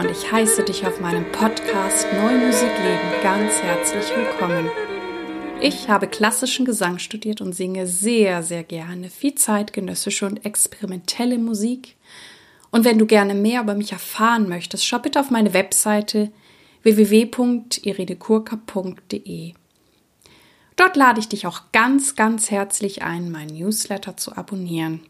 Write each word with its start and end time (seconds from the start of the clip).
und 0.00 0.10
ich 0.10 0.32
heiße 0.32 0.62
dich 0.62 0.86
auf 0.86 1.00
meinem 1.00 1.30
Podcast 1.30 2.06
Neue 2.14 2.38
Musik 2.38 2.70
leben 2.82 3.22
ganz 3.22 3.60
herzlich 3.60 4.06
willkommen. 4.16 4.70
Ich 5.60 5.90
habe 5.90 6.08
klassischen 6.08 6.64
Gesang 6.64 6.98
studiert 6.98 7.42
und 7.42 7.52
singe 7.52 7.86
sehr, 7.86 8.42
sehr 8.42 8.64
gerne 8.64 9.10
viel 9.10 9.34
zeitgenössische 9.34 10.24
und 10.24 10.46
experimentelle 10.46 11.36
Musik. 11.36 11.96
Und 12.70 12.86
wenn 12.86 12.98
du 12.98 13.04
gerne 13.04 13.34
mehr 13.34 13.60
über 13.60 13.74
mich 13.74 13.92
erfahren 13.92 14.48
möchtest, 14.48 14.86
schau 14.86 15.00
bitte 15.00 15.20
auf 15.20 15.30
meine 15.30 15.52
Webseite 15.52 16.32
www.iridekurka.de. 16.82 19.52
Dort 20.76 20.96
lade 20.96 21.20
ich 21.20 21.28
dich 21.28 21.46
auch 21.46 21.72
ganz, 21.72 22.16
ganz 22.16 22.50
herzlich 22.50 23.02
ein, 23.02 23.30
meinen 23.30 23.54
Newsletter 23.54 24.16
zu 24.16 24.34
abonnieren. 24.34 25.02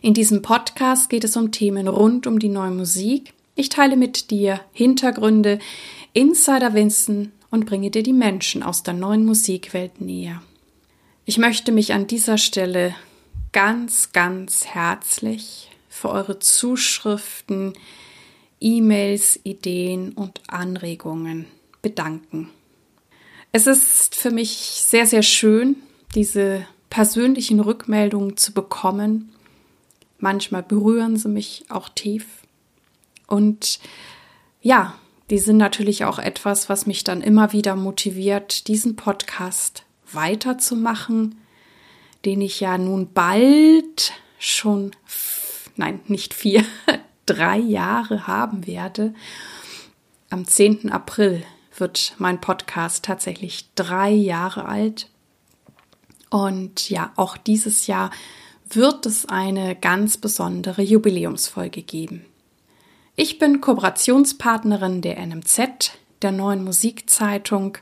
In 0.00 0.14
diesem 0.14 0.40
Podcast 0.40 1.10
geht 1.10 1.24
es 1.24 1.36
um 1.36 1.52
Themen 1.52 1.86
rund 1.86 2.26
um 2.26 2.38
die 2.38 2.48
neue 2.48 2.70
Musik. 2.70 3.34
Ich 3.54 3.68
teile 3.68 3.96
mit 3.96 4.30
dir 4.30 4.60
Hintergründe, 4.72 5.58
Insiderwissen 6.12 7.32
und 7.50 7.66
bringe 7.66 7.90
dir 7.90 8.02
die 8.02 8.12
Menschen 8.12 8.62
aus 8.62 8.82
der 8.82 8.94
neuen 8.94 9.24
Musikwelt 9.24 10.00
näher. 10.00 10.42
Ich 11.24 11.38
möchte 11.38 11.72
mich 11.72 11.92
an 11.92 12.06
dieser 12.06 12.38
Stelle 12.38 12.94
ganz, 13.52 14.12
ganz 14.12 14.66
herzlich 14.66 15.70
für 15.88 16.10
eure 16.10 16.38
Zuschriften, 16.38 17.74
E-Mails, 18.60 19.38
Ideen 19.44 20.12
und 20.12 20.40
Anregungen 20.48 21.46
bedanken. 21.82 22.50
Es 23.52 23.66
ist 23.66 24.16
für 24.16 24.30
mich 24.30 24.50
sehr, 24.84 25.06
sehr 25.06 25.22
schön, 25.22 25.76
diese 26.14 26.66
persönlichen 26.90 27.60
Rückmeldungen 27.60 28.36
zu 28.36 28.52
bekommen 28.52 29.34
Manchmal 30.24 30.62
berühren 30.62 31.18
sie 31.18 31.28
mich 31.28 31.66
auch 31.68 31.90
tief. 31.90 32.43
Und 33.26 33.78
ja, 34.60 34.94
die 35.30 35.38
sind 35.38 35.56
natürlich 35.56 36.04
auch 36.04 36.18
etwas, 36.18 36.68
was 36.68 36.86
mich 36.86 37.04
dann 37.04 37.20
immer 37.20 37.52
wieder 37.52 37.76
motiviert, 37.76 38.68
diesen 38.68 38.96
Podcast 38.96 39.84
weiterzumachen, 40.12 41.36
den 42.24 42.40
ich 42.40 42.60
ja 42.60 42.78
nun 42.78 43.12
bald 43.12 44.12
schon, 44.38 44.92
nein, 45.76 46.00
nicht 46.06 46.34
vier, 46.34 46.64
drei 47.26 47.58
Jahre 47.58 48.26
haben 48.26 48.66
werde. 48.66 49.14
Am 50.30 50.46
10. 50.46 50.90
April 50.90 51.42
wird 51.76 52.14
mein 52.18 52.40
Podcast 52.40 53.04
tatsächlich 53.04 53.70
drei 53.74 54.10
Jahre 54.10 54.66
alt. 54.66 55.08
Und 56.30 56.90
ja, 56.90 57.12
auch 57.16 57.36
dieses 57.36 57.86
Jahr 57.86 58.10
wird 58.68 59.06
es 59.06 59.26
eine 59.26 59.76
ganz 59.76 60.16
besondere 60.16 60.82
Jubiläumsfolge 60.82 61.82
geben. 61.82 62.24
Ich 63.16 63.38
bin 63.38 63.60
Kooperationspartnerin 63.60 65.00
der 65.00 65.24
NMZ, 65.24 65.92
der 66.22 66.32
neuen 66.32 66.64
Musikzeitung, 66.64 67.78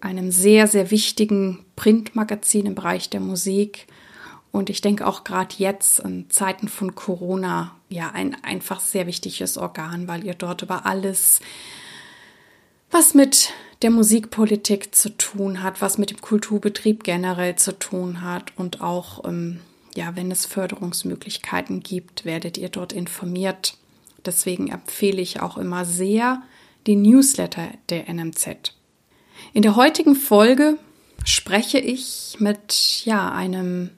einem 0.00 0.32
sehr, 0.32 0.66
sehr 0.66 0.90
wichtigen 0.90 1.64
Printmagazin 1.76 2.66
im 2.66 2.74
Bereich 2.74 3.08
der 3.08 3.20
Musik. 3.20 3.86
Und 4.50 4.68
ich 4.68 4.80
denke 4.80 5.06
auch 5.06 5.22
gerade 5.22 5.54
jetzt 5.58 6.00
in 6.00 6.28
Zeiten 6.30 6.66
von 6.66 6.96
Corona, 6.96 7.76
ja, 7.88 8.10
ein 8.10 8.36
einfach 8.42 8.80
sehr 8.80 9.06
wichtiges 9.06 9.56
Organ, 9.56 10.08
weil 10.08 10.24
ihr 10.24 10.34
dort 10.34 10.62
über 10.62 10.84
alles, 10.84 11.38
was 12.90 13.14
mit 13.14 13.50
der 13.82 13.90
Musikpolitik 13.90 14.96
zu 14.96 15.10
tun 15.10 15.62
hat, 15.62 15.80
was 15.80 15.96
mit 15.96 16.10
dem 16.10 16.20
Kulturbetrieb 16.20 17.04
generell 17.04 17.54
zu 17.54 17.78
tun 17.78 18.22
hat 18.22 18.52
und 18.56 18.80
auch 18.80 19.24
ähm, 19.26 19.60
ja, 19.94 20.16
wenn 20.16 20.32
es 20.32 20.44
Förderungsmöglichkeiten 20.44 21.84
gibt, 21.84 22.24
werdet 22.24 22.58
ihr 22.58 22.68
dort 22.68 22.92
informiert. 22.92 23.76
Deswegen 24.26 24.68
empfehle 24.68 25.22
ich 25.22 25.40
auch 25.40 25.56
immer 25.56 25.84
sehr 25.84 26.42
den 26.86 27.02
Newsletter 27.02 27.68
der 27.88 28.12
NMZ. 28.12 28.74
In 29.52 29.62
der 29.62 29.76
heutigen 29.76 30.14
Folge 30.14 30.78
spreche 31.24 31.78
ich 31.78 32.36
mit 32.38 33.02
ja, 33.04 33.30
einem 33.32 33.90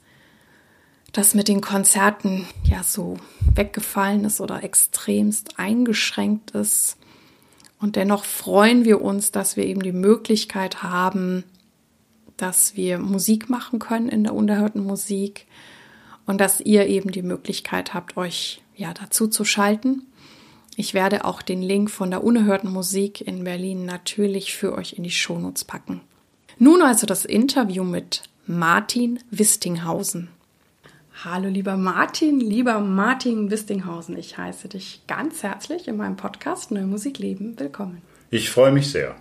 das 1.12 1.34
mit 1.34 1.48
den 1.48 1.60
Konzerten 1.60 2.46
ja 2.62 2.82
so 2.82 3.16
weggefallen 3.54 4.24
ist 4.24 4.40
oder 4.40 4.62
extremst 4.62 5.58
eingeschränkt 5.58 6.52
ist. 6.52 6.96
Und 7.80 7.96
dennoch 7.96 8.24
freuen 8.24 8.84
wir 8.84 9.02
uns, 9.02 9.32
dass 9.32 9.56
wir 9.56 9.64
eben 9.64 9.82
die 9.82 9.92
Möglichkeit 9.92 10.82
haben, 10.82 11.44
dass 12.36 12.76
wir 12.76 12.98
Musik 12.98 13.50
machen 13.50 13.78
können 13.78 14.08
in 14.08 14.22
der 14.22 14.34
unerhörten 14.34 14.84
Musik 14.84 15.46
und 16.26 16.40
dass 16.40 16.60
ihr 16.60 16.86
eben 16.86 17.10
die 17.10 17.22
Möglichkeit 17.22 17.92
habt, 17.92 18.16
euch 18.16 18.62
ja 18.76 18.94
dazu 18.94 19.26
zu 19.26 19.44
schalten. 19.44 20.06
Ich 20.76 20.94
werde 20.94 21.24
auch 21.24 21.42
den 21.42 21.60
Link 21.60 21.90
von 21.90 22.10
der 22.10 22.22
unerhörten 22.22 22.70
Musik 22.70 23.20
in 23.20 23.44
Berlin 23.44 23.84
natürlich 23.84 24.54
für 24.54 24.74
euch 24.74 24.92
in 24.92 25.02
die 25.02 25.10
Shownotes 25.10 25.64
packen. 25.64 26.00
Nun 26.62 26.82
also 26.82 27.06
das 27.06 27.24
Interview 27.24 27.84
mit 27.84 28.24
Martin 28.46 29.18
Wistinghausen. 29.30 30.28
Hallo 31.24 31.48
lieber 31.48 31.78
Martin, 31.78 32.38
lieber 32.38 32.80
Martin 32.80 33.50
Wistinghausen, 33.50 34.14
ich 34.18 34.36
heiße 34.36 34.68
dich 34.68 35.00
ganz 35.06 35.42
herzlich 35.42 35.88
in 35.88 35.96
meinem 35.96 36.16
Podcast 36.16 36.70
Neue 36.70 36.84
Musik 36.84 37.18
leben. 37.18 37.58
Willkommen. 37.58 38.02
Ich 38.28 38.50
freue 38.50 38.72
mich 38.72 38.92
sehr. 38.92 39.16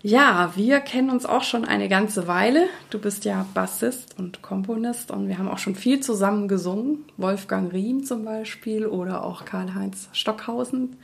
Ja, 0.00 0.52
wir 0.56 0.80
kennen 0.80 1.10
uns 1.10 1.26
auch 1.26 1.42
schon 1.42 1.66
eine 1.66 1.90
ganze 1.90 2.26
Weile. 2.26 2.70
Du 2.88 2.98
bist 2.98 3.26
ja 3.26 3.46
Bassist 3.52 4.18
und 4.18 4.40
Komponist 4.40 5.10
und 5.10 5.28
wir 5.28 5.36
haben 5.36 5.50
auch 5.50 5.58
schon 5.58 5.74
viel 5.74 6.00
zusammen 6.00 6.48
gesungen. 6.48 7.04
Wolfgang 7.18 7.70
Riem 7.70 8.02
zum 8.02 8.24
Beispiel 8.24 8.86
oder 8.86 9.24
auch 9.24 9.44
Karl-Heinz 9.44 10.08
Stockhausen. 10.14 10.96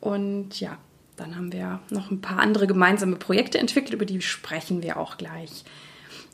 Und 0.00 0.58
ja, 0.58 0.78
dann 1.16 1.36
haben 1.36 1.52
wir 1.52 1.80
noch 1.90 2.10
ein 2.10 2.20
paar 2.20 2.38
andere 2.38 2.66
gemeinsame 2.66 3.16
Projekte 3.16 3.58
entwickelt, 3.58 3.94
über 3.94 4.04
die 4.06 4.20
sprechen 4.20 4.82
wir 4.82 4.96
auch 4.96 5.16
gleich. 5.16 5.64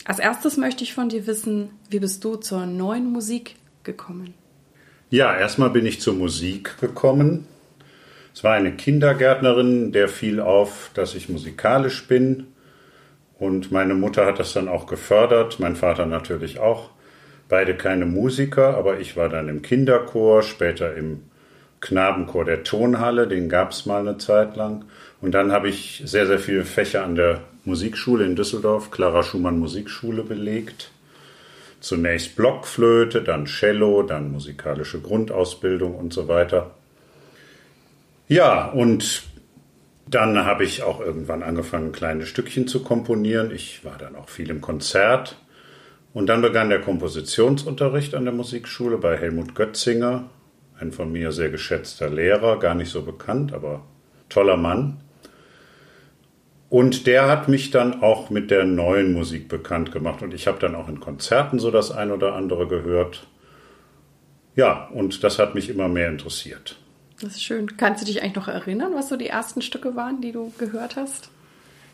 Als 0.05 0.19
erstes 0.19 0.57
möchte 0.57 0.85
ich 0.85 0.95
von 0.95 1.09
dir 1.09 1.27
wissen, 1.27 1.71
wie 1.91 2.01
bist 2.01 2.25
du 2.25 2.37
zur 2.37 2.67
neuen 2.67 3.13
Musik 3.13 3.57
gekommen? 3.83 4.35
Ja, 5.11 5.37
erstmal 5.37 5.71
bin 5.71 5.87
ich 5.87 6.01
zur 6.01 6.15
Musik 6.15 6.79
gekommen 6.81 7.47
es 8.39 8.45
war 8.45 8.55
eine 8.55 8.71
Kindergärtnerin, 8.71 9.91
der 9.91 10.09
fiel 10.09 10.39
auf, 10.39 10.93
dass 10.95 11.17
ich 11.17 11.29
musikalisch 11.29 12.07
bin. 12.07 12.47
Und 13.37 13.73
meine 13.73 13.95
Mutter 13.95 14.27
hat 14.27 14.39
das 14.39 14.53
dann 14.53 14.69
auch 14.69 14.87
gefördert, 14.87 15.59
mein 15.59 15.75
Vater 15.75 16.07
natürlich 16.07 16.61
auch. 16.61 16.91
Beide 17.49 17.77
keine 17.77 18.07
Musiker, 18.07 18.77
aber 18.77 19.01
ich 19.01 19.17
war 19.17 19.29
dann 19.29 19.49
im 19.49 19.61
Kinderchor, 19.63 20.45
später 20.45 20.95
im 20.95 21.23
Knabenchor 21.81 22.45
der 22.45 22.65
Tonhalle, 22.65 23.29
den 23.29 23.49
gab 23.49 23.71
es 23.71 23.87
mal 23.87 24.01
eine 24.01 24.19
Zeit 24.19 24.57
lang. 24.57 24.85
Und 25.21 25.33
dann 25.33 25.53
habe 25.53 25.69
ich 25.69 26.03
sehr, 26.05 26.27
sehr 26.27 26.39
viele 26.39 26.65
Fächer 26.65 27.05
an 27.05 27.15
der 27.15 27.41
Musikschule 27.65 28.25
in 28.25 28.37
Düsseldorf, 28.37 28.91
Clara 28.91 29.23
Schumann 29.23 29.59
Musikschule, 29.59 30.23
belegt. 30.23 30.91
Zunächst 31.81 32.35
Blockflöte, 32.35 33.23
dann 33.23 33.47
Cello, 33.47 34.03
dann 34.03 34.33
musikalische 34.33 35.01
Grundausbildung 35.01 35.95
und 35.95 36.13
so 36.13 36.27
weiter. 36.27 36.73
Ja, 38.27 38.67
und 38.67 39.23
dann 40.07 40.45
habe 40.45 40.65
ich 40.65 40.83
auch 40.83 41.01
irgendwann 41.01 41.43
angefangen, 41.43 41.93
kleine 41.93 42.27
Stückchen 42.27 42.67
zu 42.67 42.83
komponieren. 42.83 43.51
Ich 43.51 43.85
war 43.85 43.97
dann 43.99 44.17
auch 44.17 44.29
viel 44.29 44.51
im 44.51 44.61
Konzert. 44.61 45.37
Und 46.15 46.27
dann 46.27 46.43
begann 46.43 46.71
der 46.71 46.81
Kompositionsunterricht 46.81 48.15
an 48.15 48.25
der 48.25 48.35
Musikschule 48.35 48.97
bei 48.99 49.17
Helmut 49.17 49.55
Götzinger, 49.55 50.25
ein 50.81 50.93
von 50.93 51.11
mir 51.13 51.33
sehr 51.33 51.51
geschätzter 51.51 52.09
Lehrer, 52.09 52.59
gar 52.59 52.75
nicht 52.75 52.91
so 52.91 53.03
bekannt, 53.03 53.53
aber 53.53 53.85
toller 54.29 54.57
Mann. 54.57 55.01
Und 56.71 57.07
der 57.07 57.29
hat 57.29 57.49
mich 57.49 57.71
dann 57.71 58.03
auch 58.03 58.29
mit 58.31 58.51
der 58.51 58.65
neuen 58.65 59.13
Musik 59.13 59.49
bekannt 59.49 59.91
gemacht. 59.91 60.23
Und 60.23 60.35
ich 60.35 60.47
habe 60.47 60.59
dann 60.59 60.75
auch 60.75 60.89
in 60.89 61.01
Konzerten 61.01 61.59
so 61.59 61.71
das 61.71 61.91
ein 61.91 62.11
oder 62.11 62.35
andere 62.35 62.69
gehört. 62.69 63.27
Ja, 64.55 64.89
und 64.89 65.25
das 65.25 65.39
hat 65.39 65.55
mich 65.55 65.71
immer 65.71 65.89
mehr 65.89 66.09
interessiert. 66.09 66.77
Das 67.21 67.33
ist 67.33 67.43
schön. 67.43 67.77
Kannst 67.77 68.03
du 68.03 68.07
dich 68.07 68.23
eigentlich 68.23 68.37
noch 68.37 68.49
erinnern, 68.49 68.93
was 68.95 69.09
so 69.09 69.17
die 69.17 69.29
ersten 69.29 69.63
Stücke 69.63 69.97
waren, 69.97 70.21
die 70.21 70.33
du 70.33 70.53
gehört 70.59 70.97
hast? 70.97 71.31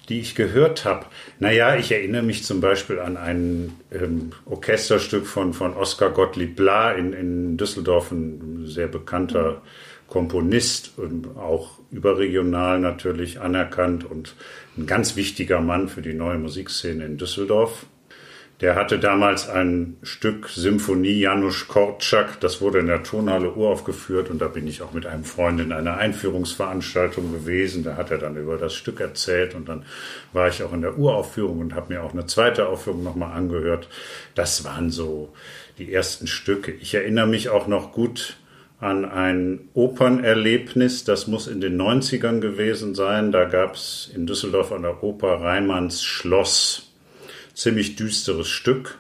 Die 0.09 0.21
ich 0.21 0.35
gehört 0.35 0.85
habe. 0.85 1.07
Naja, 1.39 1.77
ich 1.77 1.91
erinnere 1.91 2.23
mich 2.23 2.45
zum 2.45 2.61
Beispiel 2.61 2.99
an 2.99 3.17
ein 3.17 3.73
ähm, 3.91 4.33
Orchesterstück 4.45 5.27
von, 5.27 5.55
von 5.55 5.75
Oskar 5.75 6.11
Gottlieb 6.11 6.57
Bla 6.57 6.93
in, 6.93 7.13
in 7.13 7.57
Düsseldorf, 7.57 8.11
ein 8.11 8.67
sehr 8.67 8.89
bekannter. 8.89 9.63
Komponist, 10.09 10.99
und 10.99 11.37
auch 11.37 11.79
überregional 11.91 12.79
natürlich 12.79 13.41
anerkannt 13.41 14.05
und 14.05 14.37
ein 14.77 14.87
ganz 14.87 15.17
wichtiger 15.17 15.61
Mann 15.61 15.89
für 15.89 16.03
die 16.03 16.15
neue 16.15 16.39
Musikszene 16.39 17.05
in 17.05 17.17
Düsseldorf. 17.17 17.87
Der 18.65 18.77
hatte 18.77 18.99
damals 18.99 19.47
ein 19.51 19.99
Stück 20.03 20.49
Symphonie 20.49 21.21
Janusz 21.21 21.69
Korczak, 21.69 22.41
das 22.41 22.63
wurde 22.63 22.79
in 22.79 22.87
der 22.87 23.03
Tonhalle 23.03 23.53
uraufgeführt 23.53 24.31
und 24.31 24.41
da 24.41 24.49
bin 24.49 24.67
ich 24.67 24.81
auch 24.81 24.95
mit 24.95 25.05
einem 25.05 25.25
Freund 25.25 25.61
in 25.61 25.71
einer 25.71 25.99
Einführungsveranstaltung 25.99 27.31
gewesen. 27.31 27.85
Da 27.85 27.99
hat 27.99 28.11
er 28.11 28.17
dann 28.17 28.39
über 28.39 28.57
das 28.57 28.73
Stück 28.73 29.01
erzählt 29.01 29.55
und 29.55 29.69
dann 29.69 29.85
war 30.33 30.49
ich 30.49 30.63
auch 30.63 30.73
in 30.73 30.81
der 30.81 30.97
Uraufführung 30.97 31.59
und 31.59 31.75
habe 31.75 31.93
mir 31.93 32.03
auch 32.03 32.15
eine 32.15 32.25
zweite 32.25 32.67
Aufführung 32.67 33.03
nochmal 33.03 33.33
angehört. 33.33 33.91
Das 34.35 34.65
waren 34.65 34.89
so 34.89 35.35
die 35.77 35.93
ersten 35.93 36.27
Stücke. 36.27 36.73
Ich 36.73 36.95
erinnere 36.95 37.27
mich 37.27 37.51
auch 37.51 37.67
noch 37.67 37.93
gut 37.93 38.39
an 38.81 39.05
ein 39.05 39.69
Opernerlebnis, 39.75 41.05
das 41.05 41.27
muss 41.27 41.49
in 41.49 41.61
den 41.61 41.79
90ern 41.79 42.41
gewesen 42.41 42.95
sein. 42.95 43.31
Da 43.31 43.45
gab 43.45 43.75
es 43.75 44.11
in 44.17 44.27
Düsseldorf 44.27 44.73
an 44.73 44.81
der 44.81 45.05
Oper 45.05 45.43
Reimanns 45.43 46.03
Schloss 46.03 46.84
ziemlich 47.55 47.97
düsteres 47.97 48.49
Stück. 48.49 48.99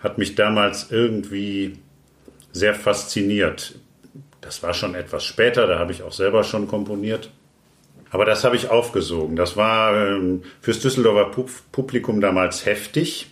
Hat 0.00 0.18
mich 0.18 0.34
damals 0.34 0.90
irgendwie 0.90 1.78
sehr 2.52 2.74
fasziniert. 2.74 3.74
Das 4.40 4.62
war 4.62 4.74
schon 4.74 4.94
etwas 4.94 5.24
später, 5.24 5.66
da 5.66 5.78
habe 5.78 5.92
ich 5.92 6.02
auch 6.02 6.12
selber 6.12 6.42
schon 6.42 6.66
komponiert. 6.66 7.30
Aber 8.10 8.24
das 8.24 8.42
habe 8.42 8.56
ich 8.56 8.70
aufgesogen. 8.70 9.36
Das 9.36 9.56
war 9.56 9.94
ähm, 9.94 10.42
fürs 10.60 10.80
Düsseldorfer 10.80 11.44
Publikum 11.70 12.20
damals 12.20 12.66
heftig. 12.66 13.28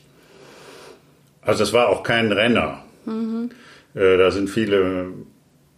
Also 1.43 1.65
es 1.65 1.73
war 1.73 1.89
auch 1.89 2.03
kein 2.03 2.31
Renner. 2.31 2.85
Mhm. 3.07 3.51
Äh, 3.95 4.19
da 4.19 4.31
sind 4.31 4.49
viele 4.49 5.13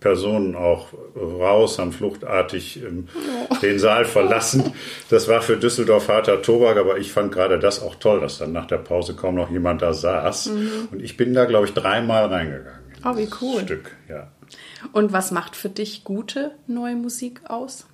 Personen 0.01 0.57
auch 0.57 0.89
raus, 1.15 1.79
haben 1.79 1.93
fluchtartig 1.93 2.83
ähm, 2.83 3.09
oh. 3.51 3.55
den 3.63 3.79
Saal 3.79 4.07
verlassen. 4.07 4.73
Das 5.11 5.29
war 5.29 5.43
für 5.43 5.57
Düsseldorf 5.57 6.09
harter 6.09 6.43
Tobak, 6.43 6.79
aber 6.79 6.99
ich 6.99 7.13
fand 7.13 7.33
gerade 7.33 7.59
das 7.59 7.83
auch 7.83 7.95
toll, 7.97 8.21
dass 8.21 8.39
dann 8.39 8.53
nach 8.53 8.67
der 8.67 8.79
Pause 8.79 9.15
kaum 9.15 9.35
noch 9.35 9.51
jemand 9.51 9.83
da 9.83 9.93
saß. 9.93 10.47
Mhm. 10.47 10.89
Und 10.91 11.03
ich 11.03 11.17
bin 11.17 11.35
da, 11.35 11.45
glaube 11.45 11.67
ich, 11.67 11.75
dreimal 11.75 12.27
reingegangen. 12.27 12.81
Oh, 13.05 13.17
wie 13.17 13.29
cool. 13.41 13.61
Stück, 13.61 13.97
ja. 14.09 14.29
Und 14.93 15.13
was 15.13 15.31
macht 15.31 15.55
für 15.55 15.69
dich 15.69 16.05
gute 16.05 16.53
neue 16.67 16.97
Musik 16.97 17.43
aus? 17.47 17.87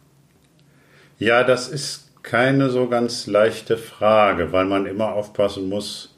Ja, 1.19 1.45
das 1.45 1.69
ist 1.69 2.11
keine 2.23 2.71
so 2.71 2.89
ganz 2.89 3.27
leichte 3.27 3.77
Frage, 3.77 4.53
weil 4.53 4.65
man 4.65 4.87
immer 4.87 5.13
aufpassen 5.13 5.69
muss, 5.69 6.16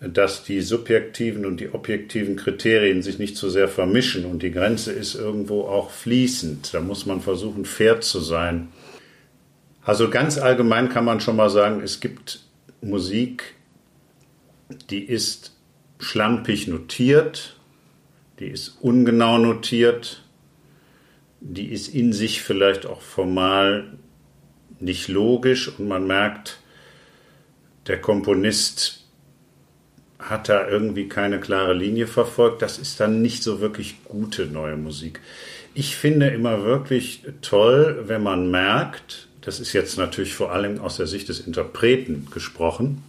dass 0.00 0.44
die 0.44 0.60
subjektiven 0.60 1.44
und 1.44 1.58
die 1.58 1.70
objektiven 1.70 2.36
Kriterien 2.36 3.02
sich 3.02 3.18
nicht 3.18 3.36
zu 3.36 3.50
sehr 3.50 3.68
vermischen 3.68 4.24
und 4.26 4.42
die 4.42 4.52
Grenze 4.52 4.92
ist 4.92 5.16
irgendwo 5.16 5.62
auch 5.62 5.90
fließend. 5.90 6.72
Da 6.72 6.80
muss 6.80 7.04
man 7.04 7.20
versuchen, 7.20 7.64
fair 7.64 8.00
zu 8.00 8.20
sein. 8.20 8.68
Also 9.82 10.08
ganz 10.08 10.38
allgemein 10.38 10.88
kann 10.88 11.04
man 11.04 11.20
schon 11.20 11.36
mal 11.36 11.50
sagen, 11.50 11.80
es 11.82 11.98
gibt 11.98 12.44
Musik, 12.80 13.54
die 14.90 15.02
ist 15.02 15.56
schlampig 15.98 16.68
notiert, 16.68 17.56
die 18.38 18.46
ist 18.46 18.76
ungenau 18.80 19.38
notiert, 19.38 20.22
die 21.40 21.72
ist 21.72 21.92
in 21.92 22.12
sich 22.12 22.42
vielleicht 22.42 22.86
auch 22.86 23.00
formal 23.00 23.98
nicht 24.78 25.08
logisch 25.08 25.76
und 25.76 25.88
man 25.88 26.06
merkt, 26.06 26.60
der 27.88 28.00
Komponist 28.00 29.07
hat 30.18 30.48
da 30.48 30.68
irgendwie 30.68 31.08
keine 31.08 31.40
klare 31.40 31.74
Linie 31.74 32.06
verfolgt. 32.06 32.62
Das 32.62 32.78
ist 32.78 33.00
dann 33.00 33.22
nicht 33.22 33.42
so 33.42 33.60
wirklich 33.60 33.96
gute 34.04 34.46
neue 34.46 34.76
Musik. 34.76 35.20
Ich 35.74 35.96
finde 35.96 36.28
immer 36.28 36.64
wirklich 36.64 37.22
toll, 37.40 38.04
wenn 38.06 38.22
man 38.22 38.50
merkt, 38.50 39.28
das 39.42 39.60
ist 39.60 39.72
jetzt 39.72 39.96
natürlich 39.96 40.34
vor 40.34 40.52
allem 40.52 40.80
aus 40.80 40.96
der 40.96 41.06
Sicht 41.06 41.28
des 41.28 41.40
Interpreten 41.40 42.26
gesprochen, 42.32 43.02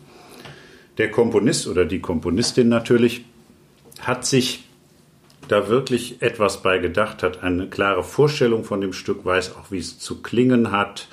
der 0.98 1.10
Komponist 1.10 1.68
oder 1.68 1.86
die 1.86 2.00
Komponistin 2.00 2.70
natürlich 2.70 3.26
hat 4.02 4.26
sich 4.26 4.66
da 5.48 5.68
wirklich 5.68 6.22
etwas 6.22 6.62
bei 6.62 6.78
gedacht, 6.78 7.24
hat 7.24 7.42
eine 7.42 7.68
klare 7.68 8.04
Vorstellung 8.04 8.64
von 8.64 8.82
dem 8.82 8.94
Stück, 8.94 9.26
weiß 9.26 9.56
auch, 9.56 9.72
wie 9.72 9.80
es 9.80 9.98
zu 9.98 10.22
klingen 10.22 10.72
hat, 10.72 11.08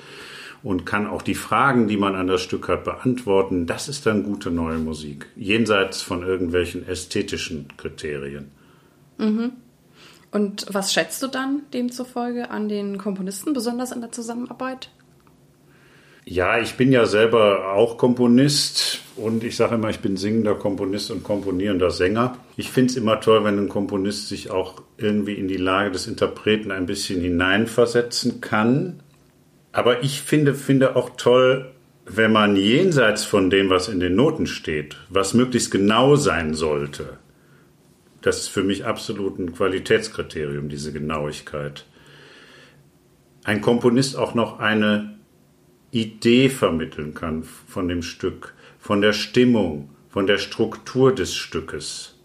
und 0.67 0.85
kann 0.85 1.07
auch 1.07 1.21
die 1.21 1.33
Fragen, 1.33 1.87
die 1.87 1.95
man 1.95 2.15
an 2.15 2.27
das 2.27 2.41
Stück 2.41 2.67
hat, 2.67 2.83
beantworten. 2.83 3.67
Das 3.67 3.87
ist 3.87 4.05
dann 4.05 4.23
gute 4.23 4.51
neue 4.51 4.79
Musik, 4.79 5.27
jenseits 5.37 6.01
von 6.01 6.23
irgendwelchen 6.23 6.85
ästhetischen 6.85 7.69
Kriterien. 7.77 8.51
Mhm. 9.17 9.53
Und 10.29 10.65
was 10.69 10.91
schätzt 10.91 11.23
du 11.23 11.27
dann 11.27 11.61
demzufolge 11.73 12.49
an 12.49 12.67
den 12.67 12.97
Komponisten, 12.97 13.53
besonders 13.53 13.93
in 13.93 14.01
der 14.01 14.11
Zusammenarbeit? 14.11 14.91
Ja, 16.25 16.59
ich 16.59 16.75
bin 16.75 16.91
ja 16.91 17.05
selber 17.05 17.71
auch 17.71 17.97
Komponist 17.97 18.99
und 19.15 19.45
ich 19.45 19.55
sage 19.55 19.75
immer, 19.75 19.89
ich 19.89 20.01
bin 20.01 20.17
singender 20.17 20.55
Komponist 20.55 21.11
und 21.11 21.23
komponierender 21.23 21.91
Sänger. 21.91 22.39
Ich 22.57 22.71
finde 22.71 22.91
es 22.91 22.97
immer 22.97 23.21
toll, 23.21 23.45
wenn 23.45 23.57
ein 23.57 23.69
Komponist 23.69 24.27
sich 24.27 24.51
auch 24.51 24.81
irgendwie 24.97 25.35
in 25.35 25.47
die 25.47 25.55
Lage 25.55 25.91
des 25.91 26.07
Interpreten 26.07 26.71
ein 26.71 26.87
bisschen 26.87 27.21
hineinversetzen 27.21 28.41
kann 28.41 28.99
aber 29.71 30.03
ich 30.03 30.21
finde, 30.21 30.53
finde 30.53 30.95
auch 30.95 31.11
toll, 31.17 31.71
wenn 32.05 32.31
man 32.31 32.55
jenseits 32.55 33.25
von 33.25 33.49
dem, 33.49 33.69
was 33.69 33.89
in 33.89 33.99
den 33.99 34.15
Noten 34.15 34.47
steht, 34.47 34.95
was 35.09 35.33
möglichst 35.33 35.71
genau 35.71 36.15
sein 36.15 36.53
sollte. 36.53 37.17
Das 38.21 38.39
ist 38.39 38.47
für 38.47 38.63
mich 38.63 38.85
absolut 38.85 39.37
ein 39.39 39.53
Qualitätskriterium, 39.53 40.69
diese 40.69 40.91
Genauigkeit. 40.93 41.85
Ein 43.43 43.61
Komponist 43.61 44.17
auch 44.17 44.33
noch 44.33 44.59
eine 44.59 45.17
Idee 45.91 46.49
vermitteln 46.49 47.13
kann 47.13 47.43
von 47.43 47.87
dem 47.87 48.01
Stück, 48.01 48.53
von 48.79 49.01
der 49.01 49.13
Stimmung, 49.13 49.89
von 50.09 50.27
der 50.27 50.37
Struktur 50.37 51.13
des 51.13 51.35
Stückes. 51.35 52.15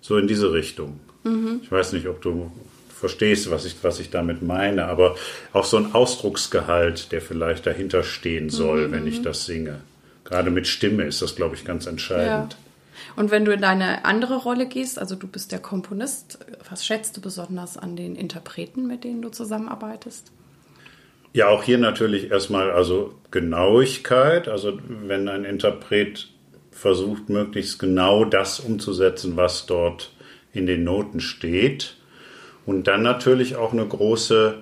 So 0.00 0.16
in 0.16 0.28
diese 0.28 0.52
Richtung. 0.52 1.00
Mhm. 1.24 1.60
Ich 1.62 1.70
weiß 1.70 1.92
nicht, 1.92 2.06
ob 2.06 2.22
du 2.22 2.52
verstehst, 2.98 3.50
was 3.50 3.64
ich, 3.64 3.76
was 3.82 4.00
ich 4.00 4.10
damit 4.10 4.42
meine, 4.42 4.86
aber 4.86 5.16
auch 5.52 5.64
so 5.64 5.76
ein 5.76 5.94
Ausdrucksgehalt, 5.94 7.12
der 7.12 7.20
vielleicht 7.20 7.66
dahinter 7.66 8.02
stehen 8.02 8.50
soll, 8.50 8.88
mhm. 8.88 8.92
wenn 8.92 9.06
ich 9.06 9.22
das 9.22 9.46
singe. 9.46 9.80
Gerade 10.24 10.50
mit 10.50 10.66
Stimme 10.66 11.04
ist 11.04 11.22
das, 11.22 11.36
glaube 11.36 11.54
ich, 11.54 11.64
ganz 11.64 11.86
entscheidend. 11.86 12.52
Ja. 12.52 12.58
Und 13.16 13.30
wenn 13.30 13.44
du 13.44 13.52
in 13.52 13.62
deine 13.62 14.04
andere 14.04 14.36
Rolle 14.36 14.66
gehst, 14.66 14.98
also 14.98 15.14
du 15.14 15.26
bist 15.26 15.52
der 15.52 15.60
Komponist, 15.60 16.38
was 16.68 16.84
schätzt 16.84 17.16
du 17.16 17.20
besonders 17.20 17.76
an 17.76 17.96
den 17.96 18.16
Interpreten, 18.16 18.86
mit 18.86 19.04
denen 19.04 19.22
du 19.22 19.28
zusammenarbeitest? 19.30 20.32
Ja, 21.32 21.48
auch 21.48 21.62
hier 21.62 21.78
natürlich 21.78 22.30
erstmal 22.30 22.70
also 22.70 23.14
Genauigkeit. 23.30 24.48
Also 24.48 24.78
wenn 24.88 25.28
ein 25.28 25.44
Interpret 25.44 26.28
versucht, 26.70 27.28
möglichst 27.28 27.78
genau 27.78 28.24
das 28.24 28.60
umzusetzen, 28.60 29.36
was 29.36 29.66
dort 29.66 30.12
in 30.52 30.66
den 30.66 30.84
Noten 30.84 31.20
steht, 31.20 31.97
und 32.68 32.86
dann 32.86 33.00
natürlich 33.00 33.56
auch 33.56 33.72
eine 33.72 33.86
große 33.86 34.58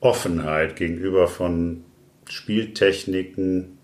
Offenheit 0.00 0.76
gegenüber 0.76 1.28
von 1.28 1.82
Spieltechniken 2.28 3.78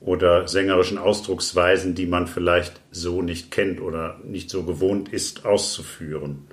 oder 0.00 0.46
sängerischen 0.46 0.98
Ausdrucksweisen, 0.98 1.94
die 1.94 2.04
man 2.04 2.26
vielleicht 2.26 2.78
so 2.90 3.22
nicht 3.22 3.50
kennt 3.50 3.80
oder 3.80 4.20
nicht 4.22 4.50
so 4.50 4.64
gewohnt 4.64 5.08
ist 5.08 5.46
auszuführen. 5.46 6.46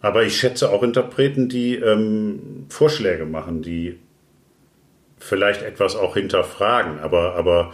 Aber 0.00 0.24
ich 0.24 0.36
schätze 0.36 0.68
auch 0.68 0.82
Interpreten, 0.82 1.48
die 1.48 1.76
ähm, 1.76 2.66
Vorschläge 2.68 3.24
machen, 3.24 3.62
die 3.62 4.00
vielleicht 5.16 5.62
etwas 5.62 5.94
auch 5.94 6.14
hinterfragen, 6.14 6.98
aber, 6.98 7.36
aber 7.36 7.72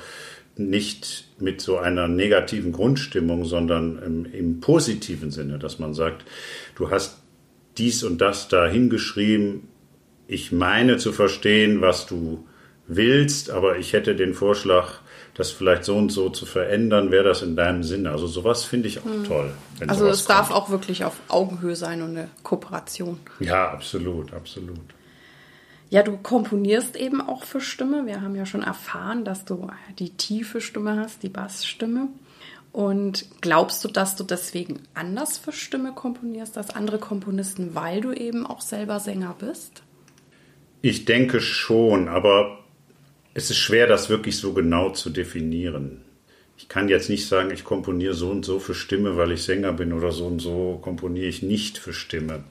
nicht 0.56 1.28
mit 1.38 1.62
so 1.62 1.78
einer 1.78 2.06
negativen 2.06 2.72
Grundstimmung, 2.72 3.46
sondern 3.46 3.98
im, 4.02 4.26
im, 4.30 4.60
positiven 4.60 5.30
Sinne, 5.30 5.58
dass 5.58 5.78
man 5.78 5.94
sagt, 5.94 6.26
du 6.75 6.90
hast 6.90 7.22
dies 7.78 8.02
und 8.04 8.21
das 8.21 8.49
da 8.49 8.66
hingeschrieben, 8.66 9.68
ich 10.28 10.52
meine 10.52 10.97
zu 10.97 11.12
verstehen, 11.12 11.80
was 11.80 12.06
du 12.06 12.47
willst, 12.88 13.50
aber 13.50 13.78
ich 13.78 13.92
hätte 13.92 14.14
den 14.16 14.35
Vorschlag, 14.35 15.00
das 15.35 15.50
vielleicht 15.50 15.85
so 15.85 15.97
und 15.97 16.11
so 16.11 16.30
zu 16.30 16.47
verändern, 16.47 17.11
wäre 17.11 17.25
das 17.25 17.42
in 17.42 17.56
deinem 17.56 17.83
Sinne. 17.83 18.11
Also 18.11 18.26
sowas 18.26 18.64
finde 18.64 18.88
ich 18.88 19.00
auch 19.00 19.04
hm. 19.04 19.25
toll. 19.25 19.50
also 19.87 20.06
es 20.09 20.25
darf 20.25 20.50
auch 20.50 20.71
wirklich 20.71 21.04
auf 21.04 21.14
Augenhöhe 21.28 21.76
sein 21.76 22.02
und 22.02 22.16
eine 22.16 22.28
Kooperation. 22.42 23.21
Ja, 23.40 23.71
absolut, 23.71 24.33
absolut. 24.33 24.78
Ja, 25.90 26.02
du 26.02 26.16
komponierst 26.16 26.97
eben 26.97 27.21
auch 27.21 27.45
für 27.45 27.61
Stimme. 27.61 28.06
Wir 28.06 28.21
haben 28.23 28.35
ja 28.35 28.47
schon 28.47 28.62
erfahren, 28.62 29.25
dass 29.25 29.45
du 29.45 29.68
die 29.99 30.11
tiefe 30.11 30.61
Stimme 30.61 30.97
hast, 30.99 31.23
die 31.23 31.28
Bassstimme. 31.28 32.09
Und 32.76 33.25
glaubst 33.40 33.83
du, 33.85 33.88
dass 33.88 34.16
du 34.16 34.23
deswegen 34.23 34.80
anders 34.92 35.38
für 35.38 35.52
Stimme 35.52 35.92
komponierst 35.95 36.59
als 36.59 36.68
andere 36.68 36.99
Komponisten, 36.99 37.75
weil 37.75 38.02
du 38.02 38.12
eben 38.12 38.45
auch 38.45 38.61
selber 38.61 39.00
Sänger 39.00 39.35
bist? 39.38 39.83
Ich 40.83 41.06
denke 41.06 41.40
schon, 41.40 42.06
aber 42.09 42.59
es 43.33 43.49
ist 43.49 43.56
schwer, 43.56 43.87
das 43.87 44.11
wirklich 44.11 44.37
so 44.37 44.52
genau 44.52 44.90
zu 44.90 45.09
definieren. 45.09 46.02
Ich 46.59 46.68
kann 46.68 46.90
jetzt 46.90 47.09
nicht 47.09 47.26
sagen, 47.26 47.50
ich 47.50 47.64
komponiere 47.64 48.12
so 48.12 48.28
und 48.28 48.45
so 48.45 48.59
für 48.59 48.75
Stimme, 48.75 49.16
weil 49.16 49.33
ich 49.33 49.45
Sänger 49.45 49.73
bin 49.73 49.95
oder 49.95 50.12
so 50.12 50.26
und 50.26 50.40
so 50.40 50.78
komponiere 50.83 51.28
ich 51.28 51.42
nicht 51.42 51.78
für 51.78 51.95
Stimme. 51.95 52.45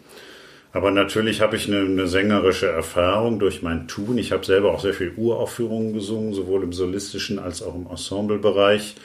Aber 0.71 0.89
natürlich 0.89 1.41
habe 1.41 1.55
ich 1.55 1.67
eine, 1.67 1.81
eine, 1.81 2.07
sängerische 2.07 2.67
Erfahrung 2.67 3.37
durch 3.37 3.61
mein 3.61 3.87
Tun. 3.87 4.17
Ich 4.17 4.31
habe 4.31 4.43
selber 4.43 4.73
auch 4.73 4.81
sehr 4.81 4.95
viel 4.95 5.13
Uraufführungen 5.15 5.93
gesungen, 5.93 6.33
sowohl 6.33 6.63
im 6.63 6.73
solistischen 6.73 7.37
als 7.37 7.61
auch 7.61 7.75
im 7.75 7.85
Ensemblebereich 7.85 8.95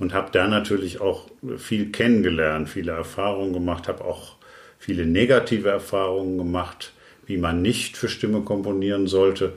und 0.00 0.14
habe 0.14 0.30
da 0.32 0.48
natürlich 0.48 1.00
auch 1.00 1.26
viel 1.58 1.92
kennengelernt, 1.92 2.68
viele 2.68 2.92
Erfahrungen 2.92 3.52
gemacht, 3.52 3.86
habe 3.86 4.04
auch 4.04 4.36
viele 4.78 5.06
negative 5.06 5.68
Erfahrungen 5.68 6.38
gemacht, 6.38 6.92
wie 7.26 7.36
man 7.36 7.62
nicht 7.62 7.96
für 7.96 8.08
Stimme 8.08 8.40
komponieren 8.40 9.06
sollte. 9.06 9.52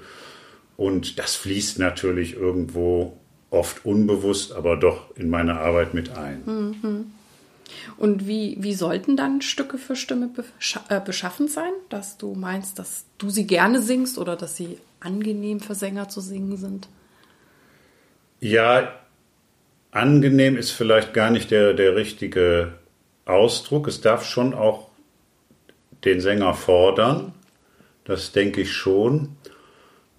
Und 0.75 1.17
das 1.17 1.35
fließt 1.35 1.79
natürlich 1.79 2.35
irgendwo 2.35 3.17
oft 3.49 3.85
unbewusst, 3.85 4.51
aber 4.51 4.75
doch 4.75 5.15
in 5.15 5.29
meine 5.29 5.59
Arbeit 5.59 5.93
mit 5.93 6.11
ein. 6.11 6.43
Mhm. 6.45 7.05
Und 7.97 8.27
wie, 8.27 8.57
wie 8.59 8.73
sollten 8.73 9.15
dann 9.15 9.41
Stücke 9.41 9.77
für 9.77 9.95
Stimme 9.95 10.29
äh, 10.89 10.99
beschaffen 10.99 11.47
sein, 11.47 11.71
dass 11.89 12.17
du 12.17 12.33
meinst, 12.35 12.79
dass 12.79 13.05
du 13.17 13.29
sie 13.29 13.47
gerne 13.47 13.81
singst 13.81 14.17
oder 14.17 14.35
dass 14.35 14.57
sie 14.57 14.77
angenehm 14.99 15.61
für 15.61 15.73
Sänger 15.73 16.09
zu 16.09 16.19
singen 16.19 16.57
sind? 16.57 16.89
Ja, 18.41 18.93
angenehm 19.93 20.57
ist 20.57 20.71
vielleicht 20.71 21.13
gar 21.13 21.29
nicht 21.29 21.51
der, 21.51 21.73
der 21.73 21.95
richtige 21.95 22.73
Ausdruck. 23.25 23.87
Es 23.87 24.01
darf 24.01 24.25
schon 24.25 24.53
auch 24.53 24.89
den 26.03 26.19
Sänger 26.19 26.53
fordern, 26.53 27.33
das 28.03 28.31
denke 28.31 28.61
ich 28.61 28.73
schon. 28.73 29.37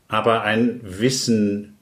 Aber 0.09 0.43
ein 0.43 0.81
Wissen 0.83 1.77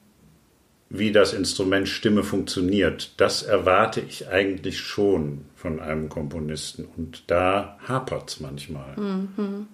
wie 0.89 1.11
das 1.11 1.33
Instrument 1.33 1.89
Stimme 1.89 2.23
funktioniert, 2.23 3.15
das 3.17 3.43
erwarte 3.43 4.01
ich 4.01 4.29
eigentlich 4.29 4.81
schon 4.81 5.47
von 5.57 5.81
einem 5.81 6.09
Komponisten. 6.09 6.87
Und 6.97 7.25
da 7.29 7.79
hapert 7.89 8.29
es 8.29 8.41
manchmal. 8.41 8.95
Mhm. 8.97 9.69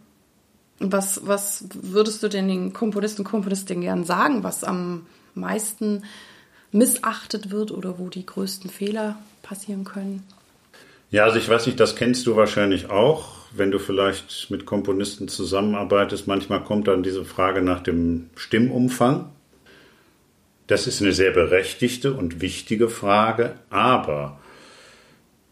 Was, 0.79 1.27
was 1.27 1.65
würdest 1.75 2.23
du 2.23 2.29
denn 2.29 2.47
den 2.47 2.73
Komponisten 2.73 3.23
und 3.23 3.31
Komponistinnen 3.31 3.83
gern 3.83 4.05
sagen, 4.05 4.45
was 4.45 4.63
am 4.63 5.07
meisten 5.35 6.05
missachtet 6.73 7.51
wird 7.51 7.71
oder 7.71 7.99
wo 7.99 8.09
die 8.09 8.27
größten 8.27 8.71
Fehler 8.71 9.19
passieren 9.43 9.85
können? 9.85 10.25
Ja, 11.11 11.25
also 11.25 11.39
ich 11.39 11.49
weiß 11.49 11.67
nicht, 11.67 11.81
das 11.81 11.97
kennst 11.97 12.27
du 12.27 12.37
wahrscheinlich 12.37 12.91
auch, 12.91 13.37
wenn 13.53 13.71
du 13.71 13.79
vielleicht 13.79 14.51
mit 14.51 14.67
Komponisten 14.67 15.29
zusammenarbeitest. 15.29 16.27
Manchmal 16.27 16.63
kommt 16.63 16.87
dann 16.87 17.03
diese 17.03 17.25
Frage 17.25 17.63
nach 17.63 17.81
dem 17.81 18.29
Stimmumfang. 18.37 19.31
Das 20.67 20.87
ist 20.87 21.01
eine 21.01 21.15
sehr 21.15 21.31
berechtigte 21.31 22.13
und 22.13 22.43
wichtige 22.43 22.91
Frage, 22.91 23.55
aber 23.71 24.39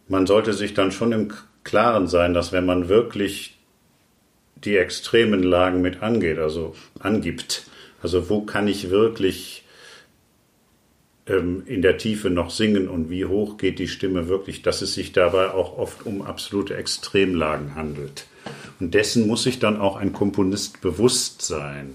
man 0.08 0.26
sollte 0.26 0.52
sich 0.52 0.75
dann 0.75 0.92
schon 0.92 1.12
im 1.12 1.32
Klaren 1.64 2.06
sein, 2.06 2.35
dass 2.35 2.52
wenn 2.52 2.66
man 2.66 2.90
wirklich 2.90 3.56
die 4.56 4.76
extremen 4.76 5.42
Lagen 5.42 5.80
mit 5.80 6.02
angeht, 6.02 6.38
also 6.38 6.75
angibt, 6.99 7.64
also 8.02 8.28
wo 8.28 8.42
kann 8.42 8.68
ich 8.68 8.90
wirklich 8.90 9.64
ähm, 11.26 11.62
in 11.66 11.83
der 11.83 11.99
Tiefe 11.99 12.30
noch 12.30 12.50
singen 12.50 12.88
und 12.88 13.11
wie 13.11 13.25
hoch 13.25 13.56
geht 13.56 13.78
die 13.78 13.88
Stimme 13.88 14.28
wirklich, 14.28 14.62
dass 14.62 14.83
es 14.83 14.95
sich 14.95 15.12
dabei 15.12 15.50
auch 15.50 15.76
oft 15.76 16.06
um 16.06 16.23
absolute 16.23 16.76
Extremlagen 16.76 17.75
handelt. 17.75 18.26
Und 18.78 18.95
dessen 18.95 19.26
muss 19.26 19.42
sich 19.42 19.59
dann 19.59 19.80
auch 19.80 19.97
ein 19.97 20.12
Komponist 20.12 20.80
bewusst 20.80 21.42
sein. 21.42 21.95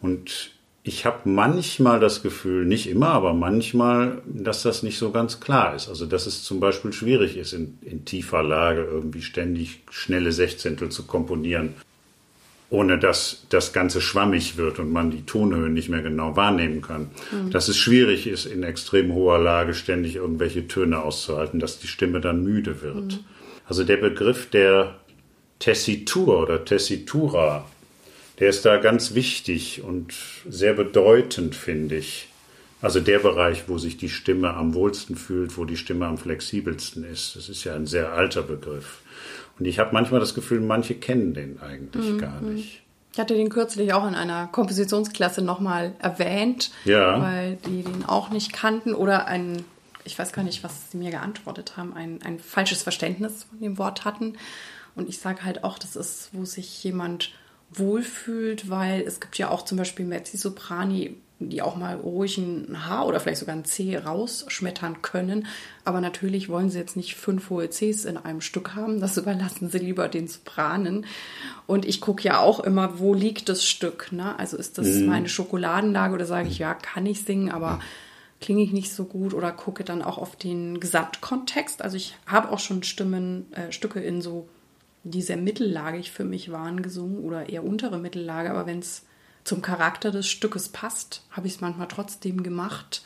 Und 0.00 0.52
ich 0.82 1.04
habe 1.04 1.28
manchmal 1.28 2.00
das 2.00 2.22
Gefühl, 2.22 2.64
nicht 2.64 2.88
immer, 2.88 3.08
aber 3.08 3.34
manchmal, 3.34 4.22
dass 4.24 4.62
das 4.62 4.82
nicht 4.82 4.98
so 4.98 5.10
ganz 5.10 5.40
klar 5.40 5.74
ist. 5.74 5.88
Also 5.88 6.06
dass 6.06 6.26
es 6.26 6.42
zum 6.42 6.60
Beispiel 6.60 6.92
schwierig 6.92 7.36
ist, 7.36 7.52
in, 7.52 7.78
in 7.82 8.04
tiefer 8.06 8.42
Lage 8.42 8.82
irgendwie 8.82 9.22
ständig 9.22 9.82
schnelle 9.90 10.32
Sechzehntel 10.32 10.88
zu 10.88 11.04
komponieren, 11.04 11.74
ohne 12.70 12.98
dass 12.98 13.46
das 13.48 13.72
Ganze 13.72 14.00
schwammig 14.00 14.56
wird 14.56 14.78
und 14.78 14.92
man 14.92 15.10
die 15.10 15.24
Tonhöhen 15.24 15.72
nicht 15.72 15.88
mehr 15.88 16.02
genau 16.02 16.36
wahrnehmen 16.36 16.82
kann. 16.82 17.10
Mhm. 17.30 17.50
Dass 17.50 17.68
es 17.68 17.78
schwierig 17.78 18.26
ist, 18.26 18.44
in 18.44 18.62
extrem 18.62 19.12
hoher 19.14 19.38
Lage 19.38 19.74
ständig 19.74 20.16
irgendwelche 20.16 20.68
Töne 20.68 21.02
auszuhalten, 21.02 21.60
dass 21.60 21.78
die 21.78 21.86
Stimme 21.86 22.20
dann 22.20 22.44
müde 22.44 22.82
wird. 22.82 23.12
Mhm. 23.12 23.18
Also 23.66 23.84
der 23.84 23.96
Begriff 23.96 24.50
der 24.50 24.96
Tessitur 25.58 26.42
oder 26.42 26.64
Tessitura, 26.64 27.66
der 28.38 28.50
ist 28.50 28.64
da 28.64 28.76
ganz 28.76 29.14
wichtig 29.14 29.82
und 29.82 30.14
sehr 30.48 30.74
bedeutend, 30.74 31.54
finde 31.54 31.96
ich. 31.96 32.28
Also 32.80 33.00
der 33.00 33.18
Bereich, 33.18 33.64
wo 33.66 33.78
sich 33.78 33.96
die 33.96 34.08
Stimme 34.08 34.54
am 34.54 34.72
wohlsten 34.74 35.16
fühlt, 35.16 35.56
wo 35.56 35.64
die 35.64 35.76
Stimme 35.76 36.06
am 36.06 36.16
flexibelsten 36.16 37.02
ist. 37.02 37.34
Das 37.34 37.48
ist 37.48 37.64
ja 37.64 37.74
ein 37.74 37.86
sehr 37.86 38.12
alter 38.12 38.42
Begriff. 38.42 39.00
Und 39.58 39.66
ich 39.66 39.78
habe 39.78 39.90
manchmal 39.92 40.20
das 40.20 40.34
Gefühl, 40.34 40.60
manche 40.60 40.94
kennen 40.94 41.34
den 41.34 41.60
eigentlich 41.60 42.12
mhm. 42.12 42.18
gar 42.18 42.40
nicht. 42.40 42.82
Ich 43.12 43.18
hatte 43.18 43.34
den 43.34 43.48
kürzlich 43.48 43.92
auch 43.92 44.06
in 44.06 44.14
einer 44.14 44.46
Kompositionsklasse 44.46 45.42
nochmal 45.42 45.92
erwähnt, 45.98 46.70
ja. 46.84 47.20
weil 47.20 47.56
die 47.66 47.82
den 47.82 48.04
auch 48.04 48.30
nicht 48.30 48.52
kannten 48.52 48.94
oder 48.94 49.26
ein, 49.26 49.64
ich 50.04 50.16
weiß 50.16 50.32
gar 50.32 50.44
nicht, 50.44 50.62
was 50.62 50.92
sie 50.92 50.98
mir 50.98 51.10
geantwortet 51.10 51.76
haben, 51.76 51.94
ein, 51.94 52.20
ein 52.22 52.38
falsches 52.38 52.82
Verständnis 52.82 53.44
von 53.44 53.60
dem 53.60 53.78
Wort 53.78 54.04
hatten. 54.04 54.34
Und 54.94 55.08
ich 55.08 55.18
sage 55.18 55.44
halt 55.44 55.64
auch, 55.64 55.78
das 55.78 55.96
ist, 55.96 56.30
wo 56.32 56.44
sich 56.44 56.84
jemand 56.84 57.32
wohlfühlt, 57.70 58.70
weil 58.70 59.02
es 59.02 59.20
gibt 59.20 59.36
ja 59.38 59.50
auch 59.50 59.64
zum 59.64 59.78
Beispiel 59.78 60.06
Mezzi-Soprani, 60.06 61.16
die 61.40 61.62
auch 61.62 61.76
mal 61.76 61.96
ruhig 61.96 62.36
ein 62.38 62.88
H 62.88 63.04
oder 63.04 63.20
vielleicht 63.20 63.38
sogar 63.38 63.54
ein 63.54 63.64
C 63.64 63.96
rausschmettern 63.96 65.02
können. 65.02 65.46
Aber 65.84 66.00
natürlich 66.00 66.48
wollen 66.48 66.68
sie 66.68 66.78
jetzt 66.78 66.96
nicht 66.96 67.14
fünf 67.14 67.50
hohe 67.50 67.68
Cs 67.68 68.04
in 68.04 68.16
einem 68.16 68.40
Stück 68.40 68.74
haben. 68.74 69.00
Das 69.00 69.16
überlassen 69.18 69.70
sie 69.70 69.78
lieber 69.78 70.08
den 70.08 70.26
Sopranen. 70.26 71.06
Und 71.66 71.84
ich 71.84 72.00
gucke 72.00 72.24
ja 72.24 72.40
auch 72.40 72.60
immer, 72.60 72.98
wo 72.98 73.14
liegt 73.14 73.48
das 73.48 73.64
Stück? 73.64 74.10
Ne? 74.10 74.36
Also 74.38 74.56
ist 74.56 74.78
das 74.78 74.88
mhm. 74.88 75.06
meine 75.06 75.28
Schokoladenlage 75.28 76.14
oder 76.14 76.26
sage 76.26 76.48
ich, 76.48 76.58
ja, 76.58 76.74
kann 76.74 77.06
ich 77.06 77.22
singen, 77.22 77.50
aber 77.50 77.78
klinge 78.40 78.62
ich 78.62 78.72
nicht 78.72 78.92
so 78.92 79.04
gut 79.04 79.32
oder 79.34 79.52
gucke 79.52 79.84
dann 79.84 80.02
auch 80.02 80.18
auf 80.18 80.34
den 80.34 80.80
Gesamtkontext. 80.80 81.82
Also 81.82 81.96
ich 81.96 82.16
habe 82.26 82.50
auch 82.50 82.60
schon 82.60 82.82
Stimmen, 82.82 83.46
äh, 83.52 83.70
Stücke 83.72 84.00
in 84.00 84.22
so 84.22 84.48
die 85.04 85.22
sehr 85.22 85.36
mittellagig 85.36 86.10
für 86.10 86.24
mich 86.24 86.50
waren, 86.50 86.82
gesungen 86.82 87.24
oder 87.24 87.48
eher 87.48 87.64
untere 87.64 87.98
Mittellage. 87.98 88.50
Aber 88.50 88.66
wenn 88.66 88.80
es 88.80 89.04
zum 89.48 89.62
Charakter 89.62 90.10
des 90.10 90.28
Stückes 90.28 90.68
passt, 90.68 91.22
habe 91.30 91.46
ich 91.46 91.54
es 91.54 91.60
manchmal 91.60 91.88
trotzdem 91.88 92.42
gemacht. 92.42 93.02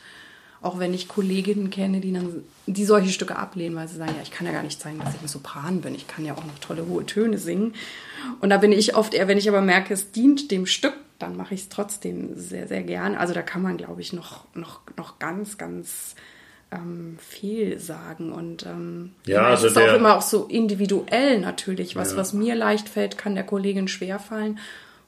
Auch 0.61 0.77
wenn 0.77 0.93
ich 0.93 1.07
Kolleginnen 1.07 1.69
kenne, 1.69 1.99
die 1.99 2.13
dann 2.13 2.43
die 2.67 2.85
solche 2.85 3.11
Stücke 3.11 3.35
ablehnen, 3.35 3.75
weil 3.75 3.87
sie 3.87 3.97
sagen, 3.97 4.13
ja, 4.15 4.21
ich 4.21 4.31
kann 4.31 4.45
ja 4.45 4.53
gar 4.53 4.63
nicht 4.63 4.79
zeigen, 4.79 4.99
dass 4.99 5.15
ich 5.15 5.21
ein 5.21 5.27
Sopran 5.27 5.81
bin. 5.81 5.95
Ich 5.95 6.07
kann 6.07 6.25
ja 6.25 6.33
auch 6.33 6.43
noch 6.43 6.59
tolle 6.59 6.85
hohe 6.85 7.05
Töne 7.05 7.37
singen. 7.37 7.73
Und 8.39 8.49
da 8.49 8.57
bin 8.57 8.71
ich 8.71 8.95
oft 8.95 9.13
eher, 9.13 9.27
wenn 9.27 9.37
ich 9.37 9.49
aber 9.49 9.61
merke, 9.61 9.93
es 9.93 10.11
dient 10.11 10.51
dem 10.51 10.65
Stück, 10.65 10.93
dann 11.19 11.35
mache 11.35 11.53
ich 11.53 11.61
es 11.61 11.69
trotzdem 11.69 12.37
sehr, 12.37 12.67
sehr 12.67 12.83
gern. 12.83 13.15
Also 13.15 13.33
da 13.33 13.41
kann 13.41 13.61
man, 13.61 13.77
glaube 13.77 14.01
ich, 14.01 14.13
noch, 14.13 14.45
noch, 14.53 14.81
noch 14.97 15.19
ganz, 15.19 15.57
ganz 15.57 16.15
ähm, 16.71 17.17
viel 17.19 17.79
sagen. 17.79 18.31
Und 18.31 18.65
ähm, 18.65 19.11
ja, 19.25 19.47
also 19.47 19.65
es 19.65 19.71
ist 19.71 19.77
der, 19.77 19.91
auch 19.91 19.97
immer 19.97 20.17
auch 20.17 20.21
so 20.21 20.45
individuell 20.45 21.39
natürlich. 21.39 21.95
Was, 21.95 22.11
ja. 22.11 22.17
was 22.17 22.33
mir 22.33 22.55
leicht 22.55 22.89
fällt, 22.89 23.17
kann 23.17 23.35
der 23.35 23.45
Kollegin 23.45 23.87
schwer 23.87 24.19
fallen 24.19 24.59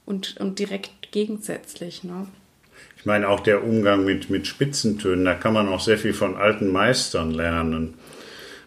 und, 0.05 0.37
und 0.37 0.59
direkt 0.59 1.04
gegensätzlich. 1.15 2.03
Ne? 2.03 2.27
Ich 2.97 3.05
meine, 3.05 3.29
auch 3.29 3.39
der 3.39 3.63
Umgang 3.63 4.03
mit, 4.03 4.29
mit 4.29 4.47
Spitzentönen, 4.47 5.23
da 5.23 5.33
kann 5.33 5.53
man 5.53 5.69
auch 5.69 5.79
sehr 5.79 5.97
viel 5.97 6.13
von 6.13 6.35
alten 6.35 6.67
Meistern 6.73 7.31
lernen. 7.31 7.93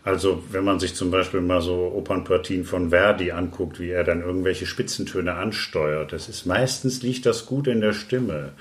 Also 0.02 0.42
wenn 0.50 0.64
man 0.64 0.80
sich 0.80 0.94
zum 0.94 1.10
Beispiel 1.10 1.42
mal 1.42 1.60
so 1.60 1.92
Opernpartien 1.94 2.64
von 2.64 2.88
Verdi 2.88 3.32
anguckt, 3.32 3.78
wie 3.78 3.90
er 3.90 4.02
dann 4.02 4.22
irgendwelche 4.22 4.64
Spitzentöne 4.64 5.34
ansteuert, 5.34 6.14
das 6.14 6.30
ist 6.30 6.46
meistens 6.46 7.02
liegt 7.02 7.26
das 7.26 7.44
gut 7.44 7.66
in 7.66 7.82
der 7.82 7.92
Stimme. 7.92 8.52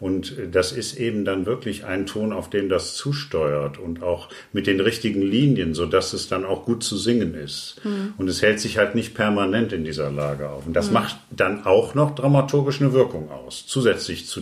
Und 0.00 0.34
das 0.50 0.72
ist 0.72 0.98
eben 0.98 1.24
dann 1.24 1.46
wirklich 1.46 1.84
ein 1.84 2.06
Ton, 2.06 2.32
auf 2.32 2.50
dem 2.50 2.68
das 2.68 2.94
zusteuert 2.94 3.78
und 3.78 4.02
auch 4.02 4.28
mit 4.52 4.66
den 4.66 4.80
richtigen 4.80 5.22
Linien, 5.22 5.74
sodass 5.74 6.12
es 6.12 6.28
dann 6.28 6.44
auch 6.44 6.64
gut 6.64 6.82
zu 6.82 6.96
singen 6.96 7.34
ist. 7.34 7.80
Mhm. 7.84 8.14
Und 8.18 8.28
es 8.28 8.42
hält 8.42 8.60
sich 8.60 8.76
halt 8.76 8.94
nicht 8.94 9.14
permanent 9.14 9.72
in 9.72 9.84
dieser 9.84 10.10
Lage 10.10 10.50
auf. 10.50 10.66
Und 10.66 10.74
das 10.74 10.88
mhm. 10.88 10.94
macht 10.94 11.16
dann 11.30 11.64
auch 11.64 11.94
noch 11.94 12.14
dramaturgisch 12.14 12.80
eine 12.80 12.92
Wirkung 12.92 13.30
aus, 13.30 13.66
zusätzlich 13.66 14.26
zu, 14.26 14.40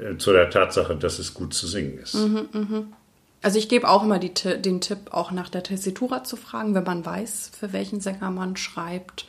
äh, 0.00 0.16
zu 0.18 0.32
der 0.32 0.50
Tatsache, 0.50 0.96
dass 0.96 1.18
es 1.18 1.34
gut 1.34 1.54
zu 1.54 1.66
singen 1.66 1.98
ist. 1.98 2.14
Mhm, 2.14 2.48
mh. 2.52 2.82
Also 3.40 3.58
ich 3.58 3.68
gebe 3.68 3.88
auch 3.88 4.02
immer 4.02 4.18
die, 4.18 4.32
den 4.34 4.80
Tipp, 4.80 5.12
auch 5.12 5.30
nach 5.30 5.48
der 5.48 5.62
Tessitura 5.62 6.24
zu 6.24 6.36
fragen, 6.36 6.74
wenn 6.74 6.84
man 6.84 7.06
weiß, 7.06 7.52
für 7.58 7.72
welchen 7.72 8.00
Sänger 8.00 8.30
man 8.30 8.56
schreibt, 8.56 9.26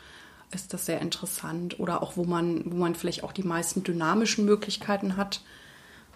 ist 0.51 0.73
das 0.73 0.85
sehr 0.85 1.01
interessant. 1.01 1.79
Oder 1.79 2.01
auch, 2.01 2.17
wo 2.17 2.23
man, 2.23 2.63
wo 2.65 2.75
man 2.75 2.95
vielleicht 2.95 3.23
auch 3.23 3.31
die 3.31 3.43
meisten 3.43 3.83
dynamischen 3.83 4.45
Möglichkeiten 4.45 5.17
hat. 5.17 5.41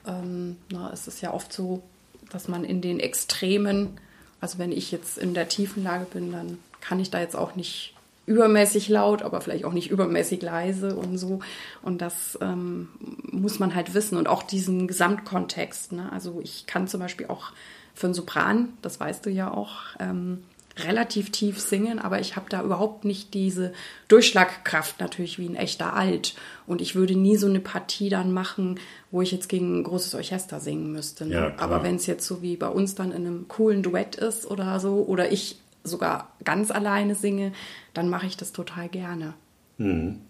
Ähm, 0.07 0.57
na, 0.69 0.91
es 0.91 1.07
ist 1.07 1.21
ja 1.21 1.33
oft 1.33 1.53
so, 1.53 1.83
dass 2.31 2.47
man 2.47 2.63
in 2.63 2.81
den 2.81 2.99
Extremen, 2.99 3.99
also 4.41 4.57
wenn 4.57 4.71
ich 4.71 4.91
jetzt 4.91 5.17
in 5.17 5.33
der 5.33 5.49
tiefen 5.49 5.83
Lage 5.83 6.05
bin, 6.05 6.31
dann 6.31 6.57
kann 6.81 6.99
ich 6.99 7.11
da 7.11 7.19
jetzt 7.19 7.35
auch 7.35 7.55
nicht 7.55 7.93
übermäßig 8.25 8.87
laut, 8.89 9.21
aber 9.21 9.41
vielleicht 9.41 9.65
auch 9.65 9.73
nicht 9.73 9.91
übermäßig 9.91 10.41
leise 10.41 10.95
und 10.95 11.17
so. 11.17 11.39
Und 11.81 12.01
das 12.01 12.37
ähm, 12.41 12.89
muss 13.31 13.59
man 13.59 13.75
halt 13.75 13.93
wissen 13.93 14.17
und 14.17 14.27
auch 14.27 14.43
diesen 14.43 14.87
Gesamtkontext. 14.87 15.91
Ne? 15.91 16.11
Also 16.11 16.39
ich 16.41 16.65
kann 16.65 16.87
zum 16.87 17.01
Beispiel 17.01 17.27
auch 17.27 17.51
für 17.93 18.07
einen 18.07 18.13
Sopran, 18.13 18.69
das 18.81 18.99
weißt 18.99 19.25
du 19.25 19.29
ja 19.29 19.51
auch, 19.51 19.75
ähm, 19.99 20.43
relativ 20.77 21.31
tief 21.31 21.59
singen, 21.59 21.99
aber 21.99 22.19
ich 22.19 22.35
habe 22.35 22.49
da 22.49 22.63
überhaupt 22.63 23.05
nicht 23.05 23.33
diese 23.33 23.73
Durchschlagkraft 24.07 24.99
natürlich 24.99 25.37
wie 25.37 25.47
ein 25.47 25.55
echter 25.55 25.93
Alt. 25.93 26.35
Und 26.65 26.81
ich 26.81 26.95
würde 26.95 27.15
nie 27.15 27.37
so 27.37 27.47
eine 27.47 27.59
Partie 27.59 28.09
dann 28.09 28.31
machen, 28.31 28.79
wo 29.11 29.21
ich 29.21 29.31
jetzt 29.31 29.49
gegen 29.49 29.79
ein 29.79 29.83
großes 29.83 30.15
Orchester 30.15 30.59
singen 30.59 30.91
müsste. 30.91 31.25
Ne? 31.25 31.33
Ja, 31.33 31.53
aber 31.57 31.83
wenn 31.83 31.95
es 31.95 32.07
jetzt 32.07 32.25
so 32.25 32.41
wie 32.41 32.57
bei 32.57 32.67
uns 32.67 32.95
dann 32.95 33.11
in 33.11 33.27
einem 33.27 33.47
coolen 33.47 33.83
Duett 33.83 34.15
ist 34.15 34.49
oder 34.49 34.79
so, 34.79 35.05
oder 35.05 35.31
ich 35.31 35.59
sogar 35.83 36.33
ganz 36.43 36.71
alleine 36.71 37.13
singe, 37.13 37.51
dann 37.93 38.09
mache 38.09 38.25
ich 38.25 38.37
das 38.37 38.51
total 38.51 38.89
gerne. 38.89 39.33
Mhm. 39.77 40.21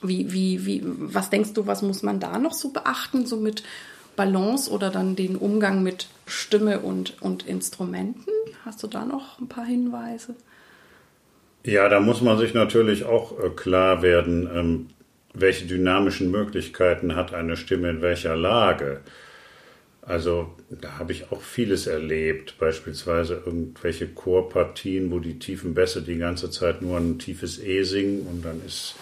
Wie, 0.00 0.32
wie, 0.32 0.64
wie, 0.64 0.82
was 0.84 1.30
denkst 1.30 1.54
du, 1.54 1.66
was 1.66 1.82
muss 1.82 2.02
man 2.02 2.20
da 2.20 2.38
noch 2.38 2.52
so 2.52 2.70
beachten, 2.70 3.26
so 3.26 3.36
mit 3.36 3.64
Balance 4.18 4.68
oder 4.68 4.90
dann 4.90 5.14
den 5.14 5.36
Umgang 5.36 5.84
mit 5.84 6.08
Stimme 6.26 6.80
und, 6.80 7.22
und 7.22 7.46
Instrumenten? 7.46 8.32
Hast 8.64 8.82
du 8.82 8.88
da 8.88 9.04
noch 9.04 9.38
ein 9.38 9.48
paar 9.48 9.64
Hinweise? 9.64 10.34
Ja, 11.64 11.88
da 11.88 12.00
muss 12.00 12.20
man 12.20 12.36
sich 12.36 12.52
natürlich 12.52 13.04
auch 13.04 13.38
äh, 13.38 13.50
klar 13.50 14.02
werden, 14.02 14.50
ähm, 14.52 14.86
welche 15.34 15.66
dynamischen 15.66 16.32
Möglichkeiten 16.32 17.14
hat 17.14 17.32
eine 17.32 17.56
Stimme 17.56 17.90
in 17.90 18.02
welcher 18.02 18.34
Lage. 18.34 19.02
Also 20.02 20.52
da 20.68 20.98
habe 20.98 21.12
ich 21.12 21.30
auch 21.30 21.40
vieles 21.40 21.86
erlebt, 21.86 22.56
beispielsweise 22.58 23.42
irgendwelche 23.46 24.08
Chorpartien, 24.08 25.12
wo 25.12 25.20
die 25.20 25.38
tiefen 25.38 25.74
Bässe 25.74 26.02
die 26.02 26.18
ganze 26.18 26.50
Zeit 26.50 26.82
nur 26.82 26.96
ein 26.96 27.20
tiefes 27.20 27.62
E 27.62 27.84
singen 27.84 28.26
und 28.26 28.44
dann 28.44 28.62
ist 28.66 28.96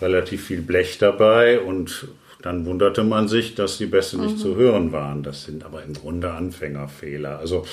relativ 0.00 0.46
viel 0.46 0.62
Blech 0.62 0.98
dabei 0.98 1.60
und 1.60 2.08
dann 2.42 2.64
wunderte 2.64 3.04
man 3.04 3.28
sich, 3.28 3.54
dass 3.54 3.78
die 3.78 3.86
Bässe 3.86 4.20
nicht 4.20 4.36
mhm. 4.36 4.40
zu 4.40 4.56
hören 4.56 4.92
waren. 4.92 5.22
Das 5.22 5.44
sind 5.44 5.64
aber 5.64 5.82
im 5.82 5.94
Grunde 5.94 6.32
Anfängerfehler. 6.32 7.38
Also 7.38 7.64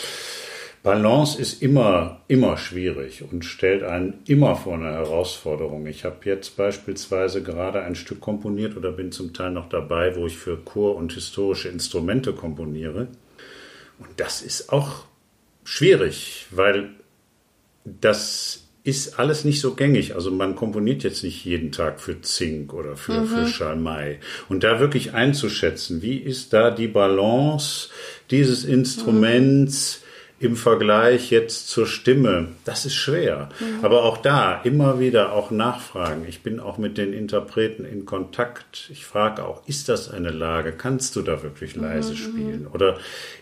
Balance 0.83 1.39
ist 1.41 1.61
immer, 1.61 2.21
immer 2.27 2.57
schwierig 2.57 3.23
und 3.29 3.43
stellt 3.43 3.83
einen 3.83 4.21
immer 4.25 4.55
vor 4.55 4.75
eine 4.75 4.91
Herausforderung. 4.91 5.85
Ich 5.87 6.05
habe 6.05 6.17
jetzt 6.23 6.55
beispielsweise 6.55 7.43
gerade 7.43 7.81
ein 7.81 7.95
Stück 7.95 8.21
komponiert 8.21 8.77
oder 8.77 8.91
bin 8.91 9.11
zum 9.11 9.33
Teil 9.33 9.51
noch 9.51 9.69
dabei, 9.69 10.15
wo 10.15 10.27
ich 10.27 10.37
für 10.37 10.57
Chor 10.57 10.95
und 10.95 11.13
historische 11.13 11.69
Instrumente 11.69 12.33
komponiere. 12.33 13.07
Und 13.99 14.09
das 14.17 14.41
ist 14.41 14.71
auch 14.71 15.05
schwierig, 15.63 16.45
weil 16.51 16.91
das 17.83 18.66
ist 18.87 19.19
alles 19.19 19.43
nicht 19.43 19.59
so 19.59 19.73
gängig. 19.73 20.15
Also 20.15 20.31
man 20.31 20.55
komponiert 20.55 21.03
jetzt 21.03 21.21
nicht 21.21 21.43
jeden 21.43 21.73
Tag 21.73 21.99
für 21.99 22.21
Zink 22.21 22.73
oder 22.73 22.95
für, 22.95 23.19
mhm. 23.19 23.27
für 23.27 23.47
Schalmei. 23.47 24.19
Und 24.47 24.63
da 24.63 24.79
wirklich 24.79 25.13
einzuschätzen, 25.13 26.01
wie 26.01 26.15
ist 26.15 26.53
da 26.53 26.71
die 26.71 26.87
Balance 26.87 27.89
dieses 28.31 28.63
Instruments 28.63 30.01
mhm. 30.39 30.47
im 30.47 30.55
Vergleich 30.55 31.31
jetzt 31.31 31.67
zur 31.67 31.85
Stimme, 31.85 32.47
das 32.63 32.85
ist 32.85 32.95
schwer. 32.95 33.49
Mhm. 33.59 33.83
Aber 33.83 34.05
auch 34.05 34.19
da 34.19 34.61
immer 34.61 35.01
wieder 35.01 35.33
auch 35.33 35.51
nachfragen. 35.51 36.25
Ich 36.25 36.41
bin 36.41 36.61
auch 36.61 36.77
mit 36.77 36.97
den 36.97 37.11
Interpreten 37.11 37.83
in 37.83 38.05
Kontakt. 38.05 38.89
Ich 38.89 39.03
frage 39.03 39.43
auch, 39.43 39.67
ist 39.67 39.89
das 39.89 40.09
eine 40.09 40.31
Lage? 40.31 40.71
Kannst 40.71 41.17
du 41.17 41.23
da 41.23 41.43
wirklich 41.43 41.75
leise 41.75 42.13
mhm. 42.13 42.17
spielen? 42.17 42.67
Oder 42.67 42.97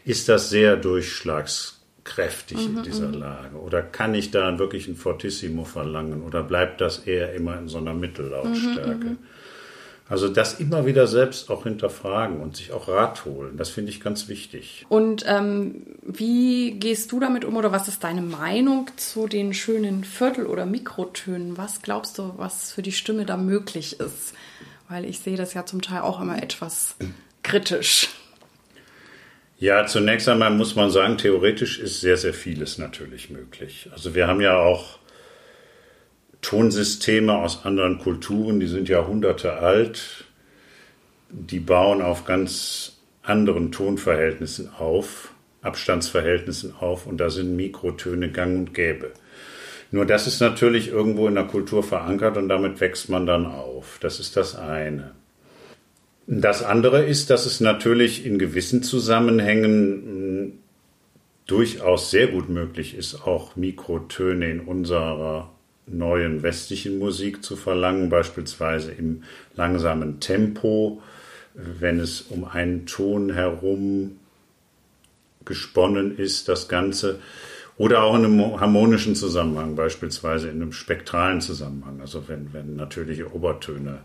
ist 0.06 0.28
das 0.28 0.50
sehr 0.50 0.76
durchschlags 0.76 1.75
kräftig 2.06 2.70
mhm, 2.70 2.78
in 2.78 2.84
dieser 2.84 3.10
mhm. 3.10 3.16
Lage? 3.16 3.58
Oder 3.58 3.82
kann 3.82 4.16
ich 4.16 4.32
da 4.32 4.58
wirklich 4.58 4.88
ein 4.88 4.96
Fortissimo 4.96 5.66
verlangen? 5.66 6.24
Oder 6.24 6.44
bleibt 6.44 6.80
das 6.80 7.00
eher 7.00 7.34
immer 7.34 7.58
in 7.60 7.68
so 7.68 7.80
einer 7.80 7.94
Mittellautstärke? 7.94 8.94
Mhm, 8.94 9.10
mhm, 9.10 9.18
also 10.08 10.30
das 10.30 10.60
immer 10.60 10.86
wieder 10.86 11.08
selbst 11.08 11.50
auch 11.50 11.64
hinterfragen 11.64 12.40
und 12.40 12.56
sich 12.56 12.72
auch 12.72 12.88
Rat 12.88 13.26
holen, 13.26 13.58
das 13.58 13.70
finde 13.70 13.90
ich 13.90 14.00
ganz 14.00 14.28
wichtig. 14.28 14.86
Und 14.88 15.26
ähm, 15.28 15.82
wie 16.04 16.80
gehst 16.80 17.12
du 17.12 17.20
damit 17.20 17.44
um 17.44 17.58
oder 17.58 17.72
was 17.72 17.88
ist 17.88 18.04
deine 18.04 18.22
Meinung 18.22 18.92
zu 18.98 19.28
den 19.28 19.56
schönen 19.56 20.04
Viertel- 20.04 20.46
oder 20.46 20.68
Mikrotönen? 20.68 21.58
Was 21.58 21.82
glaubst 21.82 22.20
du, 22.20 22.34
was 22.38 22.72
für 22.72 22.84
die 22.84 22.92
Stimme 22.92 23.26
da 23.26 23.36
möglich 23.36 24.00
ist? 24.00 24.36
Weil 24.88 25.06
ich 25.06 25.20
sehe 25.20 25.38
das 25.38 25.56
ja 25.56 25.66
zum 25.66 25.82
Teil 25.82 26.02
auch 26.02 26.22
immer 26.22 26.42
etwas 26.42 26.96
kritisch. 27.42 28.10
Ja, 29.58 29.86
zunächst 29.86 30.28
einmal 30.28 30.52
muss 30.52 30.76
man 30.76 30.92
sagen, 30.92 31.18
theoretisch 31.18 31.80
ist 31.80 32.02
sehr, 32.02 32.18
sehr 32.18 32.34
vieles 32.34 32.78
natürlich 32.78 33.30
möglich. 33.30 33.90
Also 33.94 34.14
wir 34.14 34.28
haben 34.28 34.42
ja 34.42 34.58
auch 34.58 35.00
Tonsysteme 36.42 37.34
aus 37.34 37.66
anderen 37.66 37.98
Kulturen, 37.98 38.60
die 38.60 38.68
sind 38.68 38.90
Jahrhunderte 38.90 39.54
alt, 39.54 40.26
die 41.30 41.60
bauen 41.60 42.02
auf 42.02 42.26
ganz 42.26 42.98
anderen 43.24 43.72
Tonverhältnissen 43.72 44.72
auf, 44.78 45.32
Abstandsverhältnissen 45.62 46.76
auf 46.80 47.08
und 47.08 47.18
da 47.18 47.30
sind 47.30 47.56
Mikrotöne 47.56 48.32
gang 48.32 48.58
und 48.58 48.74
gäbe. 48.74 49.12
Nur 49.90 50.06
das 50.06 50.28
ist 50.28 50.42
natürlich 50.42 50.90
irgendwo 50.90 51.28
in 51.28 51.36
der 51.36 51.46
Kultur 51.46 51.82
verankert 51.82 52.36
und 52.38 52.50
damit 52.50 52.82
wächst 52.82 53.10
man 53.10 53.26
dann 53.26 53.46
auf. 53.46 53.98
Das 54.02 54.20
ist 54.20 54.36
das 54.36 54.56
eine. 54.56 55.14
Das 56.28 56.64
andere 56.64 57.06
ist, 57.06 57.30
dass 57.30 57.46
es 57.46 57.60
natürlich 57.60 58.26
in 58.26 58.40
gewissen 58.40 58.82
Zusammenhängen 58.82 59.74
hm, 59.74 60.54
durchaus 61.46 62.10
sehr 62.10 62.28
gut 62.28 62.50
möglich 62.50 62.96
ist, 62.96 63.28
auch 63.28 63.56
Mikrotöne 63.56 64.50
in 64.50 64.60
unserer 64.62 65.52
neuen 65.88 66.42
westlichen 66.42 66.98
Musik 66.98 67.44
zu 67.44 67.56
verlangen, 67.56 68.10
beispielsweise 68.10 68.92
im 68.92 69.24
langsamen 69.56 70.20
Tempo, 70.20 71.02
wenn 71.54 72.00
es 72.00 72.22
um 72.22 72.44
einen 72.44 72.88
Ton 72.88 73.32
herum 73.32 74.18
gesponnen 75.46 76.18
ist, 76.18 76.50
das 76.50 76.68
Ganze. 76.68 77.20
Oder 77.78 78.04
auch 78.04 78.16
in 78.16 78.26
einem 78.26 78.60
harmonischen 78.60 79.16
Zusammenhang, 79.16 79.76
beispielsweise 79.76 80.50
in 80.50 80.62
einem 80.62 80.72
spektralen 80.72 81.42
Zusammenhang, 81.42 82.02
also 82.02 82.28
wenn, 82.28 82.52
wenn 82.54 82.76
natürliche 82.76 83.32
Obertöne 83.32 84.00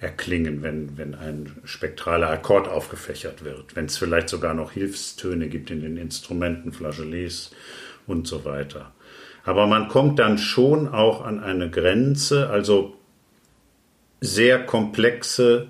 erklingen, 0.00 0.62
wenn, 0.62 0.98
wenn 0.98 1.14
ein 1.14 1.52
spektraler 1.64 2.30
Akkord 2.30 2.68
aufgefächert 2.68 3.44
wird, 3.44 3.76
wenn 3.76 3.86
es 3.86 3.96
vielleicht 3.96 4.28
sogar 4.28 4.54
noch 4.54 4.72
Hilfstöne 4.72 5.48
gibt 5.48 5.70
in 5.70 5.80
den 5.80 5.96
Instrumenten, 5.96 6.72
Flageolets 6.72 7.52
und 8.06 8.26
so 8.26 8.44
weiter. 8.44 8.92
Aber 9.44 9.66
man 9.66 9.88
kommt 9.88 10.18
dann 10.18 10.38
schon 10.38 10.88
auch 10.88 11.24
an 11.24 11.40
eine 11.40 11.70
Grenze, 11.70 12.50
also 12.50 12.96
sehr 14.20 14.64
komplexe, 14.64 15.68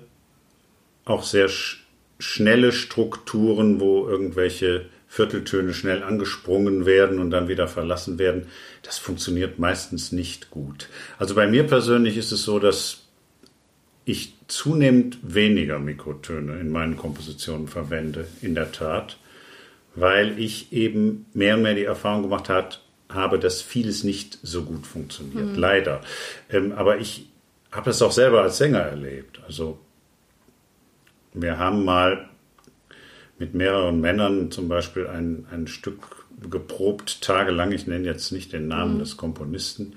auch 1.03 1.23
sehr 1.23 1.49
sch 1.49 1.81
schnelle 2.17 2.71
Strukturen, 2.71 3.81
wo 3.81 4.07
irgendwelche 4.07 4.85
Vierteltöne 5.09 5.73
schnell 5.73 6.01
angesprungen 6.01 6.85
werden 6.85 7.19
und 7.19 7.29
dann 7.29 7.49
wieder 7.49 7.67
verlassen 7.67 8.19
werden, 8.19 8.47
das 8.83 8.97
funktioniert 8.97 9.59
meistens 9.59 10.13
nicht 10.13 10.49
gut. 10.49 10.87
Also 11.17 11.35
bei 11.35 11.45
mir 11.45 11.67
persönlich 11.67 12.15
ist 12.15 12.31
es 12.31 12.43
so, 12.43 12.57
dass 12.57 13.04
ich 14.05 14.35
zunehmend 14.47 15.17
weniger 15.23 15.79
Mikrotöne 15.79 16.59
in 16.59 16.71
meinen 16.71 16.95
Kompositionen 16.95 17.67
verwende, 17.67 18.27
in 18.41 18.53
der 18.53 18.71
Tat, 18.71 19.17
weil 19.95 20.39
ich 20.39 20.71
eben 20.71 21.25
mehr 21.33 21.55
und 21.55 21.63
mehr 21.63 21.73
die 21.73 21.85
Erfahrung 21.85 22.21
gemacht 22.21 22.47
hat, 22.47 22.81
habe, 23.09 23.39
dass 23.39 23.61
vieles 23.61 24.03
nicht 24.03 24.39
so 24.43 24.63
gut 24.63 24.85
funktioniert. 24.85 25.47
Mhm. 25.47 25.55
Leider. 25.55 26.01
Ähm, 26.49 26.71
aber 26.73 26.99
ich 26.99 27.29
habe 27.71 27.85
das 27.85 28.01
auch 28.01 28.11
selber 28.11 28.41
als 28.41 28.57
Sänger 28.57 28.79
erlebt. 28.79 29.41
Also 29.47 29.79
wir 31.33 31.57
haben 31.57 31.83
mal 31.83 32.29
mit 33.37 33.53
mehreren 33.53 33.99
Männern 33.99 34.51
zum 34.51 34.69
Beispiel 34.69 35.07
ein, 35.07 35.45
ein 35.51 35.67
Stück 35.67 36.25
geprobt 36.49 37.21
tagelang, 37.21 37.71
ich 37.71 37.87
nenne 37.87 38.05
jetzt 38.05 38.31
nicht 38.31 38.53
den 38.53 38.67
Namen 38.67 38.95
mhm. 38.95 38.99
des 38.99 39.17
Komponisten, 39.17 39.95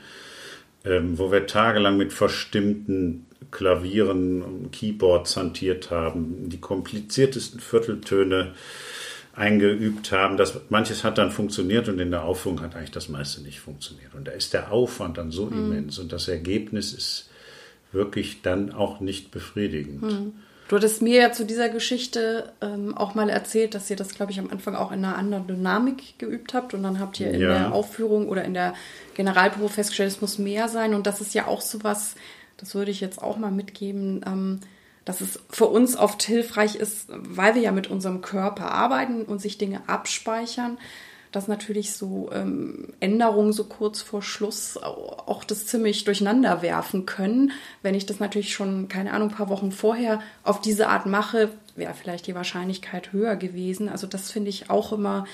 ähm, 0.85 1.19
wo 1.19 1.31
wir 1.31 1.47
tagelang 1.47 1.97
mit 1.97 2.13
verstimmten 2.13 3.27
Klavieren 3.51 4.71
Keyboards 4.73 5.37
hantiert 5.37 5.91
haben, 5.91 6.49
die 6.49 6.61
kompliziertesten 6.61 7.61
Vierteltöne 7.61 8.53
eingeübt 9.35 10.11
haben. 10.13 10.37
Das, 10.37 10.61
manches 10.69 11.05
hat 11.05 11.17
dann 11.17 11.31
funktioniert 11.31 11.89
und 11.89 11.99
in 12.01 12.11
der 12.11 12.25
Aufführung 12.25 12.61
hat 12.61 12.75
eigentlich 12.75 12.91
das 12.91 13.09
meiste 13.09 13.41
nicht 13.43 13.61
funktioniert. 13.61 14.15
Und 14.15 14.27
da 14.27 14.33
ist 14.33 14.53
der 14.53 14.73
Aufwand 14.73 15.17
dann 15.17 15.31
so 15.31 15.47
mhm. 15.47 15.73
immens 15.73 15.99
und 15.99 16.13
das 16.13 16.29
Ergebnis 16.29 16.93
ist 16.93 17.31
wirklich 17.93 18.43
dann 18.43 18.73
auch 18.73 19.01
nicht 19.01 19.31
befriedigend. 19.31 20.03
Mhm. 20.03 20.33
Du 20.69 20.77
hattest 20.77 21.01
mir 21.01 21.19
ja 21.19 21.33
zu 21.33 21.47
dieser 21.47 21.71
Geschichte 21.71 22.53
ähm, 22.61 22.95
auch 22.95 23.15
mal 23.15 23.31
erzählt, 23.31 23.75
dass 23.75 23.89
ihr 23.89 23.97
das, 23.97 24.15
glaube 24.15 24.33
ich, 24.33 24.39
am 24.39 24.51
Anfang 24.51 24.75
auch 24.75 24.93
in 24.93 25.03
einer 25.03 25.17
anderen 25.17 25.47
Dynamik 25.47 26.19
geübt 26.19 26.53
habt 26.53 26.75
und 26.75 26.83
dann 26.83 27.01
habt 27.01 27.19
ihr 27.21 27.31
in 27.31 27.41
ja. 27.41 27.49
der 27.49 27.73
Aufführung 27.73 28.29
oder 28.29 28.45
in 28.45 28.53
der 28.53 28.75
Generalprobe 29.15 29.71
festgestellt, 29.71 30.13
es 30.13 30.21
muss 30.21 30.37
mehr 30.37 30.69
sein 30.69 30.93
und 30.93 31.07
das 31.07 31.23
ist 31.23 31.33
ja 31.33 31.47
auch 31.47 31.63
so 31.63 31.83
was, 31.85 32.17
das 32.59 32.75
würde 32.75 32.91
ich 32.91 33.01
jetzt 33.01 33.23
auch 33.23 33.39
mal 33.39 33.51
mitgeben, 33.51 34.21
ähm, 34.27 34.61
dass 35.07 35.23
es 35.23 35.41
für 35.49 35.67
uns 35.67 35.97
oft 35.97 36.23
hilfreich 36.23 36.75
ist, 36.77 37.07
weil 37.09 37.55
wir 37.55 37.63
ja 37.63 37.73
mit 37.73 37.87
unserem 37.87 38.21
Körper 38.21 38.71
arbeiten 38.71 39.23
und 39.23 39.41
sich 39.41 39.57
Dinge 39.57 39.81
abspeichern, 39.87 40.77
dass 41.33 41.49
natürlich 41.49 41.93
so 41.93 42.31
ähm, 42.33 42.93
Änderungen 43.01 43.53
so 43.53 43.65
kurz 43.65 44.03
vor 44.03 44.23
Schluss 44.23 44.77
auch 44.77 45.45
das 45.45 45.67
ziemlich 45.67 46.05
durcheinander 46.05 46.61
werfen 46.61 47.07
können. 47.07 47.53
Wenn 47.83 47.95
ich 47.95 48.07
das 48.07 48.21
natürlich 48.21 48.53
schon, 48.53 48.89
keine 48.89 49.13
Ahnung, 49.13 49.31
ein 49.31 49.35
paar 49.35 49.49
Wochen 49.49 49.73
vorher 49.73 50.21
auf 50.43 50.61
diese 50.61 50.89
Art 50.89 51.07
mache, 51.07 51.51
wäre 51.75 51.95
vielleicht 51.95 52.27
die 52.27 52.35
Wahrscheinlichkeit 52.35 53.13
höher 53.13 53.37
gewesen. 53.37 53.89
Also 53.89 54.07
das 54.07 54.31
finde 54.31 54.51
ich 54.51 54.69
auch 54.69 54.93
immer 54.93 55.27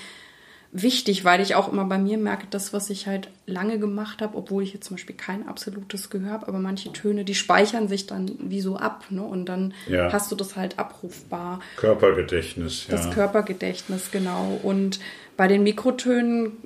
wichtig, 0.81 1.23
weil 1.23 1.39
ich 1.39 1.55
auch 1.55 1.71
immer 1.71 1.85
bei 1.85 1.97
mir 1.97 2.17
merke, 2.17 2.47
das, 2.49 2.73
was 2.73 2.89
ich 2.89 3.07
halt 3.07 3.29
lange 3.45 3.79
gemacht 3.79 4.21
habe, 4.21 4.37
obwohl 4.37 4.63
ich 4.63 4.73
jetzt 4.73 4.87
zum 4.87 4.97
Beispiel 4.97 5.15
kein 5.15 5.47
absolutes 5.47 6.09
Gehör 6.09 6.31
habe, 6.31 6.47
aber 6.47 6.59
manche 6.59 6.91
Töne, 6.91 7.23
die 7.23 7.35
speichern 7.35 7.87
sich 7.87 8.07
dann 8.07 8.31
wie 8.39 8.61
so 8.61 8.75
ab, 8.75 9.05
ne? 9.09 9.23
Und 9.23 9.45
dann 9.45 9.73
ja. 9.87 10.11
hast 10.11 10.31
du 10.31 10.35
das 10.35 10.55
halt 10.55 10.77
abrufbar. 10.77 11.61
Körpergedächtnis, 11.77 12.87
ja. 12.87 12.95
Das 12.95 13.09
Körpergedächtnis, 13.11 14.11
genau. 14.11 14.59
Und 14.63 14.99
bei 15.37 15.47
den 15.47 15.63
Mikrotönen 15.63 16.57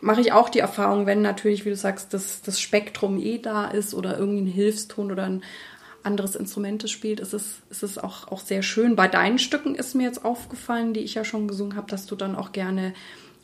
mache 0.00 0.22
ich 0.22 0.32
auch 0.32 0.48
die 0.48 0.60
Erfahrung, 0.60 1.04
wenn 1.04 1.20
natürlich, 1.20 1.66
wie 1.66 1.70
du 1.70 1.76
sagst, 1.76 2.14
das, 2.14 2.40
das 2.40 2.60
Spektrum 2.60 3.18
eh 3.18 3.38
da 3.38 3.66
ist 3.66 3.92
oder 3.92 4.18
irgendwie 4.18 4.42
ein 4.42 4.46
Hilfston 4.46 5.12
oder 5.12 5.24
ein 5.24 5.42
anderes 6.02 6.34
Instrument 6.34 6.88
spielt, 6.88 7.20
ist 7.20 7.34
es, 7.34 7.60
ist 7.68 7.82
es 7.82 7.98
auch, 7.98 8.28
auch 8.28 8.40
sehr 8.40 8.62
schön. 8.62 8.96
Bei 8.96 9.06
deinen 9.06 9.38
Stücken 9.38 9.74
ist 9.74 9.94
mir 9.94 10.04
jetzt 10.04 10.24
aufgefallen, 10.24 10.94
die 10.94 11.00
ich 11.00 11.14
ja 11.14 11.24
schon 11.24 11.46
gesungen 11.46 11.76
habe, 11.76 11.90
dass 11.90 12.06
du 12.06 12.16
dann 12.16 12.36
auch 12.36 12.52
gerne 12.52 12.94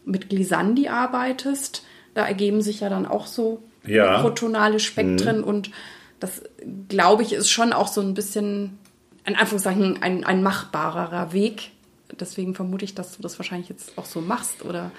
mit 0.06 0.30
Glissandi 0.30 0.88
arbeitest. 0.88 1.84
Da 2.14 2.26
ergeben 2.26 2.62
sich 2.62 2.80
ja 2.80 2.88
dann 2.88 3.04
auch 3.04 3.26
so 3.26 3.62
ja. 3.84 4.16
mikrotonale 4.16 4.80
Spektren 4.80 5.38
mhm. 5.38 5.44
und 5.44 5.70
das, 6.18 6.42
glaube 6.88 7.22
ich, 7.22 7.34
ist 7.34 7.50
schon 7.50 7.74
auch 7.74 7.88
so 7.88 8.00
ein 8.00 8.14
bisschen, 8.14 8.78
in 9.26 9.36
Anführungszeichen, 9.36 10.02
ein, 10.02 10.24
ein 10.24 10.42
machbarerer 10.42 11.34
Weg. 11.34 11.72
Deswegen 12.18 12.54
vermute 12.54 12.86
ich, 12.86 12.94
dass 12.94 13.16
du 13.16 13.22
das 13.22 13.38
wahrscheinlich 13.38 13.68
jetzt 13.68 13.98
auch 13.98 14.06
so 14.06 14.22
machst, 14.22 14.64
oder? 14.64 14.92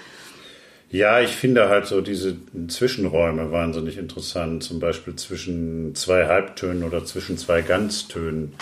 Ja, 0.89 1.19
ich 1.19 1.31
finde 1.31 1.69
halt 1.69 1.87
so 1.87 2.01
diese 2.01 2.37
Zwischenräume 2.67 3.51
wahnsinnig 3.51 3.97
interessant, 3.97 4.63
zum 4.63 4.79
Beispiel 4.79 5.15
zwischen 5.15 5.95
zwei 5.95 6.27
Halbtönen 6.27 6.83
oder 6.83 7.03
zwischen 7.03 7.37
zwei 7.37 7.61
Ganztönen, 7.61 8.53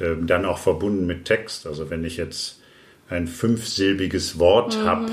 ähm, 0.00 0.26
dann 0.26 0.46
auch 0.46 0.58
verbunden 0.58 1.06
mit 1.06 1.26
Text. 1.26 1.66
Also 1.66 1.90
wenn 1.90 2.04
ich 2.04 2.16
jetzt 2.16 2.60
ein 3.08 3.26
fünfsilbiges 3.26 4.38
Wort 4.38 4.78
mhm. 4.78 4.84
habe, 4.84 5.12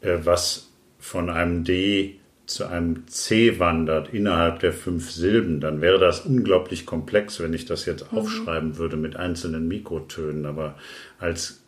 äh, 0.00 0.18
was 0.22 0.70
von 0.98 1.30
einem 1.30 1.64
D 1.64 2.18
zu 2.46 2.66
einem 2.66 3.06
C 3.06 3.58
wandert 3.58 4.12
innerhalb 4.12 4.60
der 4.60 4.72
fünf 4.72 5.10
Silben, 5.10 5.60
dann 5.60 5.80
wäre 5.80 5.98
das 5.98 6.20
unglaublich 6.20 6.86
komplex, 6.86 7.40
wenn 7.40 7.54
ich 7.54 7.64
das 7.64 7.86
jetzt 7.86 8.12
mhm. 8.12 8.18
aufschreiben 8.18 8.78
würde 8.78 8.96
mit 8.96 9.16
einzelnen 9.16 9.68
Mikrotönen. 9.68 10.46
Aber 10.46 10.76
als 11.18 11.62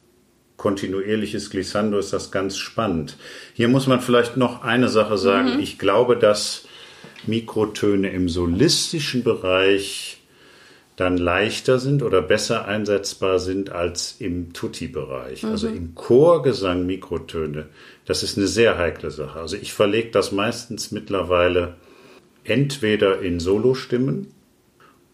kontinuierliches 0.56 1.50
Glissando 1.50 1.98
ist 1.98 2.12
das 2.12 2.30
ganz 2.30 2.56
spannend. 2.56 3.16
Hier 3.54 3.68
muss 3.68 3.86
man 3.86 4.00
vielleicht 4.00 4.36
noch 4.36 4.62
eine 4.62 4.88
Sache 4.88 5.18
sagen. 5.18 5.54
Mhm. 5.54 5.60
Ich 5.60 5.78
glaube, 5.78 6.16
dass 6.16 6.66
Mikrotöne 7.26 8.10
im 8.10 8.28
solistischen 8.28 9.24
Bereich 9.24 10.13
dann 10.96 11.16
leichter 11.16 11.78
sind 11.78 12.02
oder 12.02 12.22
besser 12.22 12.66
einsetzbar 12.66 13.40
sind 13.40 13.70
als 13.70 14.16
im 14.20 14.52
Tutti-Bereich. 14.52 15.42
Mhm. 15.42 15.48
Also 15.48 15.68
im 15.68 15.94
Chorgesang 15.94 16.86
Mikrotöne, 16.86 17.66
das 18.06 18.22
ist 18.22 18.38
eine 18.38 18.46
sehr 18.46 18.78
heikle 18.78 19.10
Sache. 19.10 19.40
Also 19.40 19.56
ich 19.56 19.72
verlege 19.72 20.10
das 20.10 20.30
meistens 20.30 20.92
mittlerweile 20.92 21.74
entweder 22.44 23.20
in 23.20 23.40
Solostimmen 23.40 24.28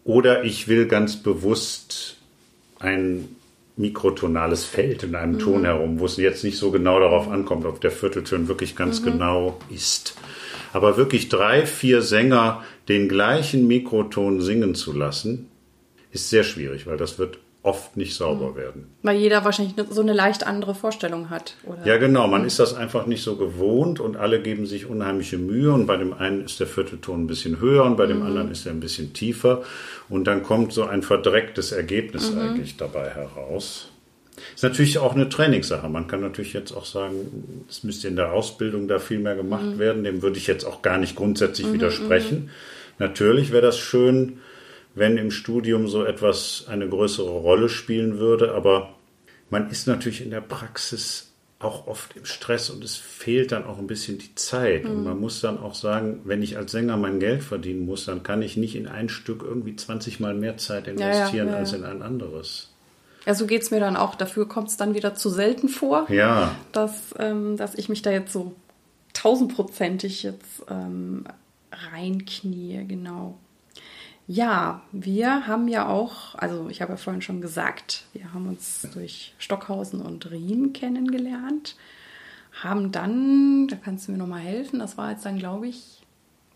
oder 0.05 0.45
ich 0.45 0.69
will 0.69 0.87
ganz 0.87 1.17
bewusst 1.17 2.17
ein 2.79 3.37
mikrotonales 3.77 4.65
Feld 4.65 5.03
in 5.03 5.15
einem 5.15 5.35
mhm. 5.35 5.39
Ton 5.39 5.65
herum, 5.65 6.01
wo 6.01 6.05
es 6.05 6.17
jetzt 6.19 6.45
nicht 6.45 6.59
so 6.59 6.71
genau 6.71 7.01
darauf 7.01 7.29
ankommt, 7.29 7.65
ob 7.65 7.81
der 7.81 7.91
Viertelton 7.91 8.49
wirklich 8.49 8.77
ganz 8.77 9.01
mhm. 9.01 9.05
genau 9.07 9.59
ist. 9.71 10.15
Aber 10.73 10.97
wirklich 10.97 11.29
drei, 11.29 11.67
vier 11.67 12.03
Sänger 12.03 12.63
den 12.89 13.09
gleichen 13.09 13.67
Mikroton 13.67 14.41
singen 14.41 14.75
zu 14.75 14.93
lassen, 14.93 15.50
ist 16.13 16.31
sehr 16.31 16.45
schwierig, 16.45 16.87
weil 16.87 16.97
das 16.97 17.19
wird 17.19 17.39
oft 17.63 17.97
nicht 17.97 18.15
sauber 18.15 18.51
mhm. 18.51 18.57
werden. 18.57 18.87
Weil 19.03 19.19
jeder 19.19 19.45
wahrscheinlich 19.45 19.75
so 19.91 20.01
eine 20.01 20.15
leicht 20.15 20.47
andere 20.47 20.75
Vorstellung 20.75 21.29
hat. 21.29 21.57
Oder? 21.65 21.85
Ja, 21.85 21.99
genau. 21.99 22.27
Man 22.27 22.47
ist 22.47 22.59
das 22.59 22.75
einfach 22.75 23.07
nicht 23.07 23.23
so 23.23 23.37
gewohnt 23.37 24.01
und 24.01 24.17
alle 24.17 24.41
geben 24.41 24.65
sich 24.65 24.87
unheimliche 24.87 25.37
Mühe 25.37 25.73
und 25.73 25.87
bei 25.87 25.99
dem 25.99 26.15
einen 26.15 26.45
ist 26.45 26.59
der 26.59 26.67
vierte 26.67 27.01
Ton 27.01 27.25
ein 27.25 27.27
bisschen 27.27 27.61
höher 27.61 27.85
und 27.85 27.97
bei 27.97 28.07
dem 28.07 28.21
mhm. 28.21 28.27
anderen 28.27 28.51
ist 28.51 28.65
er 28.65 28.73
ein 28.73 28.81
bisschen 28.81 29.13
tiefer 29.13 29.63
und 30.09 30.25
dann 30.25 30.43
kommt 30.43 30.73
so 30.73 30.85
ein 30.85 31.03
verdrecktes 31.03 31.73
Ergebnis 31.73 32.33
mhm. 32.33 32.41
eigentlich 32.41 32.77
dabei 32.79 33.11
heraus. 33.11 33.89
Ist 34.55 34.63
natürlich 34.63 34.99
auch 34.99 35.15
eine 35.15 35.29
Trainingssache. 35.29 35.87
Man 35.91 36.07
kann 36.07 36.23
natürlich 36.23 36.55
jetzt 36.55 36.73
auch 36.73 36.87
sagen, 36.87 37.65
es 37.69 37.85
müsste 37.85 38.09
in 38.09 38.17
der 38.17 38.33
Ausbildung 38.33 38.89
da 38.89 38.99
viel 38.99 39.19
mehr 39.19 39.37
gemacht 39.37 39.65
mhm. 39.65 39.79
werden. 39.79 40.05
Dem 40.05 40.23
würde 40.23 40.39
ich 40.39 40.47
jetzt 40.47 40.65
auch 40.65 40.81
gar 40.81 40.97
nicht 40.97 41.15
grundsätzlich 41.15 41.67
mhm, 41.67 41.75
widersprechen. 41.75 42.45
Mhm. 42.45 42.51
Natürlich 42.99 43.53
wäre 43.53 43.63
das 43.63 43.79
schön, 43.79 44.39
wenn 44.95 45.17
im 45.17 45.31
Studium 45.31 45.89
so 45.89 46.05
etwas 46.05 46.67
eine 46.69 46.89
größere 46.89 47.31
Rolle 47.31 47.69
spielen 47.69 48.19
würde. 48.19 48.55
Aber 48.55 48.95
man 49.51 49.71
ist 49.71 49.87
natürlich 49.87 50.23
in 50.23 50.31
der 50.31 50.41
Praxis 50.41 51.31
auch 51.61 51.87
oft 51.87 52.17
im 52.17 52.25
Stress 52.25 52.71
und 52.71 52.83
es 52.83 52.97
fehlt 52.97 53.53
dann 53.53 53.65
auch 53.65 53.79
ein 53.79 53.87
bisschen 53.87 54.19
die 54.19 54.35
Zeit. 54.35 54.85
Mhm. 54.85 54.91
Und 54.91 55.05
man 55.05 55.21
muss 55.21 55.41
dann 55.43 55.59
auch 55.59 55.75
sagen, 55.75 56.21
wenn 56.25 56.43
ich 56.43 56.57
als 56.57 56.73
Sänger 56.73 56.97
mein 56.97 57.21
Geld 57.21 57.43
verdienen 57.43 57.85
muss, 57.85 58.07
dann 58.07 58.23
kann 58.23 58.41
ich 58.41 58.57
nicht 58.57 58.75
in 58.75 58.89
ein 58.89 59.11
Stück 59.11 59.43
irgendwie 59.43 59.77
20 59.77 60.21
Mal 60.21 60.35
mehr 60.35 60.57
Zeit 60.57 60.89
investieren 60.89 61.49
ja, 61.49 61.53
ja, 61.53 61.53
ja, 61.53 61.57
als 61.59 61.73
in 61.75 61.85
ein 61.85 62.01
anderes. 62.01 62.71
Ja, 63.27 63.35
so 63.35 63.47
geht 63.47 63.61
es 63.61 63.71
mir 63.71 63.81
dann 63.81 63.97
auch. 63.97 64.15
Dafür 64.15 64.49
kommt 64.49 64.69
es 64.69 64.79
dann 64.79 64.95
wieder 64.95 65.15
zu 65.15 65.29
selten 65.29 65.69
vor, 65.69 66.11
ja. 66.11 66.57
dass, 66.73 67.15
ähm, 67.19 67.59
dass 67.59 67.75
ich 67.75 67.91
mich 67.91 68.01
da 68.01 68.11
jetzt 68.11 68.33
so 68.33 68.55
tausendprozentig 69.13 70.23
jetzt 70.23 70.65
ähm, 70.71 71.25
reinknie, 71.71 72.87
genau. 72.89 73.39
Ja, 74.33 74.83
wir 74.93 75.49
haben 75.49 75.67
ja 75.67 75.89
auch, 75.89 76.37
also 76.37 76.69
ich 76.69 76.81
habe 76.81 76.93
ja 76.93 76.97
vorhin 76.97 77.21
schon 77.21 77.41
gesagt, 77.41 78.05
wir 78.13 78.33
haben 78.33 78.47
uns 78.47 78.87
durch 78.95 79.35
Stockhausen 79.39 80.01
und 80.01 80.31
Rien 80.31 80.73
kennengelernt, 80.73 81.75
haben 82.63 82.93
dann, 82.93 83.67
da 83.67 83.75
kannst 83.75 84.07
du 84.07 84.13
mir 84.13 84.19
nochmal 84.19 84.39
helfen, 84.39 84.79
das 84.79 84.97
war 84.97 85.11
jetzt 85.11 85.27
dann, 85.27 85.37
glaube 85.37 85.67
ich, 85.67 86.03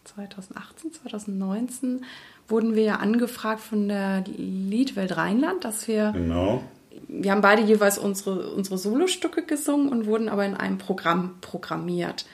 2018, 0.04 0.92
2019, 0.92 2.04
wurden 2.46 2.76
wir 2.76 2.84
ja 2.84 2.96
angefragt 2.98 3.60
von 3.60 3.88
der 3.88 4.22
Liedwelt 4.36 5.16
Rheinland, 5.16 5.64
dass 5.64 5.88
wir 5.88 6.12
genau. 6.12 6.62
Wir 7.08 7.32
haben 7.32 7.40
beide 7.40 7.62
jeweils 7.62 7.98
unsere, 7.98 8.50
unsere 8.50 8.78
Solostücke 8.78 9.42
gesungen 9.42 9.88
und 9.88 10.06
wurden 10.06 10.28
aber 10.28 10.46
in 10.46 10.54
einem 10.54 10.78
Programm 10.78 11.38
programmiert. 11.40 12.24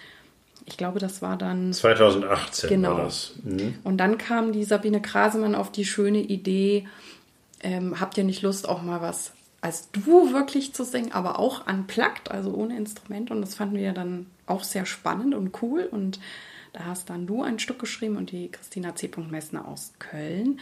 Ich 0.71 0.77
glaube, 0.77 0.99
das 0.99 1.21
war 1.21 1.37
dann 1.37 1.73
2018 1.73 2.69
genau. 2.69 2.97
war 2.97 3.05
das. 3.05 3.33
Mhm. 3.43 3.75
Und 3.85 3.99
dann 3.99 4.19
kam 4.19 4.53
die 4.53 4.65
Sabine 4.65 5.03
Krasemann 5.03 5.55
auf 5.55 5.71
die 5.71 5.85
schöne 5.85 6.21
Idee, 6.21 6.87
ähm, 7.63 8.01
habt 8.01 8.17
ihr 8.17 8.25
nicht 8.25 8.43
Lust, 8.43 8.69
auch 8.69 8.83
mal 8.83 9.01
was 9.01 9.33
als 9.61 9.91
du 9.91 10.33
wirklich 10.33 10.73
zu 10.73 10.85
singen, 10.85 11.13
aber 11.13 11.39
auch 11.39 11.67
unplugged, 11.67 12.31
also 12.31 12.53
ohne 12.55 12.77
Instrument. 12.77 13.31
Und 13.31 13.43
das 13.43 13.55
fanden 13.55 13.77
wir 13.77 13.93
dann 13.93 14.27
auch 14.47 14.65
sehr 14.65 14.87
spannend 14.87 15.35
und 15.35 15.63
cool. 15.63 15.89
Und 15.91 16.19
da 16.73 16.87
hast 16.87 17.11
dann 17.11 17.27
du 17.27 17.43
ein 17.43 17.59
Stück 17.59 17.79
geschrieben 17.79 18.17
und 18.17 18.31
die 18.33 18.51
Christina 18.51 18.95
C. 18.95 19.11
Messner 19.29 19.69
aus 19.69 19.93
Köln. 19.99 20.61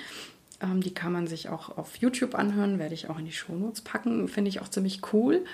Ähm, 0.61 0.81
die 0.81 0.95
kann 0.95 1.13
man 1.13 1.27
sich 1.27 1.49
auch 1.49 1.77
auf 1.79 1.97
YouTube 1.97 2.35
anhören, 2.35 2.79
werde 2.79 2.95
ich 2.95 3.09
auch 3.09 3.19
in 3.19 3.27
die 3.27 3.33
Shownotes 3.33 3.83
packen. 3.83 4.27
Finde 4.27 4.49
ich 4.49 4.61
auch 4.61 4.69
ziemlich 4.69 5.01
cool. 5.13 5.45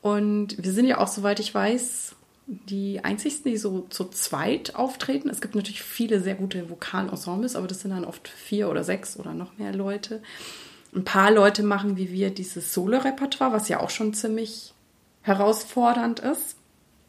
Und 0.00 0.62
wir 0.62 0.72
sind 0.72 0.86
ja 0.86 0.98
auch, 0.98 1.08
soweit 1.08 1.40
ich 1.40 1.52
weiß, 1.52 2.14
die 2.46 3.02
einzigsten, 3.02 3.50
die 3.50 3.56
so 3.56 3.86
zu 3.88 4.04
zweit 4.04 4.74
auftreten. 4.74 5.30
Es 5.30 5.40
gibt 5.40 5.54
natürlich 5.54 5.82
viele 5.82 6.20
sehr 6.20 6.34
gute 6.34 6.68
Vokalensembles, 6.68 7.56
aber 7.56 7.66
das 7.66 7.80
sind 7.80 7.92
dann 7.92 8.04
oft 8.04 8.28
vier 8.28 8.68
oder 8.68 8.84
sechs 8.84 9.18
oder 9.18 9.32
noch 9.32 9.56
mehr 9.56 9.74
Leute. 9.74 10.22
Ein 10.94 11.04
paar 11.04 11.30
Leute 11.30 11.62
machen 11.62 11.96
wie 11.96 12.12
wir 12.12 12.30
dieses 12.30 12.72
Solo-Repertoire, 12.74 13.52
was 13.52 13.68
ja 13.68 13.80
auch 13.80 13.90
schon 13.90 14.14
ziemlich 14.14 14.74
herausfordernd 15.22 16.20
ist. 16.20 16.56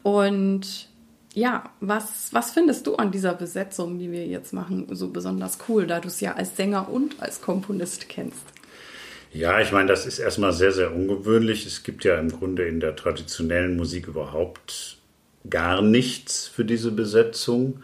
Und 0.02 0.88
ja, 1.34 1.64
was, 1.80 2.32
was 2.32 2.52
findest 2.52 2.86
du 2.86 2.96
an 2.96 3.12
dieser 3.12 3.34
Besetzung, 3.34 3.98
die 3.98 4.10
wir 4.10 4.26
jetzt 4.26 4.54
machen, 4.54 4.86
so 4.90 5.10
besonders 5.10 5.58
cool, 5.68 5.86
da 5.86 6.00
du 6.00 6.08
es 6.08 6.20
ja 6.20 6.32
als 6.32 6.56
Sänger 6.56 6.88
und 6.88 7.20
als 7.20 7.42
Komponist 7.42 8.08
kennst? 8.08 8.42
Ja, 9.32 9.60
ich 9.60 9.70
meine, 9.70 9.88
das 9.88 10.06
ist 10.06 10.18
erstmal 10.18 10.54
sehr, 10.54 10.72
sehr 10.72 10.94
ungewöhnlich. 10.94 11.66
Es 11.66 11.82
gibt 11.82 12.04
ja 12.04 12.18
im 12.18 12.30
Grunde 12.30 12.66
in 12.66 12.80
der 12.80 12.96
traditionellen 12.96 13.76
Musik 13.76 14.08
überhaupt 14.08 14.95
gar 15.50 15.82
nichts 15.82 16.46
für 16.48 16.64
diese 16.64 16.90
Besetzung. 16.90 17.82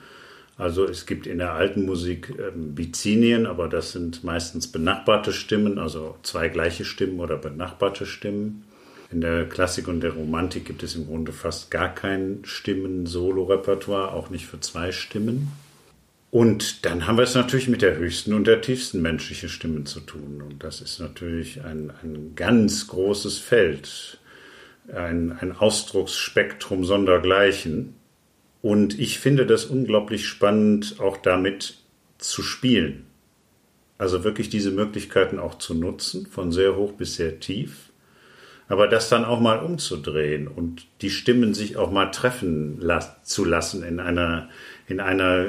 Also 0.59 0.85
es 0.85 1.07
gibt 1.07 1.27
in 1.27 1.39
der 1.39 1.55
alten 1.55 1.85
Musik 1.87 2.35
ähm, 2.39 2.75
Bizinien, 2.75 3.47
aber 3.47 3.69
das 3.69 3.93
sind 3.93 4.23
meistens 4.23 4.69
benachbarte 4.69 5.33
Stimmen, 5.33 5.79
also 5.79 6.17
zwei 6.23 6.49
gleiche 6.49 6.85
Stimmen 6.85 7.21
oder 7.21 7.37
benachbarte 7.37 8.07
Stimmen. 8.07 8.65
In 9.11 9.21
der 9.21 9.47
Klassik 9.47 9.89
und 9.89 10.01
der 10.01 10.13
Romantik 10.13 10.65
gibt 10.65 10.83
es 10.83 10.95
im 10.95 11.07
Grunde 11.07 11.33
fast 11.33 11.71
gar 11.71 11.95
kein 11.95 12.41
Stimmen-Solo-Repertoire, 12.45 14.13
auch 14.13 14.31
nicht 14.31 14.47
für 14.47 14.61
zwei 14.61 14.93
Stimmen. 14.93 15.53
Und 16.31 16.87
dann 16.87 17.07
haben 17.07 17.19
wir 17.19 17.25
es 17.25 17.35
natürlich 17.35 17.69
mit 17.69 17.83
der 17.83 17.97
höchsten 17.97 18.33
und 18.33 18.47
der 18.47 18.63
tiefsten 18.63 19.03
menschlichen 19.03 19.51
Stimmen 19.51 19.85
zu 19.85 20.01
tun. 20.01 20.41
Und 20.41 20.65
das 20.65 20.81
ist 20.81 20.99
natürlich 20.99 21.63
ein, 21.63 21.93
ein 22.03 22.33
ganz 22.37 22.87
großes 22.87 23.39
Feld, 23.39 24.19
ein, 24.93 25.37
ein 25.41 25.53
Ausdrucksspektrum 25.53 26.85
sondergleichen. 26.85 27.95
Und 28.63 28.99
ich 28.99 29.19
finde 29.19 29.47
das 29.47 29.65
unglaublich 29.65 30.27
spannend, 30.27 30.97
auch 30.99 31.17
damit 31.17 31.79
zu 32.19 32.43
spielen. 32.43 33.07
Also 33.99 34.25
wirklich 34.25 34.49
diese 34.49 34.71
Möglichkeiten 34.71 35.39
auch 35.39 35.59
zu 35.59 35.75
nutzen, 35.75 36.27
von 36.27 36.53
sehr 36.53 36.77
hoch 36.77 36.93
bis 36.93 37.17
sehr 37.17 37.41
tief 37.41 37.93
aber 38.73 38.89
das 38.89 39.11
dann 39.11 39.27
auch 39.27 39.39
mal 39.39 39.59
umzudrehen 39.59 40.49
und 40.49 40.87
die 41.03 41.11
Stimmen 41.11 41.53
sich 41.53 41.77
auch 41.77 41.91
mal 41.91 42.07
treffen 42.07 42.81
las 42.81 43.23
zu 43.23 43.45
lassen 43.45 43.83
in 43.83 44.01
einer, 44.01 44.49
in 44.89 44.99
einer 44.99 45.49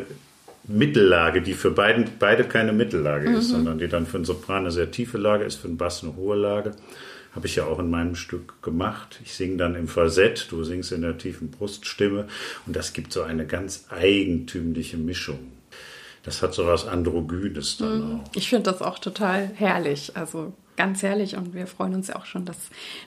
Mittellage, 0.66 1.42
die 1.42 1.54
für 1.54 1.72
beiden, 1.72 2.06
beide 2.20 2.44
keine 2.44 2.74
Mittellage 2.74 3.30
mhm. 3.30 3.36
ist, 3.38 3.48
sondern 3.48 3.78
die 3.78 3.88
dann 3.88 4.06
für 4.08 4.18
einen 4.18 4.26
Sopran 4.26 4.64
eine 4.64 4.72
sehr 4.72 4.92
tiefe 4.92 5.18
Lage 5.18 5.46
ist, 5.46 5.56
für 5.56 5.70
einen 5.70 5.78
Bass 5.78 6.04
eine 6.04 6.18
hohe 6.18 6.36
Lage. 6.36 6.72
Habe 7.36 7.48
ich 7.48 7.56
ja 7.56 7.66
auch 7.66 7.80
in 7.80 7.90
meinem 7.90 8.16
Stück 8.16 8.62
gemacht. 8.62 9.20
Ich 9.24 9.34
singe 9.34 9.58
dann 9.58 9.76
im 9.76 9.88
Falsett, 9.88 10.48
du 10.52 10.64
singst 10.64 10.92
in 10.92 11.02
der 11.02 11.18
tiefen 11.18 11.50
Bruststimme 11.50 12.28
und 12.66 12.76
das 12.76 12.94
gibt 12.94 13.12
so 13.12 13.24
eine 13.24 13.48
ganz 13.48 13.86
eigentümliche 13.90 14.98
Mischung. 14.98 15.40
Das 16.24 16.42
hat 16.42 16.54
so 16.54 16.66
was 16.68 16.88
Androgynes 16.88 17.78
dann 17.78 17.98
mhm. 17.98 18.20
auch. 18.20 18.32
Ich 18.36 18.50
finde 18.50 18.72
das 18.72 18.82
auch 18.82 19.00
total 19.00 19.52
herrlich. 19.56 20.16
Also 20.16 20.54
ganz 20.78 21.04
herrlich 21.04 21.36
und 21.36 21.54
wir 21.54 21.68
freuen 21.68 21.96
uns 21.96 22.08
ja 22.08 22.16
auch 22.16 22.26
schon, 22.26 22.46
dass 22.46 22.58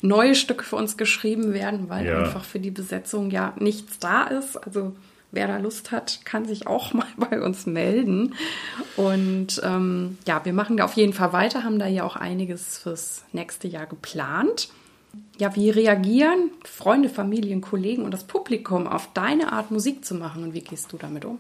neue 0.03 0.35
Stücke 0.35 0.65
für 0.65 0.77
uns 0.77 0.97
geschrieben 0.97 1.53
werden, 1.53 1.89
weil 1.89 2.07
ja. 2.07 2.19
einfach 2.19 2.45
für 2.45 2.61
die 2.61 2.71
Besetzung 2.71 3.31
ja 3.31 3.55
nichts 3.59 3.99
da 3.99 4.25
ist. 4.25 4.57
Also 4.57 4.95
wer 5.37 5.47
da 5.47 5.59
Lust 5.59 5.93
hat, 5.93 6.25
kann 6.25 6.45
sich 6.45 6.67
auch 6.67 6.93
mal 6.93 7.07
bei 7.17 7.41
uns 7.41 7.67
melden. 7.67 8.35
Und 8.97 9.61
ähm, 9.63 10.19
ja, 10.27 10.45
wir 10.45 10.53
machen 10.53 10.77
da 10.77 10.85
auf 10.85 10.95
jeden 10.95 11.13
Fall 11.13 11.33
weiter, 11.33 11.63
haben 11.63 11.79
da 11.79 11.87
ja 11.87 12.03
auch 12.03 12.17
einiges 12.17 12.79
fürs 12.79 13.23
nächste 13.31 13.69
Jahr 13.69 13.87
geplant. 13.87 14.69
Ja, 15.39 15.55
wie 15.55 15.71
reagieren 15.71 16.51
Freunde, 16.65 17.09
Familien, 17.09 17.61
Kollegen 17.61 18.03
und 18.03 18.11
das 18.11 18.25
Publikum 18.25 18.89
auf 18.89 19.11
deine 19.15 19.53
Art 19.53 19.71
Musik 19.71 20.05
zu 20.05 20.15
machen 20.15 20.43
und 20.43 20.55
wie 20.55 20.61
gehst 20.61 20.93
du 20.93 20.97
damit 20.97 21.25
um? 21.25 21.39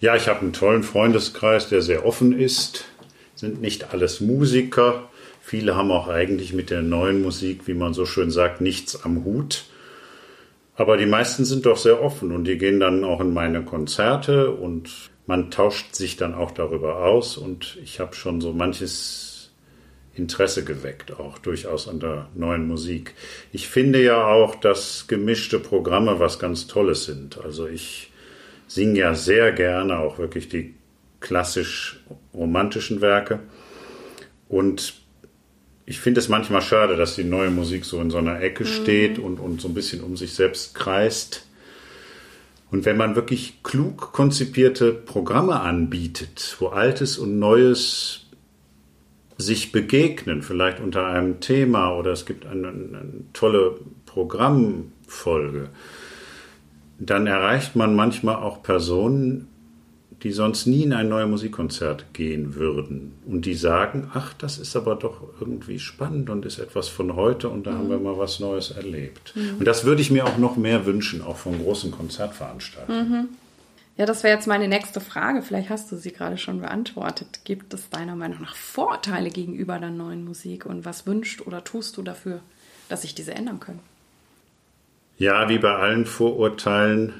Ja, 0.00 0.14
ich 0.14 0.28
habe 0.28 0.40
einen 0.40 0.52
tollen 0.52 0.84
Freundeskreis, 0.84 1.68
der 1.68 1.82
sehr 1.82 2.06
offen 2.06 2.38
ist 2.38 2.84
sind 3.38 3.60
nicht 3.60 3.92
alles 3.92 4.20
Musiker. 4.20 5.08
Viele 5.40 5.76
haben 5.76 5.90
auch 5.90 6.08
eigentlich 6.08 6.52
mit 6.52 6.70
der 6.70 6.82
neuen 6.82 7.22
Musik, 7.22 7.62
wie 7.66 7.74
man 7.74 7.94
so 7.94 8.04
schön 8.04 8.30
sagt, 8.30 8.60
nichts 8.60 9.04
am 9.04 9.24
Hut. 9.24 9.64
Aber 10.78 10.96
die 10.96 11.06
meisten 11.06 11.44
sind 11.44 11.66
doch 11.66 11.76
sehr 11.76 12.00
offen 12.00 12.30
und 12.30 12.44
die 12.44 12.56
gehen 12.56 12.78
dann 12.78 13.02
auch 13.02 13.20
in 13.20 13.34
meine 13.34 13.64
Konzerte 13.64 14.52
und 14.52 15.10
man 15.26 15.50
tauscht 15.50 15.96
sich 15.96 16.16
dann 16.16 16.36
auch 16.36 16.52
darüber 16.52 17.04
aus 17.04 17.36
und 17.36 17.76
ich 17.82 17.98
habe 17.98 18.14
schon 18.14 18.40
so 18.40 18.52
manches 18.52 19.50
Interesse 20.14 20.62
geweckt, 20.62 21.18
auch 21.18 21.38
durchaus 21.38 21.88
an 21.88 21.98
der 21.98 22.28
neuen 22.36 22.68
Musik. 22.68 23.14
Ich 23.52 23.66
finde 23.66 24.00
ja 24.00 24.24
auch, 24.24 24.54
dass 24.54 25.08
gemischte 25.08 25.58
Programme 25.58 26.20
was 26.20 26.38
ganz 26.38 26.68
Tolles 26.68 27.06
sind. 27.06 27.38
Also 27.42 27.66
ich 27.66 28.12
singe 28.68 29.00
ja 29.00 29.14
sehr 29.16 29.50
gerne 29.50 29.98
auch 29.98 30.18
wirklich 30.18 30.48
die 30.48 30.76
klassisch 31.18 32.04
romantischen 32.32 33.00
Werke. 33.00 33.40
Und 34.48 34.94
ich 35.88 36.00
finde 36.00 36.20
es 36.20 36.28
manchmal 36.28 36.60
schade, 36.60 36.96
dass 36.96 37.16
die 37.16 37.24
neue 37.24 37.50
Musik 37.50 37.86
so 37.86 37.98
in 38.02 38.10
so 38.10 38.18
einer 38.18 38.42
Ecke 38.42 38.64
mhm. 38.64 38.68
steht 38.68 39.18
und, 39.18 39.40
und 39.40 39.62
so 39.62 39.68
ein 39.68 39.74
bisschen 39.74 40.02
um 40.02 40.18
sich 40.18 40.34
selbst 40.34 40.74
kreist. 40.74 41.46
Und 42.70 42.84
wenn 42.84 42.98
man 42.98 43.16
wirklich 43.16 43.62
klug 43.62 44.12
konzipierte 44.12 44.92
Programme 44.92 45.60
anbietet, 45.60 46.56
wo 46.58 46.66
Altes 46.66 47.16
und 47.16 47.38
Neues 47.38 48.26
sich 49.38 49.72
begegnen, 49.72 50.42
vielleicht 50.42 50.80
unter 50.80 51.06
einem 51.06 51.40
Thema 51.40 51.96
oder 51.96 52.12
es 52.12 52.26
gibt 52.26 52.44
eine, 52.44 52.68
eine 52.68 53.24
tolle 53.32 53.76
Programmfolge, 54.04 55.70
dann 56.98 57.26
erreicht 57.26 57.76
man 57.76 57.96
manchmal 57.96 58.36
auch 58.36 58.62
Personen, 58.62 59.47
die 60.22 60.32
sonst 60.32 60.66
nie 60.66 60.82
in 60.82 60.92
ein 60.92 61.08
neues 61.08 61.28
Musikkonzert 61.28 62.12
gehen 62.12 62.56
würden. 62.56 63.12
Und 63.26 63.46
die 63.46 63.54
sagen, 63.54 64.10
ach, 64.14 64.34
das 64.34 64.58
ist 64.58 64.74
aber 64.74 64.96
doch 64.96 65.22
irgendwie 65.40 65.78
spannend 65.78 66.28
und 66.28 66.44
ist 66.44 66.58
etwas 66.58 66.88
von 66.88 67.14
heute 67.14 67.48
und 67.48 67.66
da 67.66 67.70
mhm. 67.70 67.78
haben 67.78 67.90
wir 67.90 67.98
mal 67.98 68.18
was 68.18 68.40
Neues 68.40 68.72
erlebt. 68.72 69.34
Mhm. 69.36 69.58
Und 69.60 69.64
das 69.64 69.84
würde 69.84 70.02
ich 70.02 70.10
mir 70.10 70.26
auch 70.26 70.38
noch 70.38 70.56
mehr 70.56 70.86
wünschen, 70.86 71.22
auch 71.22 71.36
von 71.36 71.62
großen 71.62 71.92
Konzertveranstaltungen. 71.92 73.10
Mhm. 73.10 73.28
Ja, 73.96 74.06
das 74.06 74.22
wäre 74.22 74.34
jetzt 74.34 74.46
meine 74.46 74.68
nächste 74.68 75.00
Frage. 75.00 75.42
Vielleicht 75.42 75.70
hast 75.70 75.90
du 75.90 75.96
sie 75.96 76.12
gerade 76.12 76.38
schon 76.38 76.60
beantwortet. 76.60 77.40
Gibt 77.44 77.74
es 77.74 77.90
deiner 77.90 78.14
Meinung 78.14 78.40
nach 78.40 78.54
Vorteile 78.54 79.30
gegenüber 79.30 79.78
der 79.78 79.90
neuen 79.90 80.24
Musik 80.24 80.66
und 80.66 80.84
was 80.84 81.06
wünscht 81.06 81.42
oder 81.46 81.64
tust 81.64 81.96
du 81.96 82.02
dafür, 82.02 82.40
dass 82.88 83.02
sich 83.02 83.14
diese 83.14 83.34
ändern 83.34 83.58
können? 83.58 83.80
Ja, 85.16 85.48
wie 85.48 85.58
bei 85.58 85.74
allen 85.74 86.06
Vorurteilen 86.06 87.12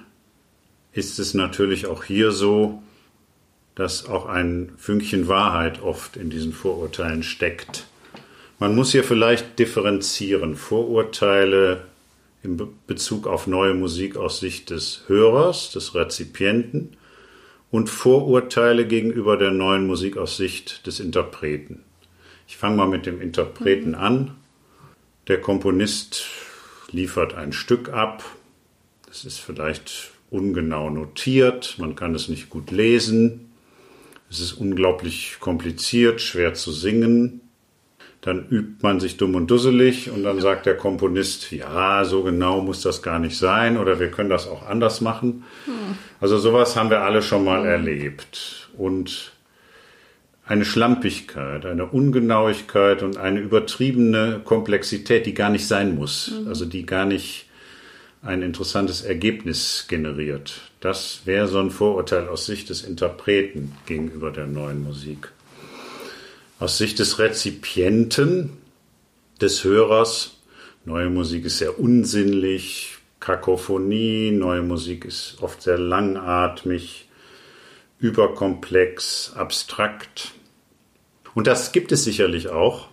ist 0.93 1.19
es 1.19 1.35
natürlich 1.35 1.87
auch 1.87 2.05
hier 2.05 2.31
so, 2.31 2.81
dass 3.79 4.07
auch 4.07 4.27
ein 4.27 4.73
Fünkchen 4.77 5.29
Wahrheit 5.29 5.81
oft 5.81 6.17
in 6.17 6.31
diesen 6.31 6.53
Vorurteilen 6.53 7.23
steckt. 7.23 7.87
Man 8.59 8.75
muss 8.75 8.91
hier 8.91 9.05
vielleicht 9.05 9.57
differenzieren. 9.61 10.57
Vorurteile 10.57 11.85
in 12.43 12.61
Bezug 12.89 13.29
auf 13.29 13.47
neue 13.47 13.75
Musik 13.75 14.17
aus 14.17 14.41
Sicht 14.41 14.71
des 14.71 15.05
Hörers, 15.07 15.71
des 15.71 15.95
Rezipienten 15.95 16.97
und 17.71 17.89
Vorurteile 17.89 18.85
gegenüber 18.85 19.37
der 19.37 19.53
neuen 19.53 19.87
Musik 19.87 20.17
aus 20.17 20.37
Sicht 20.37 20.85
des 20.89 20.99
Interpreten. 20.99 21.85
Ich 22.49 22.57
fange 22.57 22.77
mal 22.77 22.89
mit 22.89 23.07
dem 23.07 23.21
Interpreten 23.21 23.91
mhm. 23.91 23.95
an. 23.95 24.31
Der 25.29 25.41
Komponist 25.41 26.27
liefert 26.91 27.35
ein 27.35 27.53
Stück 27.53 27.91
ab. 27.91 28.25
Es 29.09 29.25
ist 29.25 29.39
vielleicht 29.39 30.11
ungenau 30.31 30.91
notiert, 30.91 31.77
man 31.79 31.95
kann 31.95 32.17
es 32.17 32.29
nicht 32.29 32.51
gut 32.51 32.73
lesen. 32.73 33.48
Es 34.31 34.41
ist 34.41 34.53
unglaublich 34.53 35.37
kompliziert, 35.41 36.21
schwer 36.21 36.55
zu 36.55 36.73
singen. 36.73 37.41
Dann 38.21 38.49
übt 38.49 38.83
man 38.83 38.99
sich 38.99 39.17
dumm 39.17 39.37
und 39.37 39.51
dusselig 39.51 40.11
und 40.11 40.25
dann 40.25 40.41
sagt 40.41 40.67
der 40.67 40.77
Komponist, 40.77 41.53
ja, 41.53 42.05
so 42.05 42.25
genau 42.25 42.61
muss 42.61 42.83
das 42.83 43.01
gar 43.01 43.21
nicht 43.21 43.39
sein 43.39 43.79
oder 43.79 44.01
wir 44.01 44.11
können 44.11 44.29
das 44.29 44.49
auch 44.49 44.67
anders 44.67 45.01
machen. 45.01 45.45
Hm. 45.67 45.97
Also 46.21 46.37
sowas 46.37 46.75
haben 46.77 46.91
wir 46.91 47.03
alle 47.03 47.23
schon 47.23 47.45
mal 47.45 47.61
hm. 47.61 47.69
erlebt. 47.69 48.69
Und 48.77 49.33
eine 50.49 50.65
Schlampigkeit, 50.65 51.67
eine 51.67 51.87
Ungenauigkeit 51.87 53.03
und 53.03 53.19
eine 53.19 53.39
übertriebene 53.39 54.41
Komplexität, 54.43 55.27
die 55.27 55.35
gar 55.35 55.51
nicht 55.51 55.67
sein 55.67 55.95
muss. 55.95 56.31
Mhm. 56.31 56.49
Also 56.49 56.65
die 56.65 56.87
gar 56.87 57.05
nicht 57.05 57.47
ein 58.23 58.43
interessantes 58.43 59.03
Ergebnis 59.03 59.87
generiert. 59.89 60.68
Das 60.81 61.23
wäre 61.25 61.49
so 61.49 61.59
ein 61.59 61.71
Vorurteil 61.71 62.29
aus 62.29 62.47
Sicht 62.47 62.71
des 62.71 62.83
Interpreten 62.83 63.75
gegenüber 63.87 64.31
der 64.31 64.47
neuen 64.47 64.83
Musik. 64.83 65.33
Aus 66.61 66.79
Sicht 66.79 66.99
des 67.01 67.19
Rezipienten, 67.19 68.59
des 69.41 69.65
Hörers, 69.65 70.39
neue 70.85 71.11
Musik 71.11 71.45
ist 71.45 71.59
sehr 71.59 71.81
unsinnlich, 71.81 72.99
Kakophonie, 73.19 74.31
neue 74.31 74.63
Musik 74.63 75.05
ist 75.05 75.39
oft 75.41 75.63
sehr 75.63 75.79
langatmig, 75.79 77.09
überkomplex, 77.99 79.33
abstrakt. 79.35 80.33
Und 81.35 81.49
das 81.49 81.73
gibt 81.73 81.91
es 81.91 82.05
sicherlich 82.05 82.49
auch. 82.49 82.89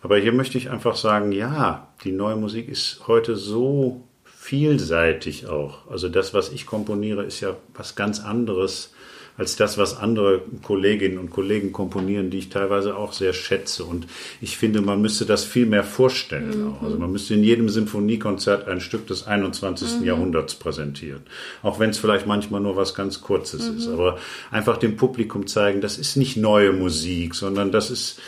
Aber 0.00 0.16
hier 0.18 0.32
möchte 0.32 0.56
ich 0.56 0.70
einfach 0.70 0.96
sagen, 0.96 1.32
ja, 1.32 1.88
die 2.04 2.12
neue 2.12 2.36
Musik 2.36 2.68
ist 2.68 3.06
heute 3.06 3.36
so 3.36 4.07
vielseitig 4.48 5.46
auch. 5.46 5.86
Also 5.90 6.08
das, 6.08 6.32
was 6.32 6.50
ich 6.50 6.64
komponiere, 6.64 7.22
ist 7.22 7.40
ja 7.40 7.54
was 7.74 7.96
ganz 7.96 8.20
anderes 8.20 8.94
als 9.36 9.56
das, 9.56 9.76
was 9.76 9.96
andere 9.98 10.40
Kolleginnen 10.62 11.18
und 11.18 11.30
Kollegen 11.30 11.70
komponieren, 11.70 12.30
die 12.30 12.38
ich 12.38 12.48
teilweise 12.48 12.96
auch 12.96 13.12
sehr 13.12 13.34
schätze. 13.34 13.84
Und 13.84 14.06
ich 14.40 14.56
finde, 14.56 14.80
man 14.80 15.02
müsste 15.02 15.26
das 15.26 15.44
viel 15.44 15.66
mehr 15.66 15.84
vorstellen. 15.84 16.64
Mhm. 16.64 16.74
Also 16.82 16.98
man 16.98 17.12
müsste 17.12 17.34
in 17.34 17.44
jedem 17.44 17.68
Symphoniekonzert 17.68 18.66
ein 18.66 18.80
Stück 18.80 19.06
des 19.06 19.26
21. 19.26 20.00
Mhm. 20.00 20.06
Jahrhunderts 20.06 20.54
präsentieren. 20.54 21.20
Auch 21.62 21.78
wenn 21.78 21.90
es 21.90 21.98
vielleicht 21.98 22.26
manchmal 22.26 22.62
nur 22.62 22.74
was 22.74 22.94
ganz 22.94 23.20
Kurzes 23.20 23.70
mhm. 23.70 23.76
ist. 23.76 23.88
Aber 23.88 24.18
einfach 24.50 24.78
dem 24.78 24.96
Publikum 24.96 25.46
zeigen, 25.46 25.82
das 25.82 25.98
ist 25.98 26.16
nicht 26.16 26.38
neue 26.38 26.72
Musik, 26.72 27.34
sondern 27.34 27.70
das 27.70 27.90
ist 27.90 28.18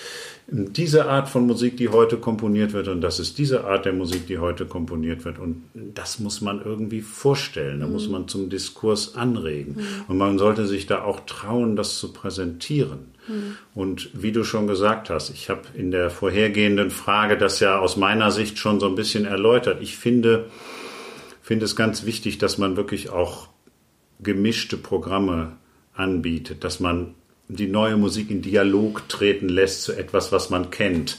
diese 0.53 1.07
Art 1.07 1.29
von 1.29 1.47
Musik, 1.47 1.77
die 1.77 1.91
heute 1.91 2.17
komponiert 2.17 2.73
wird, 2.73 2.89
und 2.89 3.01
das 3.01 3.21
ist 3.21 3.39
diese 3.39 3.65
Art 3.65 3.85
der 3.85 3.93
Musik, 3.93 4.27
die 4.27 4.39
heute 4.39 4.67
komponiert 4.67 5.25
wird. 5.25 5.39
Und 5.39 5.63
das 5.75 6.19
muss 6.19 6.41
man 6.41 6.61
irgendwie 6.65 7.03
vorstellen. 7.03 7.81
Da 7.81 7.87
mhm. 7.87 7.93
muss 7.93 8.09
man 8.09 8.27
zum 8.27 8.51
Diskurs 8.51 9.15
anregen. 9.15 9.77
Mhm. 9.77 10.05
Und 10.09 10.19
man 10.19 10.39
sollte 10.39 10.67
sich 10.67 10.87
da 10.87 11.03
auch 11.03 11.21
trauen, 11.21 11.77
das 11.77 11.99
zu 11.99 12.13
präsentieren. 12.13 13.13
Mhm. 13.29 13.57
Und 13.75 14.11
wie 14.13 14.33
du 14.33 14.43
schon 14.43 14.67
gesagt 14.67 15.09
hast, 15.09 15.31
ich 15.31 15.51
habe 15.51 15.63
in 15.75 15.93
der 15.93 16.11
vorhergehenden 16.11 16.91
Frage 16.91 17.39
das 17.39 17.61
ja 17.61 17.79
aus 17.79 17.97
meiner 17.97 18.33
Sicht 18.33 18.59
schon 18.59 18.81
so 18.81 18.87
ein 18.87 18.97
bisschen 18.97 19.27
erläutert. 19.27 19.81
Ich 19.81 19.97
finde, 19.97 20.47
finde 21.43 21.65
es 21.65 21.77
ganz 21.77 22.05
wichtig, 22.05 22.39
dass 22.39 22.59
man 22.59 22.77
wirklich 22.77 23.11
auch 23.11 23.49
gemischte 24.19 24.77
Programme 24.77 25.53
anbietet, 25.95 26.65
dass 26.65 26.81
man 26.81 27.15
die 27.57 27.69
neue 27.69 27.97
Musik 27.97 28.31
in 28.31 28.43
Dialog 28.43 29.09
treten 29.09 29.49
lässt 29.49 29.83
zu 29.83 29.93
etwas, 29.93 30.33
was 30.33 30.51
man 30.51 30.71
kennt. 30.71 31.19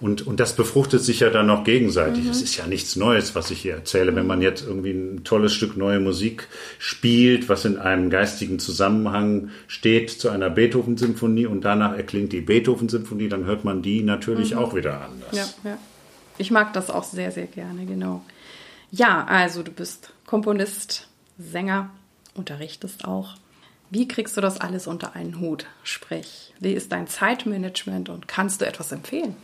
Und, 0.00 0.26
und 0.26 0.40
das 0.40 0.56
befruchtet 0.56 1.00
sich 1.02 1.20
ja 1.20 1.30
dann 1.30 1.48
auch 1.48 1.62
gegenseitig. 1.62 2.26
Es 2.26 2.38
mhm. 2.38 2.44
ist 2.44 2.56
ja 2.56 2.66
nichts 2.66 2.96
Neues, 2.96 3.36
was 3.36 3.52
ich 3.52 3.60
hier 3.62 3.74
erzähle. 3.74 4.16
Wenn 4.16 4.26
man 4.26 4.42
jetzt 4.42 4.66
irgendwie 4.66 4.90
ein 4.90 5.22
tolles 5.22 5.52
Stück 5.52 5.76
neue 5.76 6.00
Musik 6.00 6.48
spielt, 6.78 7.48
was 7.48 7.64
in 7.64 7.78
einem 7.78 8.10
geistigen 8.10 8.58
Zusammenhang 8.58 9.50
steht 9.68 10.10
zu 10.10 10.30
einer 10.30 10.50
Beethoven-Symphonie 10.50 11.46
und 11.46 11.64
danach 11.64 11.96
erklingt 11.96 12.32
die 12.32 12.40
Beethoven-Symphonie, 12.40 13.28
dann 13.28 13.44
hört 13.44 13.64
man 13.64 13.80
die 13.82 14.02
natürlich 14.02 14.52
mhm. 14.52 14.58
auch 14.58 14.74
wieder 14.74 15.02
anders. 15.02 15.54
Ja, 15.62 15.70
ja. 15.70 15.78
Ich 16.36 16.50
mag 16.50 16.72
das 16.72 16.90
auch 16.90 17.04
sehr, 17.04 17.30
sehr 17.30 17.46
gerne, 17.46 17.86
genau. 17.86 18.24
Ja, 18.90 19.24
also 19.24 19.62
du 19.62 19.70
bist 19.70 20.12
Komponist, 20.26 21.08
Sänger, 21.38 21.90
unterrichtest 22.34 23.04
auch. 23.04 23.36
Wie 23.94 24.08
kriegst 24.08 24.38
du 24.38 24.40
das 24.40 24.58
alles 24.58 24.86
unter 24.86 25.14
einen 25.16 25.38
Hut? 25.38 25.66
Sprich, 25.84 26.54
wie 26.58 26.72
ist 26.72 26.92
dein 26.92 27.08
Zeitmanagement 27.08 28.08
und 28.08 28.26
kannst 28.26 28.62
du 28.62 28.64
etwas 28.64 28.90
empfehlen? 28.90 29.36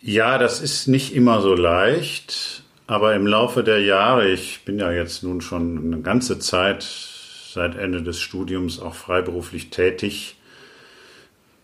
Ja, 0.00 0.38
das 0.38 0.62
ist 0.62 0.88
nicht 0.88 1.14
immer 1.14 1.42
so 1.42 1.54
leicht, 1.54 2.62
aber 2.86 3.14
im 3.14 3.26
Laufe 3.26 3.62
der 3.62 3.82
Jahre, 3.82 4.30
ich 4.30 4.64
bin 4.64 4.78
ja 4.78 4.90
jetzt 4.92 5.22
nun 5.22 5.42
schon 5.42 5.92
eine 5.92 6.00
ganze 6.00 6.38
Zeit 6.38 6.84
seit 7.52 7.76
Ende 7.76 8.02
des 8.02 8.18
Studiums 8.18 8.80
auch 8.80 8.94
freiberuflich 8.94 9.68
tätig, 9.68 10.38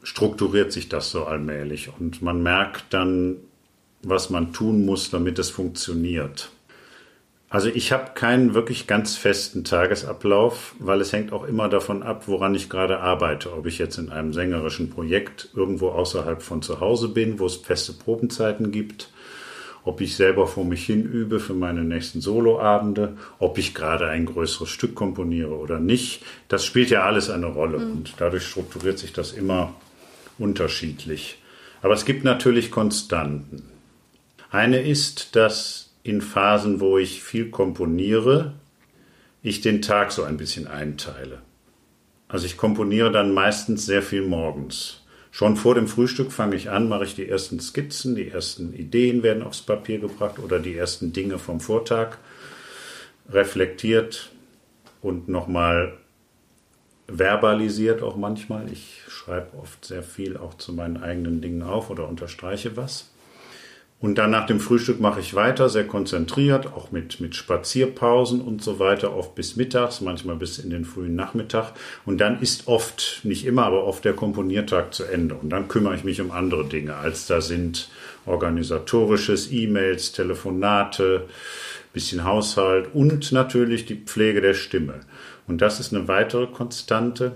strukturiert 0.02 0.70
sich 0.70 0.90
das 0.90 1.10
so 1.10 1.24
allmählich 1.24 1.88
und 1.98 2.20
man 2.20 2.42
merkt 2.42 2.92
dann, 2.92 3.36
was 4.02 4.28
man 4.28 4.52
tun 4.52 4.84
muss, 4.84 5.08
damit 5.08 5.38
es 5.38 5.48
funktioniert. 5.48 6.50
Also 7.52 7.68
ich 7.68 7.92
habe 7.92 8.12
keinen 8.14 8.54
wirklich 8.54 8.86
ganz 8.86 9.18
festen 9.18 9.62
Tagesablauf, 9.62 10.74
weil 10.78 11.02
es 11.02 11.12
hängt 11.12 11.34
auch 11.34 11.44
immer 11.44 11.68
davon 11.68 12.02
ab, 12.02 12.22
woran 12.26 12.54
ich 12.54 12.70
gerade 12.70 13.00
arbeite. 13.00 13.52
Ob 13.52 13.66
ich 13.66 13.76
jetzt 13.76 13.98
in 13.98 14.08
einem 14.08 14.32
sängerischen 14.32 14.88
Projekt 14.88 15.50
irgendwo 15.54 15.90
außerhalb 15.90 16.40
von 16.40 16.62
zu 16.62 16.80
Hause 16.80 17.10
bin, 17.10 17.38
wo 17.38 17.44
es 17.44 17.56
feste 17.56 17.92
Probenzeiten 17.92 18.72
gibt, 18.72 19.10
ob 19.84 20.00
ich 20.00 20.16
selber 20.16 20.46
vor 20.46 20.64
mich 20.64 20.86
hin 20.86 21.04
übe 21.04 21.40
für 21.40 21.52
meine 21.52 21.84
nächsten 21.84 22.22
Soloabende, 22.22 23.18
ob 23.38 23.58
ich 23.58 23.74
gerade 23.74 24.08
ein 24.08 24.24
größeres 24.24 24.70
Stück 24.70 24.94
komponiere 24.94 25.54
oder 25.54 25.78
nicht. 25.78 26.22
Das 26.48 26.64
spielt 26.64 26.88
ja 26.88 27.02
alles 27.02 27.28
eine 27.28 27.48
Rolle 27.48 27.80
mhm. 27.80 27.92
und 27.92 28.14
dadurch 28.16 28.46
strukturiert 28.46 28.98
sich 28.98 29.12
das 29.12 29.32
immer 29.32 29.74
unterschiedlich. 30.38 31.36
Aber 31.82 31.92
es 31.92 32.06
gibt 32.06 32.24
natürlich 32.24 32.70
Konstanten. 32.70 33.64
Eine 34.50 34.80
ist, 34.80 35.36
dass 35.36 35.91
in 36.02 36.20
Phasen, 36.20 36.80
wo 36.80 36.98
ich 36.98 37.22
viel 37.22 37.50
komponiere, 37.50 38.54
ich 39.42 39.60
den 39.60 39.82
Tag 39.82 40.12
so 40.12 40.22
ein 40.22 40.36
bisschen 40.36 40.66
einteile. 40.66 41.42
Also 42.28 42.46
ich 42.46 42.56
komponiere 42.56 43.12
dann 43.12 43.34
meistens 43.34 43.86
sehr 43.86 44.02
viel 44.02 44.22
morgens. 44.22 45.02
Schon 45.30 45.56
vor 45.56 45.74
dem 45.74 45.88
Frühstück 45.88 46.32
fange 46.32 46.56
ich 46.56 46.70
an, 46.70 46.88
mache 46.88 47.04
ich 47.04 47.14
die 47.14 47.28
ersten 47.28 47.58
Skizzen, 47.60 48.14
die 48.14 48.28
ersten 48.28 48.74
Ideen 48.74 49.22
werden 49.22 49.42
aufs 49.42 49.62
Papier 49.62 49.98
gebracht 49.98 50.38
oder 50.38 50.58
die 50.58 50.76
ersten 50.76 51.12
Dinge 51.12 51.38
vom 51.38 51.60
Vortag 51.60 52.18
reflektiert 53.30 54.30
und 55.00 55.28
nochmal 55.28 55.94
verbalisiert 57.08 58.02
auch 58.02 58.16
manchmal. 58.16 58.70
Ich 58.70 59.02
schreibe 59.08 59.56
oft 59.58 59.84
sehr 59.84 60.02
viel 60.02 60.36
auch 60.36 60.54
zu 60.54 60.72
meinen 60.72 61.02
eigenen 61.02 61.40
Dingen 61.40 61.62
auf 61.62 61.90
oder 61.90 62.08
unterstreiche 62.08 62.76
was. 62.76 63.11
Und 64.02 64.16
dann 64.16 64.32
nach 64.32 64.46
dem 64.46 64.58
Frühstück 64.58 64.98
mache 64.98 65.20
ich 65.20 65.34
weiter, 65.34 65.68
sehr 65.68 65.86
konzentriert, 65.86 66.66
auch 66.66 66.90
mit, 66.90 67.20
mit 67.20 67.36
Spazierpausen 67.36 68.40
und 68.40 68.60
so 68.60 68.80
weiter, 68.80 69.16
oft 69.16 69.36
bis 69.36 69.54
mittags, 69.54 70.00
manchmal 70.00 70.34
bis 70.34 70.58
in 70.58 70.70
den 70.70 70.84
frühen 70.84 71.14
Nachmittag. 71.14 71.72
Und 72.04 72.20
dann 72.20 72.42
ist 72.42 72.66
oft, 72.66 73.20
nicht 73.22 73.46
immer, 73.46 73.64
aber 73.64 73.84
oft 73.84 74.04
der 74.04 74.14
Komponiertag 74.14 74.92
zu 74.92 75.04
Ende. 75.04 75.36
Und 75.36 75.50
dann 75.50 75.68
kümmere 75.68 75.94
ich 75.94 76.02
mich 76.02 76.20
um 76.20 76.32
andere 76.32 76.64
Dinge, 76.64 76.96
als 76.96 77.28
da 77.28 77.40
sind 77.40 77.90
organisatorisches, 78.26 79.52
E-Mails, 79.52 80.10
Telefonate, 80.10 81.28
bisschen 81.92 82.24
Haushalt 82.24 82.88
und 82.94 83.30
natürlich 83.30 83.86
die 83.86 83.94
Pflege 83.94 84.40
der 84.40 84.54
Stimme. 84.54 85.00
Und 85.46 85.62
das 85.62 85.78
ist 85.78 85.94
eine 85.94 86.08
weitere 86.08 86.48
Konstante. 86.48 87.34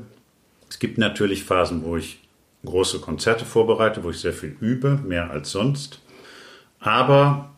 Es 0.69 0.81
gibt 0.81 0.99
natürlich 0.99 1.45
Phasen, 1.45 1.85
wo 1.85 1.97
ich 1.97 2.19
große 2.65 2.99
Konzerte 2.99 3.45
vorbereite, 3.45 4.03
wo 4.03 4.11
ich 4.11 4.19
sehr 4.19 4.33
viel 4.33 4.57
übe, 4.61 4.99
mehr 5.07 5.31
als 5.31 5.53
sonst. 5.53 6.01
Aber 6.87 7.51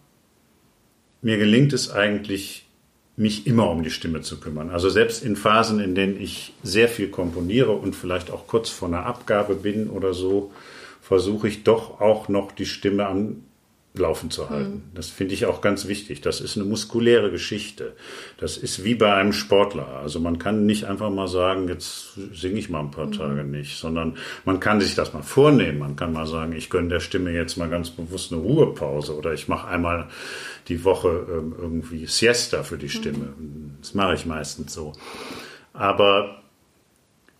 mir 1.20 1.36
gelingt 1.36 1.74
es 1.74 1.90
eigentlich, 1.90 2.66
mich 3.14 3.46
immer 3.46 3.68
um 3.68 3.82
die 3.82 3.90
Stimme 3.90 4.22
zu 4.22 4.40
kümmern. 4.40 4.70
Also 4.70 4.88
selbst 4.88 5.22
in 5.22 5.36
Phasen, 5.36 5.80
in 5.80 5.94
denen 5.94 6.18
ich 6.18 6.54
sehr 6.62 6.88
viel 6.88 7.08
komponiere 7.08 7.72
und 7.72 7.94
vielleicht 7.94 8.30
auch 8.30 8.46
kurz 8.46 8.70
vor 8.70 8.88
einer 8.88 9.04
Abgabe 9.04 9.56
bin 9.56 9.90
oder 9.90 10.14
so, 10.14 10.50
versuche 11.02 11.46
ich 11.46 11.62
doch 11.62 12.00
auch 12.00 12.28
noch 12.28 12.52
die 12.52 12.64
Stimme 12.64 13.06
an 13.06 13.44
laufen 13.98 14.30
zu 14.30 14.50
halten. 14.50 14.74
Mhm. 14.74 14.94
Das 14.94 15.08
finde 15.08 15.34
ich 15.34 15.46
auch 15.46 15.60
ganz 15.60 15.86
wichtig. 15.86 16.20
Das 16.20 16.40
ist 16.40 16.56
eine 16.56 16.64
muskuläre 16.64 17.30
Geschichte. 17.30 17.94
Das 18.38 18.56
ist 18.56 18.84
wie 18.84 18.94
bei 18.94 19.12
einem 19.14 19.32
Sportler. 19.32 19.88
Also 20.02 20.20
man 20.20 20.38
kann 20.38 20.66
nicht 20.66 20.84
einfach 20.84 21.10
mal 21.10 21.28
sagen, 21.28 21.68
jetzt 21.68 22.18
singe 22.32 22.58
ich 22.58 22.70
mal 22.70 22.80
ein 22.80 22.90
paar 22.90 23.06
mhm. 23.06 23.12
Tage 23.12 23.44
nicht, 23.44 23.78
sondern 23.78 24.16
man 24.44 24.60
kann 24.60 24.80
sich 24.80 24.94
das 24.94 25.12
mal 25.12 25.22
vornehmen. 25.22 25.78
Man 25.78 25.96
kann 25.96 26.12
mal 26.12 26.26
sagen, 26.26 26.52
ich 26.52 26.70
gönne 26.70 26.88
der 26.88 27.00
Stimme 27.00 27.32
jetzt 27.32 27.56
mal 27.56 27.68
ganz 27.68 27.90
bewusst 27.90 28.32
eine 28.32 28.40
Ruhepause 28.40 29.16
oder 29.16 29.32
ich 29.32 29.48
mache 29.48 29.68
einmal 29.68 30.08
die 30.68 30.84
Woche 30.84 31.26
ähm, 31.30 31.54
irgendwie 31.58 32.06
Siesta 32.06 32.62
für 32.62 32.78
die 32.78 32.88
Stimme. 32.88 33.34
Mhm. 33.38 33.72
Das 33.80 33.94
mache 33.94 34.14
ich 34.14 34.26
meistens 34.26 34.72
so. 34.72 34.92
Aber 35.72 36.42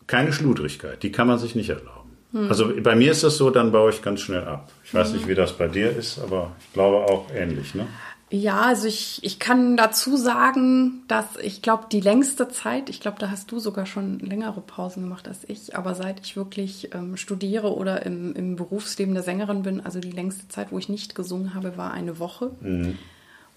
keine 0.07 0.33
Schludrigkeit, 0.33 1.03
die 1.03 1.12
kann 1.12 1.27
man 1.27 1.38
sich 1.38 1.55
nicht 1.55 1.68
erlauben. 1.68 1.98
Hm. 2.33 2.49
Also 2.49 2.73
bei 2.83 2.95
mir 2.95 3.12
ist 3.12 3.25
das 3.25 3.37
so, 3.37 3.51
dann 3.51 3.73
baue 3.73 3.91
ich 3.91 4.03
ganz 4.03 4.21
schnell 4.21 4.45
ab. 4.45 4.71
Ich 4.85 4.93
weiß 4.93 5.12
nicht, 5.12 5.23
hm. 5.23 5.29
wie 5.29 5.35
das 5.35 5.53
bei 5.57 5.69
dir 5.69 5.91
ist, 5.91 6.19
aber 6.19 6.53
ich 6.61 6.73
glaube 6.73 6.99
auch 6.99 7.27
ähnlich, 7.35 7.75
ne? 7.75 7.87
Ja, 8.31 8.61
also 8.61 8.87
ich, 8.87 9.21
ich 9.23 9.38
kann 9.38 9.79
dazu 9.79 10.19
sagen, 10.19 11.03
dass 11.09 11.37
ich 11.43 11.62
glaube, 11.62 11.85
die 11.91 12.01
längste 12.01 12.49
Zeit, 12.51 12.91
ich 12.91 13.01
glaube, 13.01 13.19
da 13.19 13.31
hast 13.31 13.51
du 13.51 13.59
sogar 13.59 13.87
schon 13.87 14.19
längere 14.19 14.61
Pausen 14.61 15.05
gemacht 15.05 15.27
als 15.27 15.49
ich, 15.49 15.75
aber 15.75 15.95
seit 15.95 16.21
ich 16.21 16.37
wirklich 16.37 16.95
ähm, 16.95 17.17
studiere 17.17 17.75
oder 17.75 18.05
im, 18.05 18.35
im 18.35 18.57
Berufsleben 18.57 19.14
der 19.14 19.23
Sängerin 19.23 19.62
bin, 19.62 19.81
also 19.81 19.99
die 19.99 20.11
längste 20.11 20.47
Zeit, 20.49 20.73
wo 20.73 20.79
ich 20.79 20.91
nicht 20.91 21.14
gesungen 21.14 21.55
habe, 21.55 21.79
war 21.79 21.93
eine 21.93 22.19
Woche. 22.19 22.51
Mhm. 22.61 22.99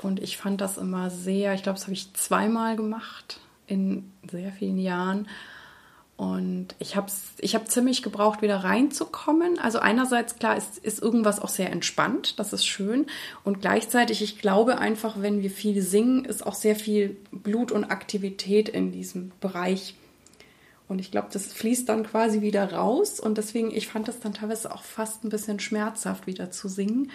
Und 0.02 0.22
ich 0.22 0.38
fand 0.38 0.62
das 0.62 0.78
immer 0.78 1.10
sehr, 1.10 1.54
ich 1.54 1.64
glaube, 1.64 1.78
das 1.78 1.84
habe 1.84 1.94
ich 1.94 2.14
zweimal 2.14 2.78
gemacht 2.78 3.42
in 3.68 4.10
sehr 4.30 4.54
vielen 4.54 4.78
Jahren. 4.78 5.28
Und 6.22 6.76
ich 6.78 6.96
habe 6.96 7.12
ich 7.40 7.56
hab 7.56 7.68
ziemlich 7.68 8.04
gebraucht, 8.04 8.44
wieder 8.44 8.58
reinzukommen. 8.58 9.58
Also 9.58 9.80
einerseits, 9.80 10.36
klar, 10.36 10.56
ist, 10.56 10.78
ist 10.78 11.02
irgendwas 11.02 11.40
auch 11.40 11.50
sehr 11.50 11.72
entspannt, 11.72 12.38
das 12.38 12.54
ist 12.54 12.64
schön. 12.64 13.08
Und 13.44 13.62
gleichzeitig, 13.62 14.22
ich 14.22 14.38
glaube 14.38 14.78
einfach, 14.78 15.16
wenn 15.20 15.42
wir 15.42 15.50
viel 15.50 15.82
singen, 15.82 16.24
ist 16.26 16.46
auch 16.46 16.54
sehr 16.54 16.76
viel 16.76 17.18
Blut 17.32 17.72
und 17.72 17.86
Aktivität 17.86 18.70
in 18.70 18.92
diesem 18.92 19.32
Bereich. 19.42 19.96
Und 20.88 21.00
ich 21.00 21.10
glaube, 21.10 21.30
das 21.34 21.48
fließt 21.54 21.90
dann 21.90 22.06
quasi 22.06 22.42
wieder 22.42 22.72
raus. 22.72 23.20
Und 23.20 23.40
deswegen, 23.40 23.76
ich 23.76 23.88
fand 23.88 24.08
das 24.08 24.20
dann 24.20 24.36
teilweise 24.36 24.72
auch 24.72 24.84
fast 24.84 25.24
ein 25.24 25.30
bisschen 25.30 25.60
schmerzhaft, 25.60 26.28
wieder 26.28 26.52
zu 26.52 26.68
singen. 26.68 27.10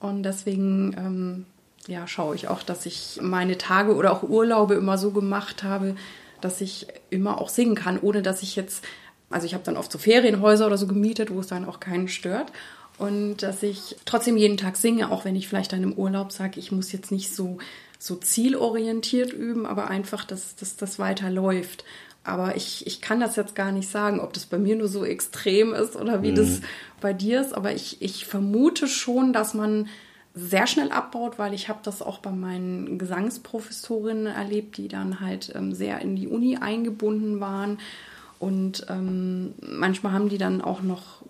Und 0.00 0.22
deswegen, 0.22 0.94
ähm, 0.98 1.46
ja, 1.86 2.06
schaue 2.06 2.34
ich 2.34 2.48
auch, 2.48 2.62
dass 2.62 2.84
ich 2.84 3.20
meine 3.22 3.56
Tage 3.56 3.94
oder 3.94 4.12
auch 4.12 4.22
Urlaube 4.22 4.74
immer 4.74 4.98
so 4.98 5.12
gemacht 5.12 5.62
habe, 5.62 5.96
dass 6.44 6.60
ich 6.60 6.86
immer 7.10 7.40
auch 7.40 7.48
singen 7.48 7.74
kann, 7.74 7.98
ohne 7.98 8.22
dass 8.22 8.42
ich 8.42 8.54
jetzt, 8.54 8.84
also 9.30 9.46
ich 9.46 9.54
habe 9.54 9.64
dann 9.64 9.76
oft 9.76 9.90
so 9.90 9.98
Ferienhäuser 9.98 10.66
oder 10.66 10.76
so 10.76 10.86
gemietet, 10.86 11.30
wo 11.32 11.40
es 11.40 11.46
dann 11.46 11.64
auch 11.64 11.80
keinen 11.80 12.08
stört. 12.08 12.52
Und 12.98 13.38
dass 13.38 13.62
ich 13.62 13.96
trotzdem 14.04 14.36
jeden 14.36 14.56
Tag 14.56 14.76
singe, 14.76 15.10
auch 15.10 15.24
wenn 15.24 15.34
ich 15.34 15.48
vielleicht 15.48 15.72
dann 15.72 15.82
im 15.82 15.94
Urlaub 15.94 16.30
sage, 16.30 16.60
ich 16.60 16.70
muss 16.70 16.92
jetzt 16.92 17.10
nicht 17.10 17.34
so, 17.34 17.58
so 17.98 18.14
zielorientiert 18.14 19.32
üben, 19.32 19.66
aber 19.66 19.88
einfach, 19.88 20.24
dass, 20.24 20.54
dass 20.54 20.76
das 20.76 20.98
weiterläuft. 20.98 21.84
Aber 22.22 22.56
ich, 22.56 22.86
ich 22.86 23.00
kann 23.00 23.20
das 23.20 23.36
jetzt 23.36 23.54
gar 23.54 23.72
nicht 23.72 23.90
sagen, 23.90 24.20
ob 24.20 24.32
das 24.32 24.46
bei 24.46 24.58
mir 24.58 24.76
nur 24.76 24.88
so 24.88 25.04
extrem 25.04 25.74
ist 25.74 25.96
oder 25.96 26.22
wie 26.22 26.30
mhm. 26.30 26.36
das 26.36 26.60
bei 27.00 27.12
dir 27.12 27.40
ist. 27.40 27.54
Aber 27.54 27.72
ich, 27.72 28.00
ich 28.00 28.26
vermute 28.26 28.86
schon, 28.86 29.32
dass 29.32 29.54
man 29.54 29.88
sehr 30.34 30.66
schnell 30.66 30.90
abbaut, 30.90 31.38
weil 31.38 31.54
ich 31.54 31.68
habe 31.68 31.78
das 31.82 32.02
auch 32.02 32.18
bei 32.18 32.30
meinen 32.30 32.98
Gesangsprofessorinnen 32.98 34.26
erlebt, 34.26 34.76
die 34.76 34.88
dann 34.88 35.20
halt 35.20 35.52
ähm, 35.54 35.72
sehr 35.72 36.00
in 36.00 36.16
die 36.16 36.28
Uni 36.28 36.56
eingebunden 36.56 37.40
waren. 37.40 37.78
Und 38.40 38.86
ähm, 38.88 39.54
manchmal 39.60 40.12
haben 40.12 40.28
die 40.28 40.38
dann 40.38 40.60
auch 40.60 40.82
noch, 40.82 41.22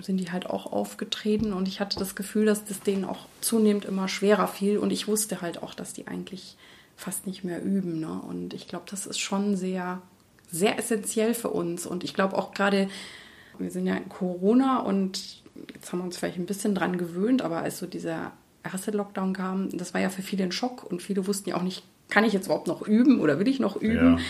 sind 0.00 0.18
die 0.18 0.32
halt 0.32 0.50
auch 0.50 0.72
aufgetreten 0.72 1.52
und 1.52 1.68
ich 1.68 1.80
hatte 1.80 1.98
das 1.98 2.16
Gefühl, 2.16 2.46
dass 2.46 2.64
das 2.64 2.80
denen 2.80 3.04
auch 3.04 3.26
zunehmend 3.40 3.84
immer 3.84 4.08
schwerer 4.08 4.48
fiel. 4.48 4.78
Und 4.78 4.92
ich 4.92 5.06
wusste 5.06 5.40
halt 5.40 5.62
auch, 5.62 5.74
dass 5.74 5.92
die 5.92 6.08
eigentlich 6.08 6.56
fast 6.96 7.26
nicht 7.26 7.44
mehr 7.44 7.62
üben. 7.62 8.00
Ne? 8.00 8.20
Und 8.28 8.54
ich 8.54 8.66
glaube, 8.66 8.86
das 8.90 9.06
ist 9.06 9.18
schon 9.18 9.56
sehr 9.56 10.02
sehr 10.50 10.78
essentiell 10.78 11.34
für 11.34 11.50
uns. 11.50 11.86
Und 11.86 12.04
ich 12.04 12.14
glaube 12.14 12.36
auch 12.36 12.52
gerade, 12.52 12.88
wir 13.58 13.70
sind 13.70 13.86
ja 13.86 13.94
in 13.94 14.08
Corona 14.08 14.80
und 14.80 15.42
jetzt 15.74 15.92
haben 15.92 16.00
wir 16.00 16.04
uns 16.04 16.16
vielleicht 16.16 16.38
ein 16.38 16.46
bisschen 16.46 16.74
dran 16.74 16.98
gewöhnt, 16.98 17.42
aber 17.42 17.58
als 17.58 17.78
so 17.78 17.86
dieser 17.86 18.32
erste 18.72 18.90
Lockdown 18.90 19.32
kam, 19.32 19.68
das 19.76 19.94
war 19.94 20.00
ja 20.00 20.08
für 20.08 20.22
viele 20.22 20.44
ein 20.44 20.52
Schock 20.52 20.84
und 20.90 21.02
viele 21.02 21.26
wussten 21.26 21.50
ja 21.50 21.56
auch 21.56 21.62
nicht, 21.62 21.82
kann 22.08 22.24
ich 22.24 22.32
jetzt 22.32 22.46
überhaupt 22.46 22.66
noch 22.66 22.86
üben 22.86 23.20
oder 23.20 23.38
will 23.38 23.48
ich 23.48 23.60
noch 23.60 23.76
üben? 23.76 24.18
Ja. 24.18 24.24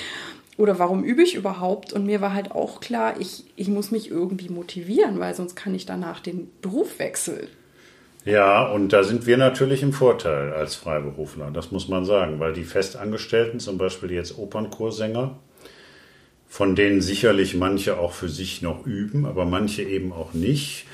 Oder 0.56 0.80
warum 0.80 1.04
übe 1.04 1.22
ich 1.22 1.36
überhaupt? 1.36 1.92
Und 1.92 2.04
mir 2.04 2.20
war 2.20 2.34
halt 2.34 2.50
auch 2.50 2.80
klar, 2.80 3.14
ich, 3.20 3.44
ich 3.54 3.68
muss 3.68 3.92
mich 3.92 4.10
irgendwie 4.10 4.48
motivieren, 4.48 5.20
weil 5.20 5.34
sonst 5.34 5.54
kann 5.54 5.74
ich 5.74 5.86
danach 5.86 6.18
den 6.18 6.50
Beruf 6.60 6.98
wechseln. 6.98 7.46
Ja, 8.24 8.68
und 8.68 8.92
da 8.92 9.04
sind 9.04 9.26
wir 9.26 9.36
natürlich 9.36 9.82
im 9.82 9.92
Vorteil 9.92 10.52
als 10.52 10.74
Freiberufler, 10.74 11.50
das 11.52 11.70
muss 11.70 11.88
man 11.88 12.04
sagen, 12.04 12.40
weil 12.40 12.52
die 12.52 12.64
Festangestellten, 12.64 13.60
zum 13.60 13.78
Beispiel 13.78 14.10
jetzt 14.10 14.36
Opernchorsänger, 14.36 15.38
von 16.48 16.74
denen 16.74 17.00
sicherlich 17.00 17.54
manche 17.54 17.98
auch 17.98 18.12
für 18.12 18.28
sich 18.28 18.60
noch 18.60 18.84
üben, 18.84 19.26
aber 19.26 19.44
manche 19.44 19.82
eben 19.82 20.12
auch 20.12 20.34
nicht. 20.34 20.86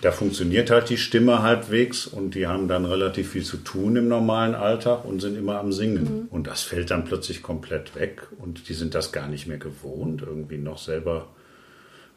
Da 0.00 0.12
funktioniert 0.12 0.70
halt 0.70 0.90
die 0.90 0.96
Stimme 0.96 1.42
halbwegs 1.42 2.06
und 2.06 2.34
die 2.34 2.46
haben 2.46 2.68
dann 2.68 2.84
relativ 2.84 3.30
viel 3.30 3.44
zu 3.44 3.58
tun 3.58 3.96
im 3.96 4.08
normalen 4.08 4.54
Alltag 4.54 5.04
und 5.04 5.20
sind 5.20 5.36
immer 5.36 5.58
am 5.58 5.72
Singen. 5.72 6.04
Mhm. 6.04 6.28
Und 6.30 6.46
das 6.46 6.62
fällt 6.62 6.90
dann 6.90 7.04
plötzlich 7.04 7.42
komplett 7.42 7.94
weg 7.94 8.28
und 8.38 8.68
die 8.68 8.74
sind 8.74 8.94
das 8.94 9.12
gar 9.12 9.28
nicht 9.28 9.46
mehr 9.46 9.58
gewohnt, 9.58 10.22
irgendwie 10.22 10.58
noch 10.58 10.78
selber 10.78 11.28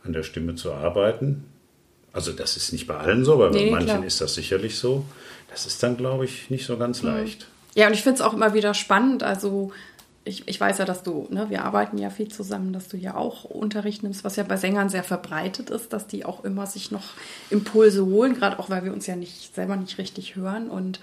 an 0.04 0.14
der 0.14 0.24
Stimme 0.24 0.56
zu 0.56 0.74
arbeiten. 0.74 1.46
Also 2.12 2.32
das 2.32 2.58
ist 2.58 2.72
nicht 2.72 2.88
bei 2.88 2.98
allen 2.98 3.24
so, 3.24 3.34
aber 3.34 3.52
nee, 3.52 3.66
bei 3.66 3.72
manchen 3.72 3.88
klar. 3.88 4.06
ist 4.06 4.22
das 4.22 4.34
sicherlich 4.34 4.78
so. 4.78 5.06
Das 5.50 5.66
ist 5.66 5.82
dann, 5.84 5.98
glaube 5.98 6.26
ich, 6.26 6.50
nicht 6.50 6.66
so 6.66 6.78
ganz 6.78 7.02
mhm. 7.02 7.10
leicht. 7.10 7.48
Ja, 7.76 7.88
und 7.88 7.94
ich 7.94 8.02
finde 8.02 8.16
es 8.16 8.22
auch 8.22 8.34
immer 8.34 8.54
wieder 8.54 8.74
spannend. 8.74 9.24
Also 9.24 9.72
ich, 10.30 10.48
ich 10.48 10.62
weiß 10.62 10.78
ja, 10.78 10.86
dass 10.86 11.04
du, 11.04 11.28
ne, 11.30 11.50
wir 11.50 11.66
arbeiten 11.66 11.98
ja 11.98 12.10
viel 12.10 12.30
zusammen, 12.30 12.72
dass 12.72 12.88
du 12.88 12.98
ja 12.98 13.16
auch 13.16 13.44
Unterricht 13.44 14.04
nimmst, 14.04 14.24
was 14.24 14.36
ja 14.36 14.44
bei 14.44 14.58
Sängern 14.58 14.90
sehr 14.90 15.04
verbreitet 15.04 15.70
ist, 15.70 15.92
dass 15.92 16.08
die 16.08 16.24
auch 16.24 16.46
immer 16.46 16.68
sich 16.68 16.92
noch 16.92 17.04
Impulse 17.50 18.06
holen, 18.06 18.36
gerade 18.36 18.60
auch 18.60 18.70
weil 18.70 18.86
wir 18.86 18.94
uns 18.94 19.08
ja 19.08 19.16
nicht 19.16 19.54
selber 19.56 19.76
nicht 19.76 19.98
richtig 19.98 20.36
hören. 20.36 20.70
Und 20.70 21.00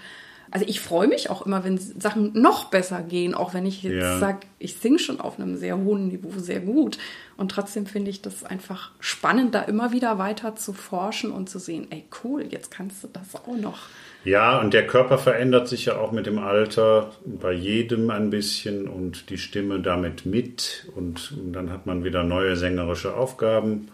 also 0.49 0.65
ich 0.65 0.79
freue 0.79 1.07
mich 1.07 1.29
auch 1.29 1.45
immer, 1.45 1.65
wenn 1.65 1.77
Sachen 1.77 2.31
noch 2.33 2.65
besser 2.65 3.01
gehen, 3.01 3.35
auch 3.35 3.53
wenn 3.53 3.65
ich 3.65 3.83
jetzt 3.83 4.01
ja. 4.01 4.17
sage, 4.17 4.39
ich 4.59 4.77
singe 4.77 4.97
schon 4.97 5.19
auf 5.19 5.39
einem 5.39 5.57
sehr 5.57 5.77
hohen 5.77 6.07
Niveau 6.07 6.31
sehr 6.39 6.61
gut. 6.61 6.97
Und 7.35 7.51
trotzdem 7.51 7.85
finde 7.85 8.09
ich 8.09 8.21
das 8.21 8.45
einfach 8.45 8.91
spannend, 8.99 9.53
da 9.55 9.61
immer 9.61 9.91
wieder 9.91 10.17
weiter 10.17 10.55
zu 10.55 10.71
forschen 10.71 11.31
und 11.31 11.49
zu 11.49 11.59
sehen, 11.59 11.87
ey 11.89 12.05
cool, 12.23 12.47
jetzt 12.49 12.71
kannst 12.71 13.03
du 13.03 13.09
das 13.11 13.35
auch 13.35 13.57
noch. 13.57 13.79
Ja, 14.27 14.59
und 14.59 14.73
der 14.73 14.85
Körper 14.85 15.17
verändert 15.17 15.69
sich 15.69 15.85
ja 15.85 15.95
auch 15.95 16.11
mit 16.11 16.25
dem 16.25 16.37
Alter 16.37 17.11
bei 17.25 17.53
jedem 17.53 18.09
ein 18.09 18.29
bisschen 18.29 18.89
und 18.89 19.29
die 19.29 19.37
Stimme 19.37 19.79
damit 19.79 20.25
mit. 20.25 20.85
Und 20.97 21.33
dann 21.53 21.71
hat 21.71 21.85
man 21.85 22.03
wieder 22.03 22.23
neue 22.25 22.57
sängerische 22.57 23.15
Aufgaben, 23.15 23.87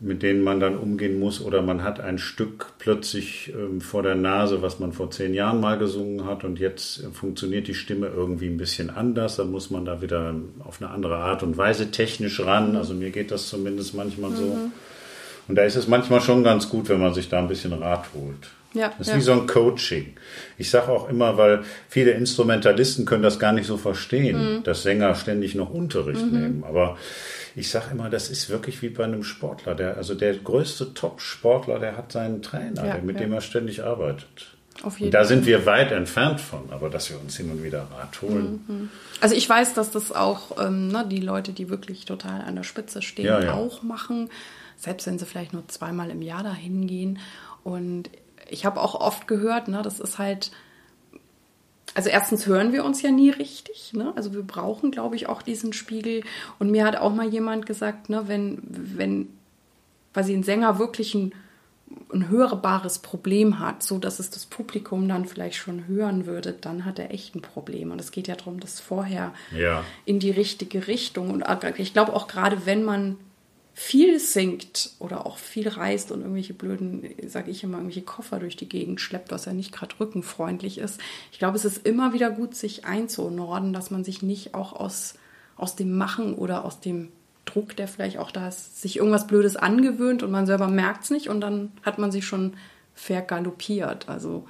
mit 0.00 0.22
denen 0.22 0.42
man 0.42 0.58
dann 0.58 0.78
umgehen 0.78 1.20
muss. 1.20 1.42
Oder 1.42 1.60
man 1.60 1.82
hat 1.82 2.00
ein 2.00 2.16
Stück 2.16 2.68
plötzlich 2.78 3.52
ähm, 3.54 3.82
vor 3.82 4.02
der 4.02 4.14
Nase, 4.14 4.62
was 4.62 4.78
man 4.78 4.94
vor 4.94 5.10
zehn 5.10 5.34
Jahren 5.34 5.60
mal 5.60 5.76
gesungen 5.76 6.24
hat. 6.24 6.44
Und 6.44 6.58
jetzt 6.58 7.06
funktioniert 7.12 7.68
die 7.68 7.74
Stimme 7.74 8.06
irgendwie 8.06 8.46
ein 8.46 8.56
bisschen 8.56 8.88
anders. 8.88 9.36
Da 9.36 9.44
muss 9.44 9.68
man 9.68 9.84
da 9.84 10.00
wieder 10.00 10.34
auf 10.64 10.80
eine 10.80 10.90
andere 10.90 11.18
Art 11.18 11.42
und 11.42 11.58
Weise 11.58 11.90
technisch 11.90 12.40
ran. 12.40 12.74
Also 12.74 12.94
mir 12.94 13.10
geht 13.10 13.30
das 13.30 13.50
zumindest 13.50 13.92
manchmal 13.92 14.30
mhm. 14.30 14.36
so. 14.36 14.56
Und 15.46 15.56
da 15.56 15.64
ist 15.64 15.76
es 15.76 15.88
manchmal 15.88 16.22
schon 16.22 16.42
ganz 16.42 16.70
gut, 16.70 16.88
wenn 16.88 17.00
man 17.00 17.12
sich 17.12 17.28
da 17.28 17.38
ein 17.38 17.48
bisschen 17.48 17.74
Rat 17.74 18.06
holt. 18.14 18.48
Ja, 18.74 18.88
das 18.88 19.08
ist 19.08 19.08
ja. 19.08 19.16
wie 19.16 19.20
so 19.20 19.32
ein 19.32 19.46
Coaching. 19.46 20.14
Ich 20.56 20.70
sage 20.70 20.90
auch 20.90 21.08
immer, 21.08 21.36
weil 21.36 21.62
viele 21.88 22.12
Instrumentalisten 22.12 23.04
können 23.04 23.22
das 23.22 23.38
gar 23.38 23.52
nicht 23.52 23.66
so 23.66 23.76
verstehen, 23.76 24.56
mhm. 24.56 24.62
dass 24.64 24.82
Sänger 24.82 25.14
ständig 25.14 25.54
noch 25.54 25.70
Unterricht 25.70 26.24
mhm. 26.24 26.40
nehmen. 26.40 26.64
Aber 26.64 26.96
ich 27.54 27.70
sage 27.70 27.86
immer, 27.92 28.08
das 28.08 28.30
ist 28.30 28.48
wirklich 28.48 28.80
wie 28.82 28.88
bei 28.88 29.04
einem 29.04 29.24
Sportler. 29.24 29.74
Der, 29.74 29.96
also 29.96 30.14
der 30.14 30.34
größte 30.34 30.94
Top-Sportler, 30.94 31.78
der 31.78 31.96
hat 31.96 32.12
seinen 32.12 32.42
Trainer, 32.42 32.86
ja, 32.86 32.98
mit 32.98 33.16
ja. 33.16 33.22
dem 33.22 33.32
er 33.32 33.40
ständig 33.40 33.84
arbeitet. 33.84 34.56
Auf 34.82 34.98
jeden 34.98 35.08
und 35.08 35.14
da 35.14 35.24
sind 35.24 35.44
wir 35.44 35.66
weit 35.66 35.92
entfernt 35.92 36.40
von, 36.40 36.70
aber 36.70 36.88
dass 36.88 37.10
wir 37.10 37.20
uns 37.20 37.36
hin 37.36 37.50
und 37.50 37.62
wieder 37.62 37.88
Rat 37.94 38.22
holen. 38.22 38.64
Mhm. 38.66 38.90
Also 39.20 39.34
ich 39.34 39.46
weiß, 39.46 39.74
dass 39.74 39.90
das 39.90 40.12
auch 40.12 40.58
ähm, 40.58 40.88
ne, 40.88 41.06
die 41.08 41.20
Leute, 41.20 41.52
die 41.52 41.68
wirklich 41.68 42.06
total 42.06 42.40
an 42.40 42.56
der 42.56 42.62
Spitze 42.62 43.02
stehen, 43.02 43.48
auch 43.48 43.82
machen. 43.82 44.30
Selbst 44.78 45.06
wenn 45.06 45.18
sie 45.18 45.26
vielleicht 45.26 45.52
nur 45.52 45.68
zweimal 45.68 46.10
im 46.10 46.22
Jahr 46.22 46.42
dahin 46.42 46.86
gehen. 46.86 47.18
Und 47.62 48.10
ich 48.52 48.64
habe 48.64 48.80
auch 48.80 48.94
oft 48.94 49.26
gehört, 49.26 49.68
ne, 49.68 49.82
das 49.82 49.98
ist 50.00 50.18
halt, 50.18 50.52
also 51.94 52.08
erstens 52.08 52.46
hören 52.46 52.72
wir 52.72 52.84
uns 52.84 53.02
ja 53.02 53.10
nie 53.10 53.30
richtig, 53.30 53.92
ne? 53.92 54.12
Also 54.16 54.32
wir 54.32 54.42
brauchen, 54.42 54.90
glaube 54.90 55.16
ich, 55.16 55.28
auch 55.28 55.42
diesen 55.42 55.72
Spiegel. 55.72 56.22
Und 56.58 56.70
mir 56.70 56.84
hat 56.84 56.96
auch 56.96 57.12
mal 57.12 57.28
jemand 57.28 57.66
gesagt, 57.66 58.08
ne, 58.08 58.28
wenn, 58.28 58.62
wenn 58.62 59.28
quasi 60.12 60.32
ein 60.34 60.42
Sänger 60.42 60.78
wirklich 60.78 61.14
ein, 61.14 61.34
ein 62.12 62.28
hörbares 62.28 63.00
Problem 63.00 63.58
hat, 63.58 63.82
so 63.82 63.98
dass 63.98 64.18
es 64.18 64.30
das 64.30 64.46
Publikum 64.46 65.08
dann 65.08 65.26
vielleicht 65.26 65.56
schon 65.56 65.86
hören 65.86 66.24
würde, 66.24 66.52
dann 66.52 66.84
hat 66.84 66.98
er 66.98 67.10
echt 67.10 67.34
ein 67.34 67.42
Problem. 67.42 67.90
Und 67.90 68.00
es 68.00 68.10
geht 68.10 68.28
ja 68.28 68.36
darum, 68.36 68.60
das 68.60 68.80
vorher 68.80 69.34
ja. 69.56 69.84
in 70.06 70.18
die 70.18 70.30
richtige 70.30 70.86
Richtung. 70.86 71.30
Und 71.30 71.44
ich 71.76 71.92
glaube 71.92 72.14
auch 72.14 72.26
gerade, 72.26 72.64
wenn 72.64 72.84
man 72.84 73.16
viel 73.74 74.18
singt 74.18 74.90
oder 74.98 75.24
auch 75.26 75.38
viel 75.38 75.68
reist 75.68 76.12
und 76.12 76.20
irgendwelche 76.20 76.52
blöden, 76.52 77.14
sage 77.26 77.50
ich 77.50 77.64
immer, 77.64 77.78
irgendwelche 77.78 78.02
Koffer 78.02 78.38
durch 78.38 78.56
die 78.56 78.68
Gegend 78.68 79.00
schleppt, 79.00 79.30
was 79.30 79.46
ja 79.46 79.54
nicht 79.54 79.72
gerade 79.72 79.94
rückenfreundlich 79.98 80.78
ist. 80.78 81.00
Ich 81.32 81.38
glaube, 81.38 81.56
es 81.56 81.64
ist 81.64 81.86
immer 81.86 82.12
wieder 82.12 82.30
gut, 82.30 82.54
sich 82.54 82.84
einzunorden, 82.84 83.72
dass 83.72 83.90
man 83.90 84.04
sich 84.04 84.22
nicht 84.22 84.54
auch 84.54 84.74
aus, 84.74 85.14
aus 85.56 85.74
dem 85.74 85.96
Machen 85.96 86.34
oder 86.34 86.64
aus 86.64 86.80
dem 86.80 87.08
Druck, 87.46 87.74
der 87.76 87.88
vielleicht 87.88 88.18
auch 88.18 88.30
da 88.30 88.48
ist, 88.48 88.80
sich 88.80 88.98
irgendwas 88.98 89.26
Blödes 89.26 89.56
angewöhnt 89.56 90.22
und 90.22 90.30
man 90.30 90.46
selber 90.46 90.68
merkt 90.68 91.04
es 91.04 91.10
nicht 91.10 91.28
und 91.28 91.40
dann 91.40 91.72
hat 91.82 91.98
man 91.98 92.12
sich 92.12 92.26
schon 92.26 92.54
vergaloppiert. 92.94 94.08
Also 94.08 94.46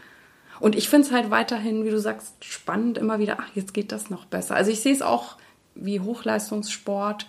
und 0.59 0.77
ich 0.77 0.89
finde 0.89 1.07
es 1.07 1.13
halt 1.13 1.31
weiterhin, 1.31 1.85
wie 1.85 1.91
du 1.91 1.99
sagst, 1.99 2.45
spannend 2.45 2.99
immer 2.99 3.19
wieder, 3.19 3.39
ach, 3.41 3.49
jetzt 3.55 3.75
geht 3.75 3.91
das 3.93 4.11
noch 4.11 4.27
besser. 4.27 4.55
Also 4.55 4.71
ich 4.71 4.81
sehe 4.81 4.93
es 4.93 5.03
auch 5.03 5.37
wie 5.75 6.01
Hochleistungssport 6.01 7.27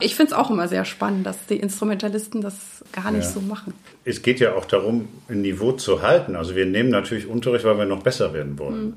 ich 0.00 0.14
finde 0.14 0.32
es 0.32 0.38
auch 0.38 0.50
immer 0.50 0.68
sehr 0.68 0.84
spannend, 0.84 1.26
dass 1.26 1.46
die 1.46 1.56
Instrumentalisten 1.56 2.40
das 2.40 2.84
gar 2.92 3.10
nicht 3.10 3.24
ja. 3.24 3.30
so 3.30 3.40
machen. 3.40 3.74
Es 4.04 4.22
geht 4.22 4.40
ja 4.40 4.54
auch 4.54 4.64
darum, 4.64 5.08
ein 5.28 5.42
Niveau 5.42 5.72
zu 5.72 6.02
halten. 6.02 6.36
Also 6.36 6.54
wir 6.56 6.66
nehmen 6.66 6.90
natürlich 6.90 7.26
Unterricht, 7.26 7.64
weil 7.64 7.78
wir 7.78 7.86
noch 7.86 8.02
besser 8.02 8.32
werden 8.32 8.58
wollen. 8.58 8.84
Mhm. 8.84 8.94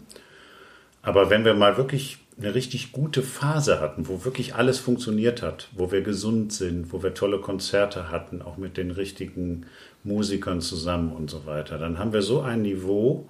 Aber 1.03 1.29
wenn 1.29 1.45
wir 1.45 1.53
mal 1.53 1.77
wirklich 1.77 2.17
eine 2.39 2.53
richtig 2.53 2.91
gute 2.91 3.23
Phase 3.23 3.79
hatten, 3.79 4.07
wo 4.07 4.25
wirklich 4.25 4.55
alles 4.55 4.79
funktioniert 4.79 5.41
hat, 5.41 5.69
wo 5.75 5.91
wir 5.91 6.01
gesund 6.01 6.53
sind, 6.53 6.91
wo 6.91 7.01
wir 7.01 7.13
tolle 7.13 7.39
Konzerte 7.39 8.11
hatten, 8.11 8.41
auch 8.41 8.57
mit 8.57 8.77
den 8.77 8.91
richtigen 8.91 9.65
Musikern 10.03 10.61
zusammen 10.61 11.13
und 11.13 11.29
so 11.29 11.45
weiter, 11.45 11.77
dann 11.77 11.97
haben 11.97 12.13
wir 12.13 12.21
so 12.21 12.41
ein 12.41 12.61
Niveau, 12.61 13.29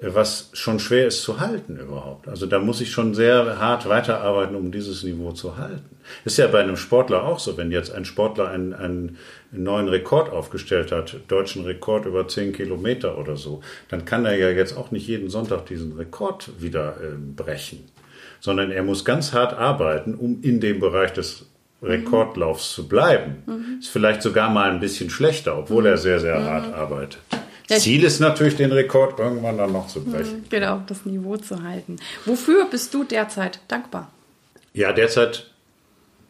was 0.00 0.50
schon 0.52 0.80
schwer 0.80 1.06
ist 1.06 1.22
zu 1.22 1.40
halten 1.40 1.78
überhaupt. 1.78 2.28
Also 2.28 2.46
da 2.46 2.58
muss 2.58 2.80
ich 2.80 2.90
schon 2.90 3.14
sehr 3.14 3.58
hart 3.58 3.88
weiterarbeiten, 3.88 4.56
um 4.56 4.72
dieses 4.72 5.02
Niveau 5.04 5.32
zu 5.32 5.56
halten. 5.56 5.96
Ist 6.24 6.36
ja 6.36 6.46
bei 6.48 6.60
einem 6.60 6.76
Sportler 6.76 7.24
auch 7.24 7.38
so, 7.38 7.56
wenn 7.56 7.70
jetzt 7.70 7.92
ein 7.92 8.04
Sportler 8.04 8.48
einen, 8.48 8.74
einen 8.74 9.18
neuen 9.52 9.88
Rekord 9.88 10.30
aufgestellt 10.30 10.92
hat, 10.92 11.16
deutschen 11.28 11.64
Rekord 11.64 12.06
über 12.06 12.26
10 12.26 12.52
Kilometer 12.52 13.16
oder 13.18 13.36
so, 13.36 13.62
dann 13.88 14.04
kann 14.04 14.24
er 14.24 14.36
ja 14.36 14.50
jetzt 14.50 14.76
auch 14.76 14.90
nicht 14.90 15.06
jeden 15.06 15.30
Sonntag 15.30 15.66
diesen 15.66 15.92
Rekord 15.96 16.50
wieder 16.60 16.96
äh, 17.00 17.14
brechen, 17.16 17.84
sondern 18.40 18.70
er 18.70 18.82
muss 18.82 19.04
ganz 19.04 19.32
hart 19.32 19.54
arbeiten, 19.54 20.14
um 20.14 20.42
in 20.42 20.60
dem 20.60 20.80
Bereich 20.80 21.12
des 21.12 21.46
Rekordlaufs 21.82 22.72
zu 22.72 22.88
bleiben. 22.88 23.42
Mhm. 23.46 23.78
Ist 23.80 23.88
vielleicht 23.88 24.22
sogar 24.22 24.50
mal 24.50 24.70
ein 24.70 24.80
bisschen 24.80 25.10
schlechter, 25.10 25.58
obwohl 25.58 25.86
er 25.86 25.98
sehr, 25.98 26.18
sehr 26.18 26.40
mhm. 26.40 26.44
hart 26.44 26.74
arbeitet. 26.74 27.20
Ja, 27.70 27.78
Ziel 27.78 28.04
ist 28.04 28.20
natürlich, 28.20 28.56
den 28.56 28.72
Rekord 28.72 29.18
irgendwann 29.18 29.56
dann 29.56 29.72
noch 29.72 29.88
zu 29.88 30.04
brechen. 30.04 30.40
Mhm, 30.40 30.44
genau, 30.50 30.82
das 30.86 31.06
Niveau 31.06 31.36
zu 31.38 31.62
halten. 31.62 31.96
Wofür 32.26 32.66
bist 32.66 32.92
du 32.92 33.04
derzeit 33.04 33.60
dankbar? 33.68 34.10
Ja, 34.74 34.92
derzeit, 34.92 35.50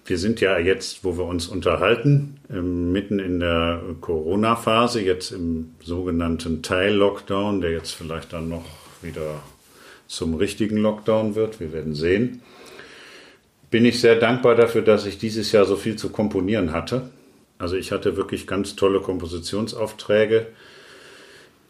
wir 0.07 0.19
sind 0.19 0.41
ja 0.41 0.59
jetzt, 0.59 1.03
wo 1.03 1.17
wir 1.19 1.25
uns 1.25 1.49
unterhalten, 1.49 2.39
mitten 2.49 3.19
in 3.19 3.41
der 3.41 3.81
Corona-Phase, 4.01 5.01
jetzt 5.01 5.33
im 5.33 5.75
sogenannten 5.83 6.63
Teil-Lockdown, 6.63 7.61
der 7.61 7.73
jetzt 7.73 7.93
vielleicht 7.93 8.33
dann 8.33 8.49
noch 8.49 8.65
wieder 9.03 9.43
zum 10.07 10.35
richtigen 10.35 10.77
Lockdown 10.77 11.35
wird. 11.35 11.59
Wir 11.59 11.73
werden 11.73 11.95
sehen. 11.95 12.43
bin 13.71 13.85
ich 13.85 14.01
sehr 14.01 14.15
dankbar 14.15 14.55
dafür, 14.55 14.83
dass 14.83 15.05
ich 15.05 15.19
dieses 15.19 15.51
Jahr 15.51 15.65
so 15.65 15.75
viel 15.75 15.97
zu 15.97 16.11
komponieren 16.11 16.71
hatte. 16.71 17.11
Also 17.59 17.75
ich 17.75 17.91
hatte 17.91 18.17
wirklich 18.17 18.47
ganz 18.47 18.77
tolle 18.77 19.01
Kompositionsaufträge. 19.01 20.47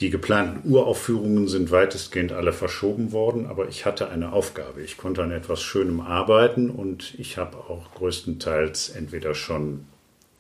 Die 0.00 0.10
geplanten 0.10 0.68
Uraufführungen 0.68 1.46
sind 1.46 1.70
weitestgehend 1.70 2.32
alle 2.32 2.52
verschoben 2.52 3.12
worden, 3.12 3.46
aber 3.46 3.68
ich 3.68 3.86
hatte 3.86 4.08
eine 4.08 4.32
Aufgabe. 4.32 4.82
Ich 4.82 4.96
konnte 4.96 5.22
an 5.22 5.30
etwas 5.30 5.62
Schönem 5.62 6.00
arbeiten 6.00 6.68
und 6.68 7.14
ich 7.18 7.38
habe 7.38 7.56
auch 7.56 7.94
größtenteils 7.94 8.90
entweder 8.90 9.34
schon 9.34 9.86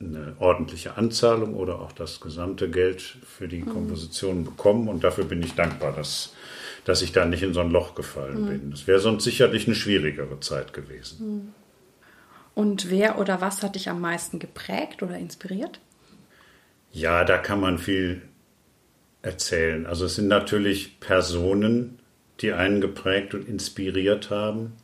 eine 0.00 0.34
ordentliche 0.40 0.96
Anzahlung 0.96 1.54
oder 1.54 1.80
auch 1.80 1.92
das 1.92 2.20
gesamte 2.20 2.68
Geld 2.68 3.00
für 3.00 3.46
die 3.46 3.62
mhm. 3.62 3.66
Komposition 3.66 4.44
bekommen 4.44 4.88
und 4.88 5.04
dafür 5.04 5.24
bin 5.24 5.40
ich 5.40 5.54
dankbar, 5.54 5.92
dass, 5.92 6.34
dass 6.84 7.00
ich 7.00 7.12
da 7.12 7.24
nicht 7.24 7.44
in 7.44 7.54
so 7.54 7.60
ein 7.60 7.70
Loch 7.70 7.94
gefallen 7.94 8.42
mhm. 8.42 8.48
bin. 8.48 8.70
Das 8.72 8.88
wäre 8.88 8.98
sonst 8.98 9.22
sicherlich 9.22 9.66
eine 9.66 9.76
schwierigere 9.76 10.40
Zeit 10.40 10.72
gewesen. 10.72 11.26
Mhm. 11.26 11.54
Und 12.54 12.90
wer 12.90 13.18
oder 13.18 13.40
was 13.40 13.62
hat 13.62 13.76
dich 13.76 13.88
am 13.88 14.00
meisten 14.00 14.40
geprägt 14.40 15.02
oder 15.02 15.16
inspiriert? 15.16 15.80
Ja, 16.92 17.24
da 17.24 17.38
kann 17.38 17.60
man 17.60 17.78
viel 17.78 18.22
erzählen. 19.24 19.86
Also 19.86 20.04
es 20.04 20.16
sind 20.16 20.28
natürlich 20.28 21.00
Personen, 21.00 21.98
die 22.40 22.52
einen 22.52 22.80
geprägt 22.80 23.34
und 23.34 23.48
inspiriert 23.48 24.30
haben 24.30 24.74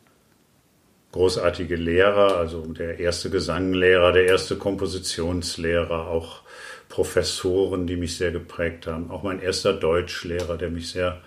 großartige 1.13 1.77
Lehrer, 1.77 2.37
also 2.37 2.65
der 2.67 2.99
erste 2.99 3.31
Gesanglehrer, 3.31 4.13
der 4.13 4.27
erste 4.27 4.57
Kompositionslehrer, 4.57 6.07
auch 6.07 6.43
Professoren, 6.89 7.87
die 7.87 7.97
mich 7.97 8.17
sehr 8.17 8.33
geprägt 8.33 8.87
haben, 8.87 9.11
auch 9.11 9.23
mein 9.23 9.41
erster 9.41 9.73
Deutschlehrer, 9.73 10.57
der 10.57 10.71
mich 10.71 10.91
sehr 10.91 11.21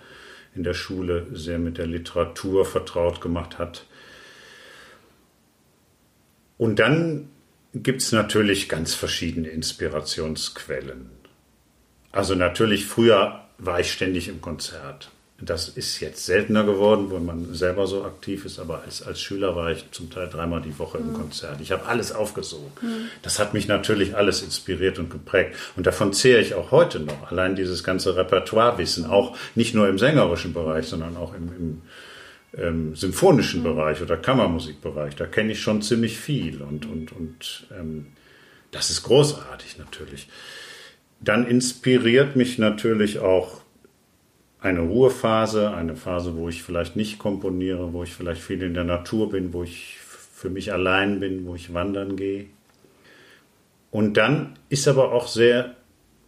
in 0.54 0.62
der 0.62 0.74
Schule 0.74 1.26
sehr 1.32 1.58
mit 1.58 1.78
der 1.78 1.86
Literatur 1.86 2.64
vertraut 2.64 3.20
gemacht 3.20 3.58
hat. 3.58 3.86
Und 6.58 6.78
dann 6.78 7.28
gibt 7.74 8.02
es 8.02 8.12
natürlich 8.12 8.68
ganz 8.68 8.94
verschiedene 8.94 9.48
Inspirationsquellen. 9.48 11.10
Also 12.14 12.36
natürlich, 12.36 12.86
früher 12.86 13.40
war 13.58 13.80
ich 13.80 13.92
ständig 13.92 14.28
im 14.28 14.40
Konzert. 14.40 15.10
Das 15.40 15.68
ist 15.68 15.98
jetzt 15.98 16.24
seltener 16.24 16.62
geworden, 16.62 17.10
wo 17.10 17.18
man 17.18 17.54
selber 17.54 17.88
so 17.88 18.04
aktiv 18.04 18.44
ist, 18.44 18.60
aber 18.60 18.82
als, 18.82 19.02
als 19.02 19.20
Schüler 19.20 19.56
war 19.56 19.72
ich 19.72 19.90
zum 19.90 20.08
Teil 20.08 20.28
dreimal 20.28 20.62
die 20.62 20.78
Woche 20.78 20.98
im 20.98 21.08
mhm. 21.08 21.14
Konzert. 21.14 21.60
Ich 21.60 21.72
habe 21.72 21.86
alles 21.86 22.12
aufgesogen. 22.12 22.70
Mhm. 22.80 23.08
Das 23.22 23.40
hat 23.40 23.52
mich 23.52 23.66
natürlich 23.66 24.16
alles 24.16 24.42
inspiriert 24.42 25.00
und 25.00 25.10
geprägt. 25.10 25.56
Und 25.74 25.88
davon 25.88 26.12
zehre 26.12 26.40
ich 26.40 26.54
auch 26.54 26.70
heute 26.70 27.00
noch. 27.00 27.32
Allein 27.32 27.56
dieses 27.56 27.82
ganze 27.82 28.16
Repertoirewissen, 28.16 29.06
auch 29.06 29.36
nicht 29.56 29.74
nur 29.74 29.88
im 29.88 29.98
sängerischen 29.98 30.54
Bereich, 30.54 30.86
sondern 30.86 31.16
auch 31.16 31.34
im, 31.34 31.48
im 31.58 31.82
ähm, 32.56 32.94
symphonischen 32.94 33.60
mhm. 33.60 33.64
Bereich 33.64 34.02
oder 34.02 34.16
Kammermusikbereich. 34.16 35.16
Da 35.16 35.26
kenne 35.26 35.50
ich 35.50 35.60
schon 35.60 35.82
ziemlich 35.82 36.16
viel 36.16 36.62
und, 36.62 36.86
und, 36.86 37.10
und 37.10 37.66
ähm, 37.76 38.06
das 38.70 38.90
ist 38.90 39.02
großartig 39.02 39.78
natürlich. 39.78 40.28
Dann 41.24 41.46
inspiriert 41.46 42.36
mich 42.36 42.58
natürlich 42.58 43.18
auch 43.18 43.62
eine 44.60 44.80
Ruhephase, 44.80 45.72
eine 45.72 45.96
Phase, 45.96 46.36
wo 46.36 46.48
ich 46.48 46.62
vielleicht 46.62 46.96
nicht 46.96 47.18
komponiere, 47.18 47.92
wo 47.92 48.02
ich 48.02 48.14
vielleicht 48.14 48.42
viel 48.42 48.62
in 48.62 48.74
der 48.74 48.84
Natur 48.84 49.30
bin, 49.30 49.52
wo 49.52 49.62
ich 49.62 49.98
für 49.98 50.50
mich 50.50 50.72
allein 50.72 51.20
bin, 51.20 51.46
wo 51.46 51.54
ich 51.54 51.72
wandern 51.72 52.16
gehe. 52.16 52.46
Und 53.90 54.16
dann 54.16 54.58
ist 54.68 54.88
aber 54.88 55.12
auch 55.12 55.28
sehr 55.28 55.76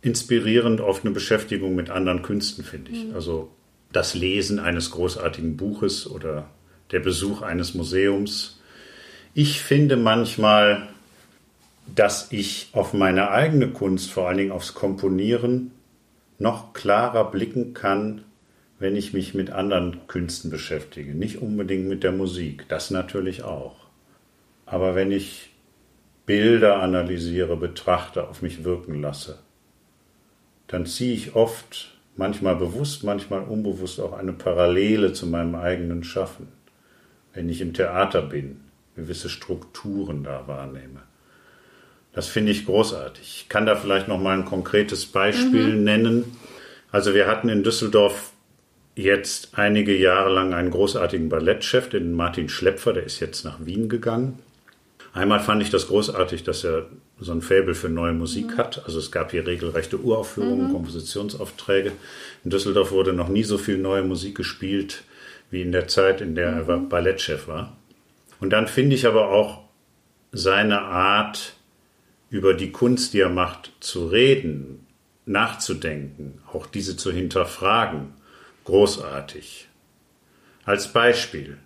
inspirierend 0.03 0.81
oft 0.81 1.05
eine 1.05 1.13
Beschäftigung 1.13 1.75
mit 1.75 1.91
anderen 1.91 2.23
Künsten, 2.23 2.63
finde 2.65 2.93
ich. 2.93 3.07
Mhm. 3.07 3.15
Also 3.15 3.51
das 3.93 4.15
Lesen 4.15 4.59
eines 4.59 4.91
großartigen 4.91 5.57
Buches 5.57 6.09
oder 6.09 6.49
der 6.93 7.01
Besuch 7.01 7.43
eines 7.43 7.75
Museums. 7.75 8.61
Ich 9.35 9.61
finde 9.61 9.97
manchmal, 9.97 10.89
dass 11.95 12.33
ich 12.33 12.71
auf 12.73 12.93
meine 12.93 13.31
eigene 13.31 13.69
Kunst, 13.69 14.11
vor 14.11 14.29
allen 14.29 14.39
Dingen 14.39 14.53
aufs 14.53 14.75
Komponieren, 14.75 15.73
noch 16.39 16.73
klarer 16.73 17.31
blicken 17.31 17.75
kann, 17.75 18.25
wenn 18.79 18.97
ich 18.97 19.13
mich 19.13 19.35
mit 19.35 19.51
anderen 19.51 20.07
Künsten 20.07 20.51
beschäftige. 20.51 21.15
Nicht 21.15 21.41
unbedingt 21.41 21.89
mit 21.89 22.03
der 22.03 22.13
Musik, 22.13 22.67
das 22.69 22.91
natürlich 22.91 23.43
auch. 23.43 23.77
Aber 24.67 24.95
wenn 24.95 25.13
ich 25.13 25.51
Bilder 26.27 26.83
analysiere, 26.83 27.57
betrachte, 27.57 28.29
auf 28.29 28.43
mich 28.43 28.65
wirken 28.65 29.01
lasse, 29.01 29.39
dann 30.67 30.85
ziehe 30.85 31.15
ich 31.15 31.37
oft, 31.37 31.97
manchmal 32.17 32.57
bewusst, 32.57 33.05
manchmal 33.05 33.43
unbewusst 33.43 34.01
auch 34.01 34.13
eine 34.13 34.33
Parallele 34.33 35.13
zu 35.13 35.27
meinem 35.27 35.55
eigenen 35.55 36.03
Schaffen. 36.03 36.49
Wenn 37.33 37.49
ich 37.49 37.61
im 37.61 37.75
Theater 37.75 38.23
bin, 38.23 38.63
gewisse 38.97 39.29
Strukturen 39.29 40.25
da 40.25 40.49
wahrnehme. 40.49 41.03
Das 42.17 42.29
finde 42.29 42.51
ich 42.51 42.65
großartig. 42.65 43.43
Ich 43.43 43.49
kann 43.51 43.67
da 43.67 43.77
vielleicht 43.77 44.09
noch 44.09 44.19
mal 44.19 44.37
ein 44.37 44.47
konkretes 44.47 45.05
Beispiel 45.05 45.77
mhm. 45.77 45.85
nennen. 45.85 46.37
Also 46.91 47.15
wir 47.15 47.27
hatten 47.27 47.51
in 47.51 47.63
Düsseldorf 47.63 48.33
jetzt 48.95 49.51
einige 49.53 49.95
Jahre 49.95 50.33
lang 50.33 50.55
einen 50.55 50.71
großartigen 50.71 51.29
Ballettchef, 51.29 51.91
den 51.91 52.15
Martin 52.15 52.49
Schlepfer, 52.49 52.95
der 52.95 53.05
ist 53.05 53.21
jetzt 53.21 53.45
nach 53.45 53.59
Wien 53.67 53.91
gegangen. 53.91 54.39
Einmal 55.13 55.41
fand 55.41 55.61
ich 55.61 55.69
das 55.69 55.89
großartig, 55.89 56.43
dass 56.43 56.65
er 56.65 56.87
so 57.21 57.33
ein 57.33 57.43
Faible 57.43 57.75
für 57.75 57.91
neue 57.91 58.15
Musik 58.15 58.53
mhm. 58.53 58.57
hat. 58.57 58.83
Also 58.87 58.99
es 58.99 59.11
gab 59.11 59.31
hier 59.31 59.47
regelrechte 59.47 60.01
Uraufführungen, 60.01 60.69
mhm. 60.69 60.73
Kompositionsaufträge. 60.73 61.93
In 62.45 62.51
Düsseldorf 62.51 62.93
wurde 62.93 63.13
noch 63.13 63.29
nie 63.29 63.45
so 63.45 63.59
viel 63.59 63.77
neue 63.77 64.03
Musik 64.03 64.35
gespielt 64.35 65.05
wie 65.51 65.61
in 65.61 65.71
der 65.71 65.87
Zeit, 65.87 66.23
in 66.23 66.35
der 66.35 66.53
mhm. 66.53 66.71
er 66.71 66.79
Ballettchef 66.79 67.47
war. 67.47 67.77
Und 68.41 68.55
dann 68.55 68.69
finde 68.69 68.97
ich 68.97 69.07
aber 69.07 69.29
auch 69.29 69.65
seine 70.33 70.81
Art, 70.81 71.56
über 72.37 72.53
die 72.53 72.71
Kunst, 72.71 73.15
die 73.15 73.21
er 73.21 73.31
macht, 73.31 73.73
zu 73.81 74.09
reden, 74.09 74.87
nachzudenken, 75.25 76.43
auch 76.53 76.67
diese 76.67 76.97
zu 76.97 77.11
hinterfragen, 77.11 78.13
großartig. 78.65 79.69
Als 80.67 80.93
Beispiel, 80.93 81.57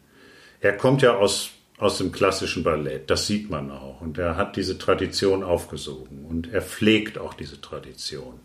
er 0.60 0.76
kommt 0.76 1.02
ja 1.02 1.16
aus, 1.16 1.50
aus 1.76 1.98
dem 1.98 2.12
klassischen 2.12 2.62
Ballett, 2.62 3.10
das 3.10 3.26
sieht 3.26 3.50
man 3.50 3.72
auch, 3.72 4.00
und 4.00 4.16
er 4.16 4.36
hat 4.36 4.56
diese 4.56 4.78
Tradition 4.78 5.42
aufgesogen 5.42 6.24
und 6.24 6.52
er 6.52 6.62
pflegt 6.62 7.18
auch 7.18 7.34
diese 7.34 7.60
Tradition. 7.60 8.38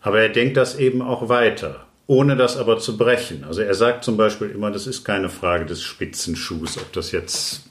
Aber 0.00 0.20
er 0.20 0.28
denkt 0.28 0.56
das 0.56 0.78
eben 0.78 1.02
auch 1.02 1.28
weiter, 1.28 1.86
ohne 2.06 2.36
das 2.36 2.56
aber 2.56 2.78
zu 2.78 2.96
brechen. 2.96 3.42
Also 3.42 3.62
er 3.62 3.74
sagt 3.74 4.04
zum 4.04 4.16
Beispiel 4.16 4.50
immer, 4.50 4.70
das 4.70 4.86
ist 4.86 5.02
keine 5.02 5.28
Frage 5.28 5.66
des 5.66 5.82
Spitzenschuhs, 5.82 6.78
ob 6.78 6.92
das 6.92 7.10
jetzt 7.10 7.64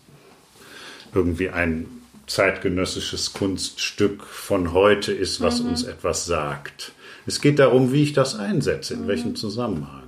irgendwie 1.14 1.50
ein 1.50 1.88
zeitgenössisches 2.28 3.34
Kunststück 3.34 4.24
von 4.24 4.74
heute 4.74 5.12
ist, 5.12 5.42
was 5.42 5.62
mhm. 5.62 5.70
uns 5.70 5.84
etwas 5.84 6.26
sagt. 6.26 6.92
Es 7.28 7.42
geht 7.42 7.60
darum, 7.60 7.92
wie 7.92 8.04
ich 8.04 8.14
das 8.14 8.36
einsetze, 8.36 8.94
in 8.94 9.04
mhm. 9.04 9.08
welchem 9.08 9.36
Zusammenhang. 9.36 10.04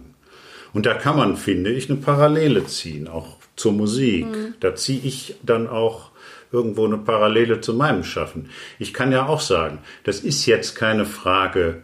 Und 0.74 0.86
da 0.86 0.94
kann 0.94 1.18
man, 1.18 1.38
finde 1.38 1.72
ich, 1.72 1.90
eine 1.90 2.00
Parallele 2.00 2.66
ziehen, 2.66 3.08
auch 3.08 3.38
zur 3.56 3.72
Musik. 3.72 4.26
Mhm. 4.26 4.54
Da 4.60 4.76
ziehe 4.76 5.02
ich 5.04 5.36
dann 5.44 5.68
auch 5.68 6.12
irgendwo 6.52 6.86
eine 6.86 6.98
Parallele 6.98 7.62
zu 7.62 7.74
meinem 7.74 8.04
Schaffen. 8.04 8.50
Ich 8.80 8.94
kann 8.94 9.12
ja 9.12 9.28
auch 9.28 9.42
sagen, 9.42 9.80
das 10.04 10.20
ist 10.20 10.46
jetzt 10.46 10.76
keine 10.76 11.06
Frage, 11.06 11.84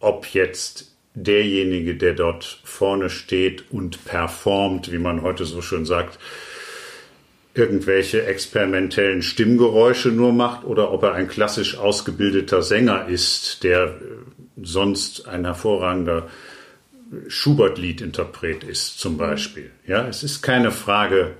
ob 0.00 0.26
jetzt 0.26 0.92
derjenige, 1.14 1.94
der 1.94 2.14
dort 2.14 2.60
vorne 2.64 3.10
steht 3.10 3.70
und 3.70 4.04
performt, 4.04 4.90
wie 4.90 4.98
man 4.98 5.22
heute 5.22 5.44
so 5.44 5.62
schön 5.62 5.84
sagt, 5.84 6.18
irgendwelche 7.54 8.24
experimentellen 8.24 9.22
Stimmgeräusche 9.22 10.08
nur 10.08 10.32
macht 10.32 10.64
oder 10.64 10.90
ob 10.90 11.02
er 11.02 11.14
ein 11.14 11.28
klassisch 11.28 11.76
ausgebildeter 11.76 12.62
Sänger 12.62 13.08
ist, 13.08 13.62
der 13.62 13.94
sonst 14.62 15.28
ein 15.28 15.44
hervorragender 15.44 16.28
Schubert-Liedinterpret 17.28 18.64
ist, 18.64 18.98
zum 18.98 19.18
Beispiel. 19.18 19.70
Ja, 19.86 20.06
es 20.08 20.22
ist 20.22 20.40
keine 20.40 20.70
Frage, 20.70 21.34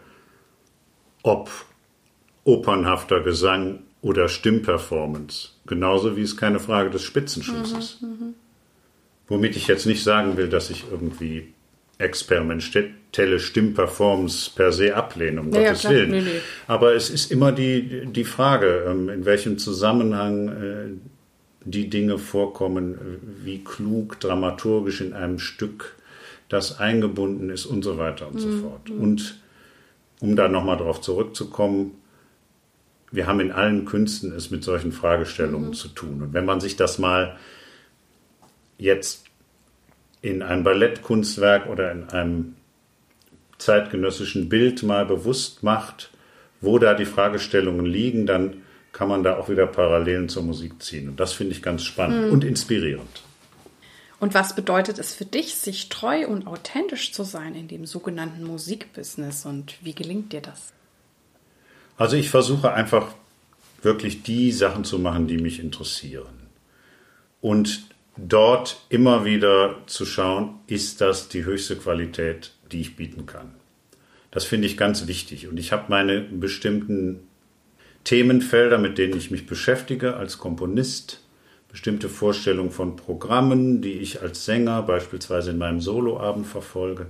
ob 1.22 1.50
opernhafter 2.44 3.20
Gesang 3.20 3.80
oder 4.02 4.28
Stimmperformance. 4.28 5.50
Genauso 5.66 6.16
wie 6.16 6.22
es 6.22 6.36
keine 6.36 6.60
Frage 6.60 6.90
des 6.90 7.02
Spitzenschuss 7.02 7.72
mhm, 7.72 7.78
ist. 7.78 8.02
Mhm. 8.02 8.34
Womit 9.28 9.56
ich 9.56 9.66
jetzt 9.68 9.86
nicht 9.86 10.02
sagen 10.02 10.36
will, 10.36 10.48
dass 10.48 10.68
ich 10.68 10.84
irgendwie 10.90 11.54
experimentelle 12.02 13.38
Stimmperformance 13.38 14.50
per 14.54 14.72
se 14.72 14.94
ablehne, 14.94 15.40
um 15.40 15.52
ja, 15.52 15.62
Gottes 15.62 15.84
ja, 15.84 15.90
Willen. 15.90 16.10
Nee, 16.10 16.20
nee. 16.20 16.40
Aber 16.66 16.94
es 16.94 17.10
ist 17.10 17.30
immer 17.30 17.52
die, 17.52 18.06
die 18.06 18.24
Frage, 18.24 18.84
ähm, 18.88 19.08
in 19.08 19.24
welchem 19.24 19.58
Zusammenhang 19.58 20.48
äh, 20.48 20.88
die 21.64 21.88
Dinge 21.88 22.18
vorkommen, 22.18 22.98
wie 23.44 23.62
klug 23.62 24.18
dramaturgisch 24.20 25.00
in 25.00 25.12
einem 25.12 25.38
Stück 25.38 25.96
das 26.48 26.80
eingebunden 26.80 27.50
ist 27.50 27.66
und 27.66 27.82
so 27.82 27.98
weiter 27.98 28.26
und 28.28 28.34
mhm. 28.34 28.38
so 28.40 28.50
fort. 28.58 28.90
Und 28.90 29.40
um 30.20 30.36
da 30.36 30.48
nochmal 30.48 30.76
drauf 30.76 31.00
zurückzukommen, 31.00 31.92
wir 33.10 33.26
haben 33.26 33.40
in 33.40 33.52
allen 33.52 33.84
Künsten 33.84 34.32
es 34.32 34.50
mit 34.50 34.64
solchen 34.64 34.92
Fragestellungen 34.92 35.68
mhm. 35.68 35.74
zu 35.74 35.88
tun. 35.88 36.22
Und 36.22 36.32
wenn 36.32 36.44
man 36.44 36.60
sich 36.60 36.76
das 36.76 36.98
mal 36.98 37.36
jetzt 38.78 39.26
in 40.22 40.42
einem 40.42 40.64
Ballettkunstwerk 40.64 41.68
oder 41.68 41.92
in 41.92 42.08
einem 42.08 42.54
zeitgenössischen 43.58 44.48
Bild 44.48 44.82
mal 44.82 45.04
bewusst 45.04 45.62
macht 45.62 46.10
wo 46.62 46.78
da 46.78 46.94
die 46.94 47.04
Fragestellungen 47.04 47.84
liegen, 47.84 48.24
dann 48.26 48.62
kann 48.92 49.08
man 49.08 49.22
da 49.22 49.36
auch 49.36 49.48
wieder 49.48 49.66
Parallelen 49.66 50.28
zur 50.28 50.44
Musik 50.44 50.82
ziehen. 50.82 51.08
Und 51.08 51.20
das 51.20 51.32
finde 51.32 51.52
ich 51.52 51.62
ganz 51.62 51.82
spannend 51.82 52.26
mhm. 52.28 52.32
und 52.32 52.44
inspirierend. 52.44 53.22
Und 54.20 54.34
was 54.34 54.54
bedeutet 54.54 54.98
es 54.98 55.12
für 55.12 55.24
dich, 55.24 55.56
sich 55.56 55.88
treu 55.88 56.26
und 56.26 56.46
authentisch 56.46 57.12
zu 57.12 57.24
sein 57.24 57.56
in 57.56 57.66
dem 57.66 57.84
sogenannten 57.84 58.44
Musikbusiness 58.44 59.44
und 59.44 59.74
wie 59.84 59.94
gelingt 59.94 60.32
dir 60.32 60.40
das? 60.40 60.72
Also 61.96 62.16
ich 62.16 62.30
versuche 62.30 62.72
einfach 62.72 63.14
wirklich 63.82 64.22
die 64.22 64.52
Sachen 64.52 64.84
zu 64.84 65.00
machen, 65.00 65.26
die 65.26 65.38
mich 65.38 65.58
interessieren. 65.58 66.32
Und 67.40 67.86
dort 68.16 68.80
immer 68.88 69.24
wieder 69.24 69.76
zu 69.86 70.04
schauen, 70.04 70.60
ist 70.66 71.00
das 71.00 71.28
die 71.28 71.44
höchste 71.44 71.76
Qualität, 71.76 72.52
die 72.70 72.80
ich 72.80 72.96
bieten 72.96 73.26
kann. 73.26 73.54
Das 74.30 74.44
finde 74.44 74.66
ich 74.66 74.76
ganz 74.76 75.06
wichtig. 75.06 75.48
Und 75.48 75.58
ich 75.58 75.72
habe 75.72 75.84
meine 75.88 76.20
bestimmten 76.20 77.20
Themenfelder, 78.04 78.78
mit 78.78 78.98
denen 78.98 79.16
ich 79.16 79.30
mich 79.30 79.46
beschäftige 79.46 80.16
als 80.16 80.38
Komponist, 80.38 81.20
bestimmte 81.70 82.08
Vorstellungen 82.08 82.70
von 82.70 82.96
Programmen, 82.96 83.80
die 83.80 83.92
ich 83.92 84.20
als 84.20 84.44
Sänger 84.44 84.82
beispielsweise 84.82 85.52
in 85.52 85.58
meinem 85.58 85.80
Soloabend 85.80 86.46
verfolge. 86.46 87.06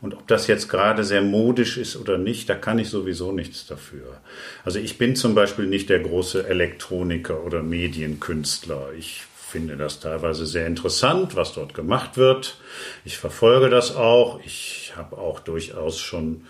Und 0.00 0.14
ob 0.14 0.26
das 0.26 0.46
jetzt 0.46 0.68
gerade 0.68 1.04
sehr 1.04 1.22
modisch 1.22 1.76
ist 1.76 1.96
oder 1.96 2.18
nicht, 2.18 2.48
da 2.48 2.54
kann 2.54 2.78
ich 2.78 2.88
sowieso 2.88 3.30
nichts 3.30 3.66
dafür. 3.66 4.20
Also 4.64 4.78
ich 4.78 4.98
bin 4.98 5.14
zum 5.14 5.34
Beispiel 5.34 5.66
nicht 5.66 5.90
der 5.90 6.00
große 6.00 6.48
Elektroniker 6.48 7.44
oder 7.44 7.62
Medienkünstler. 7.62 8.88
Ich 8.98 9.22
finde 9.50 9.76
das 9.76 10.00
teilweise 10.00 10.46
sehr 10.46 10.66
interessant, 10.66 11.36
was 11.36 11.52
dort 11.52 11.74
gemacht 11.74 12.16
wird. 12.16 12.56
Ich 13.04 13.18
verfolge 13.18 13.68
das 13.68 13.96
auch. 13.96 14.40
Ich 14.44 14.92
habe 14.96 15.18
auch 15.18 15.40
durchaus 15.40 15.98
schon 15.98 16.42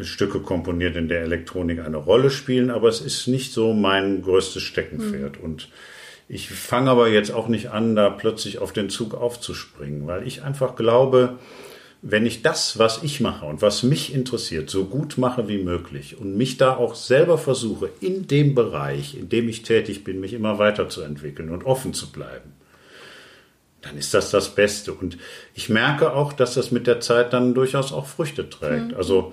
Stücke 0.00 0.40
komponiert, 0.40 0.96
in 0.96 1.08
der 1.08 1.22
Elektronik 1.22 1.80
eine 1.80 1.96
Rolle 1.96 2.30
spielen, 2.30 2.70
aber 2.70 2.88
es 2.88 3.00
ist 3.00 3.26
nicht 3.26 3.52
so 3.52 3.72
mein 3.72 4.22
größtes 4.22 4.62
Steckenpferd. 4.62 5.38
Mhm. 5.38 5.44
Und 5.44 5.68
ich 6.28 6.50
fange 6.50 6.90
aber 6.90 7.08
jetzt 7.08 7.32
auch 7.32 7.48
nicht 7.48 7.70
an, 7.70 7.96
da 7.96 8.10
plötzlich 8.10 8.58
auf 8.58 8.72
den 8.72 8.90
Zug 8.90 9.14
aufzuspringen, 9.14 10.06
weil 10.06 10.26
ich 10.26 10.42
einfach 10.42 10.76
glaube, 10.76 11.38
wenn 12.00 12.26
ich 12.26 12.42
das, 12.42 12.78
was 12.78 13.02
ich 13.02 13.20
mache 13.20 13.46
und 13.46 13.60
was 13.60 13.82
mich 13.82 14.14
interessiert, 14.14 14.70
so 14.70 14.84
gut 14.84 15.18
mache 15.18 15.48
wie 15.48 15.58
möglich 15.58 16.18
und 16.18 16.36
mich 16.36 16.56
da 16.56 16.76
auch 16.76 16.94
selber 16.94 17.38
versuche, 17.38 17.90
in 18.00 18.28
dem 18.28 18.54
Bereich, 18.54 19.16
in 19.16 19.28
dem 19.28 19.48
ich 19.48 19.62
tätig 19.62 20.04
bin, 20.04 20.20
mich 20.20 20.32
immer 20.32 20.58
weiterzuentwickeln 20.58 21.50
und 21.50 21.64
offen 21.64 21.94
zu 21.94 22.12
bleiben, 22.12 22.52
dann 23.82 23.96
ist 23.96 24.14
das 24.14 24.30
das 24.30 24.54
Beste. 24.54 24.92
Und 24.92 25.18
ich 25.54 25.68
merke 25.68 26.12
auch, 26.12 26.32
dass 26.32 26.54
das 26.54 26.70
mit 26.70 26.86
der 26.86 27.00
Zeit 27.00 27.32
dann 27.32 27.54
durchaus 27.54 27.92
auch 27.92 28.06
Früchte 28.06 28.48
trägt. 28.48 28.88
Mhm. 28.88 28.96
Also 28.96 29.32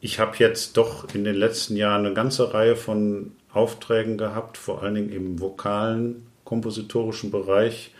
ich 0.00 0.18
habe 0.18 0.36
jetzt 0.38 0.76
doch 0.76 1.12
in 1.14 1.24
den 1.24 1.34
letzten 1.34 1.76
Jahren 1.76 2.06
eine 2.06 2.14
ganze 2.14 2.54
Reihe 2.54 2.76
von 2.76 3.32
Aufträgen 3.52 4.16
gehabt, 4.16 4.56
vor 4.56 4.82
allen 4.82 4.94
Dingen 4.94 5.12
im 5.12 5.40
vokalen, 5.40 6.26
kompositorischen 6.44 7.30
Bereich. 7.30 7.92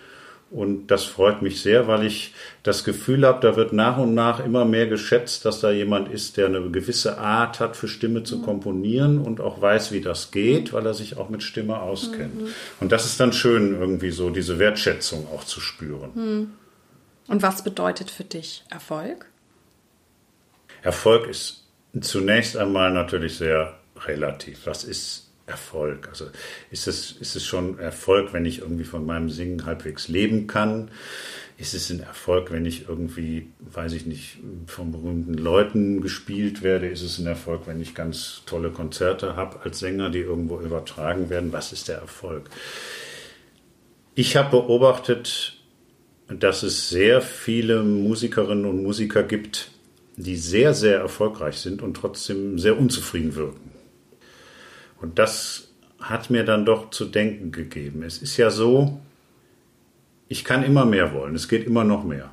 Und 0.51 0.87
das 0.87 1.05
freut 1.05 1.43
mich 1.43 1.61
sehr, 1.61 1.89
weil 1.89 2.05
ich 2.05 2.33
das 2.63 2.83
Gefühl 2.83 3.27
habe, 3.27 3.41
da 3.47 3.57
wird 3.57 3.75
nach 3.75 3.99
und 3.99 4.15
nach 4.15 4.43
immer 4.43 4.65
mehr 4.65 4.87
geschätzt, 4.87 5.45
dass 5.45 5.61
da 5.61 5.71
jemand 5.71 6.11
ist, 6.11 6.39
der 6.39 6.47
eine 6.47 6.71
gewisse 6.71 7.19
Art 7.19 7.61
hat, 7.61 7.77
für 7.77 7.87
Stimme 7.87 8.23
zu 8.23 8.39
mhm. 8.39 8.43
komponieren 8.43 9.19
und 9.19 9.41
auch 9.41 9.61
weiß, 9.61 9.93
wie 9.93 10.01
das 10.01 10.31
geht, 10.31 10.73
weil 10.73 10.87
er 10.87 10.95
sich 10.95 11.19
auch 11.19 11.29
mit 11.29 11.43
Stimme 11.43 11.81
auskennt. 11.81 12.43
Mhm. 12.43 12.49
Und 12.81 12.93
das 12.93 13.05
ist 13.05 13.21
dann 13.21 13.35
schön, 13.35 13.79
irgendwie 13.79 14.11
so 14.11 14.31
diese 14.31 14.59
Wertschätzung 14.59 15.27
auch 15.35 15.45
zu 15.45 15.61
spüren. 15.61 16.11
Mhm. 16.15 16.51
Und 17.27 17.43
was 17.43 17.63
bedeutet 17.63 18.11
für 18.11 18.25
dich 18.25 18.65
Erfolg? 18.71 19.27
Erfolg 20.83 21.29
ist 21.29 21.69
Zunächst 22.01 22.57
einmal 22.57 22.93
natürlich 22.93 23.39
sehr 23.39 23.79
relativ. 23.97 24.67
Was 24.67 24.85
ist 24.85 25.28
Erfolg? 25.49 26.09
Also 26.09 26.27
ist 26.71 26.87
es, 26.87 27.13
ist 27.13 27.37
es 27.37 27.45
schon 27.45 27.79
Erfolg, 27.79 28.33
wenn 28.33 28.45
ich 28.45 28.61
irgendwie 28.61 28.85
von 28.85 29.05
meinem 29.07 29.31
Singen 29.31 29.65
halbwegs 29.67 30.09
leben 30.09 30.47
kann? 30.47 30.91
Ist 31.57 31.75
es 31.75 31.91
ein 31.91 32.01
Erfolg, 32.01 32.53
wenn 32.53 32.65
ich 32.65 32.89
irgendwie, 32.89 33.49
weiß 33.59 33.93
ich 33.95 34.07
nicht, 34.07 34.39
von 34.67 34.93
berühmten 34.93 35.35
Leuten 35.35 36.01
gespielt 36.01 36.63
werde? 36.63 36.87
Ist 36.87 37.03
es 37.03 37.19
ein 37.19 37.27
Erfolg, 37.27 37.63
wenn 37.67 37.81
ich 37.81 37.97
ganz 37.97 38.43
tolle 38.47 38.71
Konzerte 38.71 39.35
habe 39.35 39.61
als 39.63 39.81
Sänger, 39.81 40.11
die 40.11 40.21
irgendwo 40.21 40.61
übertragen 40.61 41.31
werden? 41.31 41.53
Was 41.53 41.73
ist 41.73 41.89
der 41.89 41.99
Erfolg? 41.99 42.49
Ich 44.15 44.37
habe 44.37 44.51
beobachtet, 44.51 45.59
dass 46.29 46.63
es 46.63 46.91
sehr 46.91 47.21
viele 47.23 47.83
Musikerinnen 47.83 48.67
und 48.67 48.83
Musiker 48.83 49.23
gibt, 49.23 49.71
die 50.17 50.37
sehr, 50.37 50.75
sehr 50.75 50.99
erfolgreich 50.99 51.59
sind 51.59 51.83
und 51.83 51.95
trotzdem 51.95 52.59
sehr 52.59 52.79
unzufrieden 52.79 53.35
wirken. 53.35 53.68
Und 55.01 55.19
das 55.19 55.69
hat 56.01 56.31
mir 56.31 56.45
dann 56.45 56.65
doch 56.65 56.91
zu 56.91 57.05
denken 57.05 57.53
gegeben. 57.53 58.03
Es 58.03 58.19
ist 58.19 58.37
ja 58.37 58.51
so, 58.51 59.01
ich 60.29 60.45
kann 60.45 60.63
immer 60.63 60.85
mehr 60.85 61.13
wollen, 61.13 61.35
es 61.35 61.49
geht 61.49 61.67
immer 61.67 61.85
noch 61.85 62.05
mehr. 62.05 62.31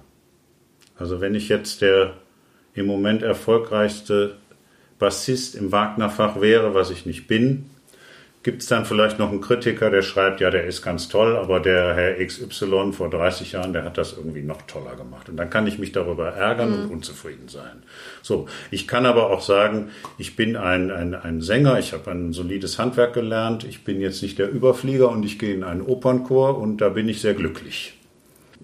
Also 0.98 1.22
wenn 1.22 1.36
ich 1.36 1.50
jetzt 1.50 1.82
der 1.82 2.16
im 2.74 2.86
Moment 2.86 3.24
erfolgreichste 3.24 4.38
Bassist 5.00 5.56
im 5.56 5.72
Wagnerfach 5.72 6.40
wäre, 6.42 6.74
was 6.74 6.90
ich 6.90 7.06
nicht 7.06 7.28
bin, 7.28 7.70
Gibt 8.46 8.62
es 8.62 8.68
dann 8.68 8.86
vielleicht 8.86 9.18
noch 9.18 9.32
einen 9.32 9.42
Kritiker, 9.42 9.90
der 9.90 10.04
schreibt, 10.04 10.40
ja, 10.40 10.52
der 10.52 10.66
ist 10.66 10.84
ganz 10.84 11.10
toll, 11.10 11.36
aber 11.36 11.60
der 11.60 11.96
Herr 11.96 12.24
XY 12.24 12.92
vor 12.92 13.10
30 13.10 13.54
Jahren, 13.54 13.74
der 13.74 13.84
hat 13.84 13.98
das 13.98 14.14
irgendwie 14.16 14.44
noch 14.44 14.62
toller 14.68 14.96
gemacht. 14.96 15.30
Und 15.30 15.38
dann 15.38 15.50
kann 15.50 15.66
ich 15.66 15.80
mich 15.80 15.94
darüber 15.94 16.28
ärgern 16.28 16.70
mhm. 16.70 16.84
und 16.84 16.92
unzufrieden 16.92 17.48
sein. 17.48 17.82
So, 18.22 18.48
ich 18.70 18.88
kann 18.88 19.08
aber 19.08 19.32
auch 19.32 19.42
sagen, 19.42 19.90
ich 20.20 20.36
bin 20.36 20.58
ein, 20.58 20.92
ein, 20.92 21.16
ein 21.16 21.42
Sänger, 21.42 21.80
ich 21.80 21.94
habe 21.94 22.12
ein 22.12 22.34
solides 22.34 22.78
Handwerk 22.78 23.16
gelernt, 23.16 23.64
ich 23.64 23.84
bin 23.84 24.00
jetzt 24.00 24.22
nicht 24.22 24.38
der 24.38 24.52
Überflieger 24.52 25.10
und 25.10 25.26
ich 25.26 25.40
gehe 25.40 25.56
in 25.56 25.64
einen 25.64 25.82
Opernchor 25.82 26.60
und 26.60 26.82
da 26.82 26.90
bin 26.90 27.10
ich 27.10 27.22
sehr 27.22 27.34
glücklich. 27.34 28.00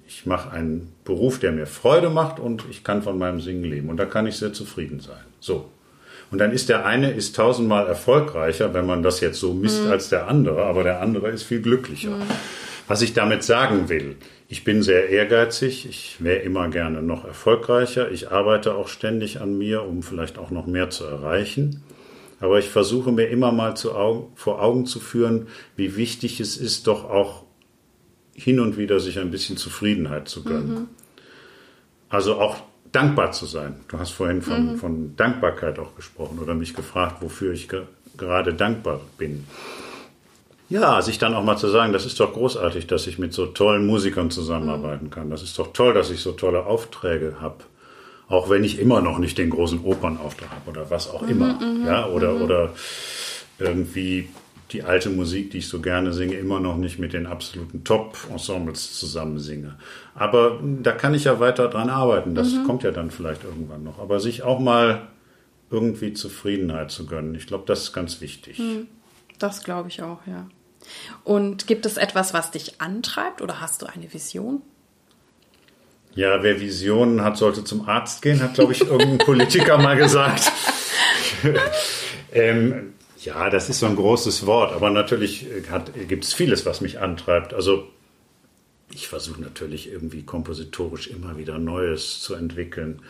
Ich 0.07 0.27
mache 0.27 0.51
einen 0.51 0.93
Beruf, 1.05 1.39
der 1.39 1.53
mir 1.53 1.65
Freude 1.65 2.11
macht 2.11 2.39
und 2.39 2.65
ich 2.69 2.83
kann 2.83 3.01
von 3.01 3.17
meinem 3.17 3.41
Singen 3.41 3.63
leben 3.63 3.89
und 3.89 3.97
da 3.97 4.05
kann 4.05 4.27
ich 4.27 4.37
sehr 4.37 4.53
zufrieden 4.53 4.99
sein. 4.99 5.25
So, 5.39 5.71
und 6.31 6.37
dann 6.37 6.51
ist 6.51 6.69
der 6.69 6.85
eine 6.85 7.11
ist 7.11 7.35
tausendmal 7.35 7.87
erfolgreicher, 7.87 8.73
wenn 8.73 8.85
man 8.85 9.03
das 9.03 9.19
jetzt 9.19 9.39
so 9.39 9.53
misst, 9.53 9.83
mhm. 9.83 9.91
als 9.91 10.09
der 10.09 10.27
andere, 10.27 10.63
aber 10.63 10.83
der 10.83 11.01
andere 11.01 11.29
ist 11.29 11.43
viel 11.43 11.61
glücklicher. 11.61 12.11
Mhm. 12.11 12.23
Was 12.87 13.01
ich 13.01 13.13
damit 13.13 13.43
sagen 13.43 13.89
will, 13.89 14.15
ich 14.47 14.63
bin 14.63 14.81
sehr 14.81 15.09
ehrgeizig, 15.09 15.87
ich 15.87 16.17
wäre 16.19 16.39
immer 16.39 16.69
gerne 16.69 17.01
noch 17.01 17.25
erfolgreicher, 17.25 18.11
ich 18.11 18.31
arbeite 18.31 18.75
auch 18.75 18.87
ständig 18.87 19.39
an 19.39 19.57
mir, 19.57 19.83
um 19.83 20.03
vielleicht 20.03 20.37
auch 20.37 20.51
noch 20.51 20.67
mehr 20.67 20.89
zu 20.89 21.05
erreichen. 21.05 21.83
Aber 22.39 22.59
ich 22.59 22.69
versuche 22.69 23.11
mir 23.11 23.27
immer 23.27 23.51
mal 23.51 23.75
Augen, 23.93 24.31
vor 24.35 24.61
Augen 24.61 24.85
zu 24.85 24.99
führen, 24.99 25.47
wie 25.75 25.95
wichtig 25.95 26.39
es 26.39 26.57
ist, 26.57 26.87
doch 26.87 27.09
auch 27.09 27.43
hin 28.33 28.59
und 28.59 28.77
wieder 28.77 28.99
sich 28.99 29.19
ein 29.19 29.31
bisschen 29.31 29.57
Zufriedenheit 29.57 30.27
zu 30.27 30.43
gönnen. 30.43 30.73
Mhm. 30.73 30.87
Also 32.09 32.35
auch 32.35 32.57
dankbar 32.91 33.31
zu 33.31 33.45
sein. 33.45 33.75
Du 33.87 33.99
hast 33.99 34.11
vorhin 34.11 34.41
von, 34.41 34.73
mhm. 34.73 34.77
von 34.77 35.15
Dankbarkeit 35.15 35.79
auch 35.79 35.95
gesprochen 35.95 36.39
oder 36.39 36.53
mich 36.53 36.73
gefragt, 36.73 37.21
wofür 37.21 37.53
ich 37.53 37.69
ge 37.69 37.83
gerade 38.17 38.53
dankbar 38.53 38.99
bin. 39.17 39.47
Ja, 40.69 41.01
sich 41.01 41.17
dann 41.17 41.33
auch 41.33 41.43
mal 41.43 41.57
zu 41.57 41.67
sagen, 41.67 41.91
das 41.91 42.05
ist 42.05 42.19
doch 42.19 42.33
großartig, 42.33 42.87
dass 42.87 43.07
ich 43.07 43.19
mit 43.19 43.33
so 43.33 43.45
tollen 43.47 43.85
Musikern 43.85 44.31
zusammenarbeiten 44.31 45.09
kann. 45.09 45.29
Das 45.29 45.43
ist 45.43 45.57
doch 45.59 45.73
toll, 45.73 45.93
dass 45.93 46.11
ich 46.11 46.21
so 46.21 46.33
tolle 46.33 46.65
Aufträge 46.65 47.37
habe. 47.41 47.57
Auch 48.27 48.49
wenn 48.49 48.63
ich 48.63 48.79
immer 48.79 49.01
noch 49.01 49.17
nicht 49.17 49.37
den 49.37 49.49
großen 49.49 49.83
Opernauftrag 49.83 50.49
habe 50.49 50.69
oder 50.69 50.89
was 50.89 51.09
auch 51.09 51.23
mhm, 51.23 51.29
immer. 51.29 51.53
Mhm, 51.59 51.85
ja, 51.85 52.07
oder, 52.07 52.33
mhm. 52.33 52.41
oder 52.41 52.69
irgendwie 53.59 54.29
die 54.71 54.83
alte 54.83 55.09
Musik, 55.09 55.51
die 55.51 55.59
ich 55.59 55.67
so 55.67 55.81
gerne 55.81 56.13
singe, 56.13 56.35
immer 56.35 56.59
noch 56.59 56.77
nicht 56.77 56.99
mit 56.99 57.13
den 57.13 57.27
absoluten 57.27 57.83
Top-Ensembles 57.83 58.97
zusammen 58.97 59.39
singe. 59.39 59.75
Aber 60.15 60.59
da 60.81 60.91
kann 60.91 61.13
ich 61.13 61.25
ja 61.25 61.39
weiter 61.39 61.67
dran 61.67 61.89
arbeiten. 61.89 62.35
Das 62.35 62.51
mhm. 62.51 62.65
kommt 62.65 62.83
ja 62.83 62.91
dann 62.91 63.11
vielleicht 63.11 63.43
irgendwann 63.43 63.83
noch. 63.83 63.99
Aber 63.99 64.19
sich 64.19 64.43
auch 64.43 64.59
mal 64.59 65.07
irgendwie 65.69 66.13
Zufriedenheit 66.13 66.91
zu 66.91 67.05
gönnen, 67.05 67.35
ich 67.35 67.47
glaube, 67.47 67.63
das 67.67 67.83
ist 67.83 67.93
ganz 67.93 68.21
wichtig. 68.21 68.59
Mhm. 68.59 68.87
Das 69.39 69.63
glaube 69.63 69.89
ich 69.89 70.01
auch, 70.01 70.19
ja. 70.27 70.47
Und 71.23 71.67
gibt 71.67 71.85
es 71.85 71.97
etwas, 71.97 72.33
was 72.33 72.51
dich 72.51 72.81
antreibt 72.81 73.41
oder 73.41 73.61
hast 73.61 73.81
du 73.81 73.85
eine 73.85 74.11
Vision? 74.13 74.61
Ja, 76.13 76.43
wer 76.43 76.59
Visionen 76.59 77.23
hat, 77.23 77.37
sollte 77.37 77.63
zum 77.63 77.87
Arzt 77.87 78.21
gehen, 78.21 78.41
hat, 78.41 78.55
glaube 78.55 78.73
ich, 78.73 78.81
irgendein 78.81 79.17
Politiker 79.19 79.77
mal 79.77 79.95
gesagt. 79.95 80.51
ähm, 82.33 82.93
ja, 83.23 83.49
das 83.49 83.69
ist 83.69 83.79
so 83.79 83.85
ein 83.85 83.95
großes 83.95 84.45
Wort, 84.45 84.73
aber 84.73 84.89
natürlich 84.89 85.45
gibt 86.07 86.23
es 86.23 86.33
vieles, 86.33 86.65
was 86.65 86.81
mich 86.81 86.99
antreibt. 86.99 87.53
Also 87.53 87.87
ich 88.93 89.07
versuche 89.07 89.41
natürlich 89.41 89.91
irgendwie 89.91 90.23
kompositorisch 90.23 91.07
immer 91.07 91.37
wieder 91.37 91.57
Neues 91.57 92.21
zu 92.21 92.33
entwickeln, 92.33 93.01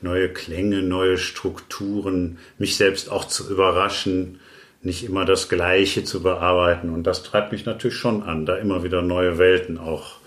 neue 0.00 0.28
Klänge, 0.28 0.82
neue 0.82 1.18
Strukturen, 1.18 2.38
mich 2.58 2.76
selbst 2.76 3.10
auch 3.10 3.24
zu 3.24 3.50
überraschen, 3.50 4.40
nicht 4.82 5.02
immer 5.02 5.24
das 5.24 5.48
Gleiche 5.48 6.04
zu 6.04 6.22
bearbeiten. 6.22 6.90
Und 6.90 7.04
das 7.04 7.22
treibt 7.22 7.52
mich 7.52 7.64
natürlich 7.64 7.96
schon 7.96 8.22
an, 8.22 8.44
da 8.46 8.56
immer 8.56 8.84
wieder 8.84 9.02
neue 9.02 9.38
Welten 9.38 9.78
auch 9.78 10.18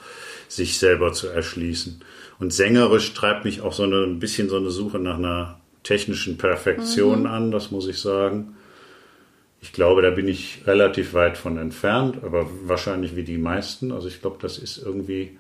sich 0.48 0.80
selber 0.80 1.14
zu 1.14 1.28
erschließen. 1.28 2.02
Und 2.40 2.54
sängerisch 2.54 3.14
treibt 3.14 3.46
mich 3.46 3.62
auch 3.62 3.74
so 3.74 3.84
eine, 3.84 4.04
ein 4.04 4.20
bisschen 4.20 4.50
so 4.50 4.58
eine 4.58 4.72
Suche 4.72 5.00
nach 5.00 5.18
einer 5.18 5.60
technischen 5.84 6.38
Perfektion 6.38 7.22
mhm. 7.22 7.28
an, 7.28 7.52
das 7.52 7.72
muss 7.72 7.88
ich 7.88 8.00
sagen. 8.00 8.57
Ich 9.62 9.74
glaube, 9.74 10.02
da 10.02 10.12
bin 10.12 10.28
ich 10.28 10.62
relativ 10.66 11.14
weit 11.14 11.38
von 11.38 11.58
entfernt, 11.58 12.24
aber 12.24 12.48
wahrscheinlich 12.64 13.16
wie 13.16 13.24
die 13.24 13.38
meisten. 13.38 13.92
Also 13.92 14.08
ich 14.08 14.22
glaube, 14.22 14.38
das 14.40 14.58
ist 14.58 14.78
irgendwie 14.78 15.38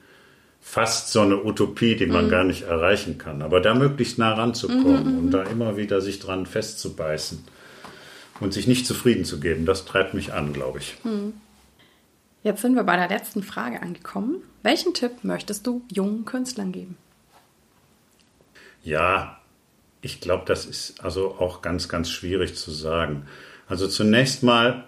fast 0.59 1.11
so 1.11 1.21
eine 1.21 1.43
Utopie, 1.43 1.95
die 1.95 2.07
man 2.07 2.25
mhm. 2.25 2.29
gar 2.29 2.43
nicht 2.43 2.63
erreichen 2.63 3.17
kann. 3.17 3.41
Aber 3.41 3.61
da 3.61 3.73
möglichst 3.73 4.17
nah 4.17 4.33
ranzukommen 4.33 5.03
mhm, 5.03 5.11
mhm 5.11 5.19
und 5.19 5.31
da 5.31 5.45
mhm. 5.45 5.51
immer 5.51 5.77
wieder 5.77 6.01
sich 6.01 6.19
dran 6.19 6.45
festzubeißen 6.45 7.43
und 8.39 8.53
sich 8.53 8.67
nicht 8.67 8.85
zufrieden 8.85 9.23
zu 9.23 9.39
geben, 9.39 9.65
das 9.65 9.85
treibt 9.85 10.13
mich 10.13 10.33
an, 10.33 10.53
glaube 10.53 10.79
ich. 10.79 10.97
Mhm. 11.03 11.33
Jetzt 12.43 12.61
sind 12.61 12.75
wir 12.75 12.83
bei 12.83 12.95
der 12.95 13.09
letzten 13.09 13.43
Frage 13.43 13.81
angekommen. 13.81 14.41
Welchen 14.63 14.93
Tipp 14.93 15.23
möchtest 15.23 15.67
du 15.67 15.81
jungen 15.91 16.25
Künstlern 16.25 16.71
geben? 16.71 16.97
Ja, 18.83 19.39
ich 20.01 20.21
glaube, 20.21 20.43
das 20.45 20.65
ist 20.65 21.03
also 21.03 21.35
auch 21.39 21.61
ganz, 21.61 21.89
ganz 21.89 22.09
schwierig 22.09 22.55
zu 22.55 22.71
sagen. 22.71 23.25
Also 23.67 23.87
zunächst 23.87 24.43
mal 24.43 24.85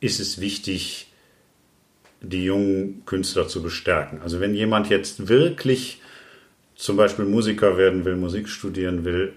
ist 0.00 0.20
es 0.20 0.40
wichtig, 0.40 1.10
die 2.20 2.44
jungen 2.44 3.04
Künstler 3.06 3.48
zu 3.48 3.62
bestärken. 3.62 4.20
Also 4.22 4.40
wenn 4.40 4.54
jemand 4.54 4.90
jetzt 4.90 5.28
wirklich 5.28 6.00
zum 6.74 6.96
Beispiel 6.96 7.24
Musiker 7.24 7.76
werden 7.76 8.04
will, 8.04 8.16
Musik 8.16 8.48
studieren 8.48 9.04
will, 9.04 9.32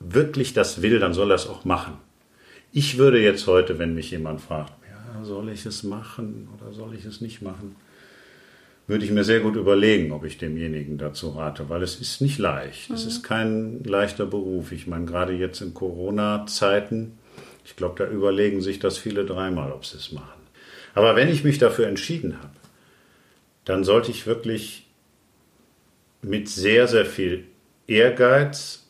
wirklich 0.00 0.52
das 0.52 0.82
will, 0.82 0.98
dann 0.98 1.14
soll 1.14 1.30
er 1.30 1.36
es 1.36 1.46
auch 1.46 1.64
machen. 1.64 1.94
Ich 2.72 2.98
würde 2.98 3.20
jetzt 3.22 3.46
heute, 3.46 3.78
wenn 3.78 3.94
mich 3.94 4.10
jemand 4.10 4.40
fragt, 4.40 4.72
ja, 4.90 5.24
soll 5.24 5.48
ich 5.50 5.64
es 5.64 5.82
machen 5.82 6.48
oder 6.56 6.72
soll 6.72 6.94
ich 6.94 7.04
es 7.04 7.20
nicht 7.20 7.40
machen, 7.40 7.76
würde 8.86 9.04
ich 9.04 9.10
mir 9.10 9.24
sehr 9.24 9.40
gut 9.40 9.56
überlegen, 9.56 10.12
ob 10.12 10.24
ich 10.24 10.36
demjenigen 10.36 10.98
dazu 10.98 11.30
rate, 11.30 11.68
weil 11.68 11.82
es 11.82 12.00
ist 12.00 12.20
nicht 12.20 12.38
leicht. 12.38 12.90
Mhm. 12.90 12.96
Es 12.96 13.06
ist 13.06 13.22
kein 13.22 13.82
leichter 13.84 14.26
Beruf. 14.26 14.72
Ich 14.72 14.86
meine, 14.86 15.06
gerade 15.06 15.32
jetzt 15.32 15.60
in 15.62 15.72
Corona-Zeiten, 15.72 17.18
ich 17.64 17.76
glaube, 17.76 18.04
da 18.04 18.10
überlegen 18.10 18.60
sich 18.60 18.78
das 18.78 18.98
viele 18.98 19.24
dreimal, 19.24 19.72
ob 19.72 19.86
sie 19.86 19.96
es 19.96 20.12
machen. 20.12 20.42
Aber 20.94 21.16
wenn 21.16 21.28
ich 21.28 21.44
mich 21.44 21.58
dafür 21.58 21.86
entschieden 21.86 22.38
habe, 22.38 22.52
dann 23.64 23.84
sollte 23.84 24.10
ich 24.10 24.26
wirklich 24.26 24.86
mit 26.20 26.48
sehr, 26.48 26.86
sehr 26.86 27.06
viel 27.06 27.46
Ehrgeiz, 27.86 28.86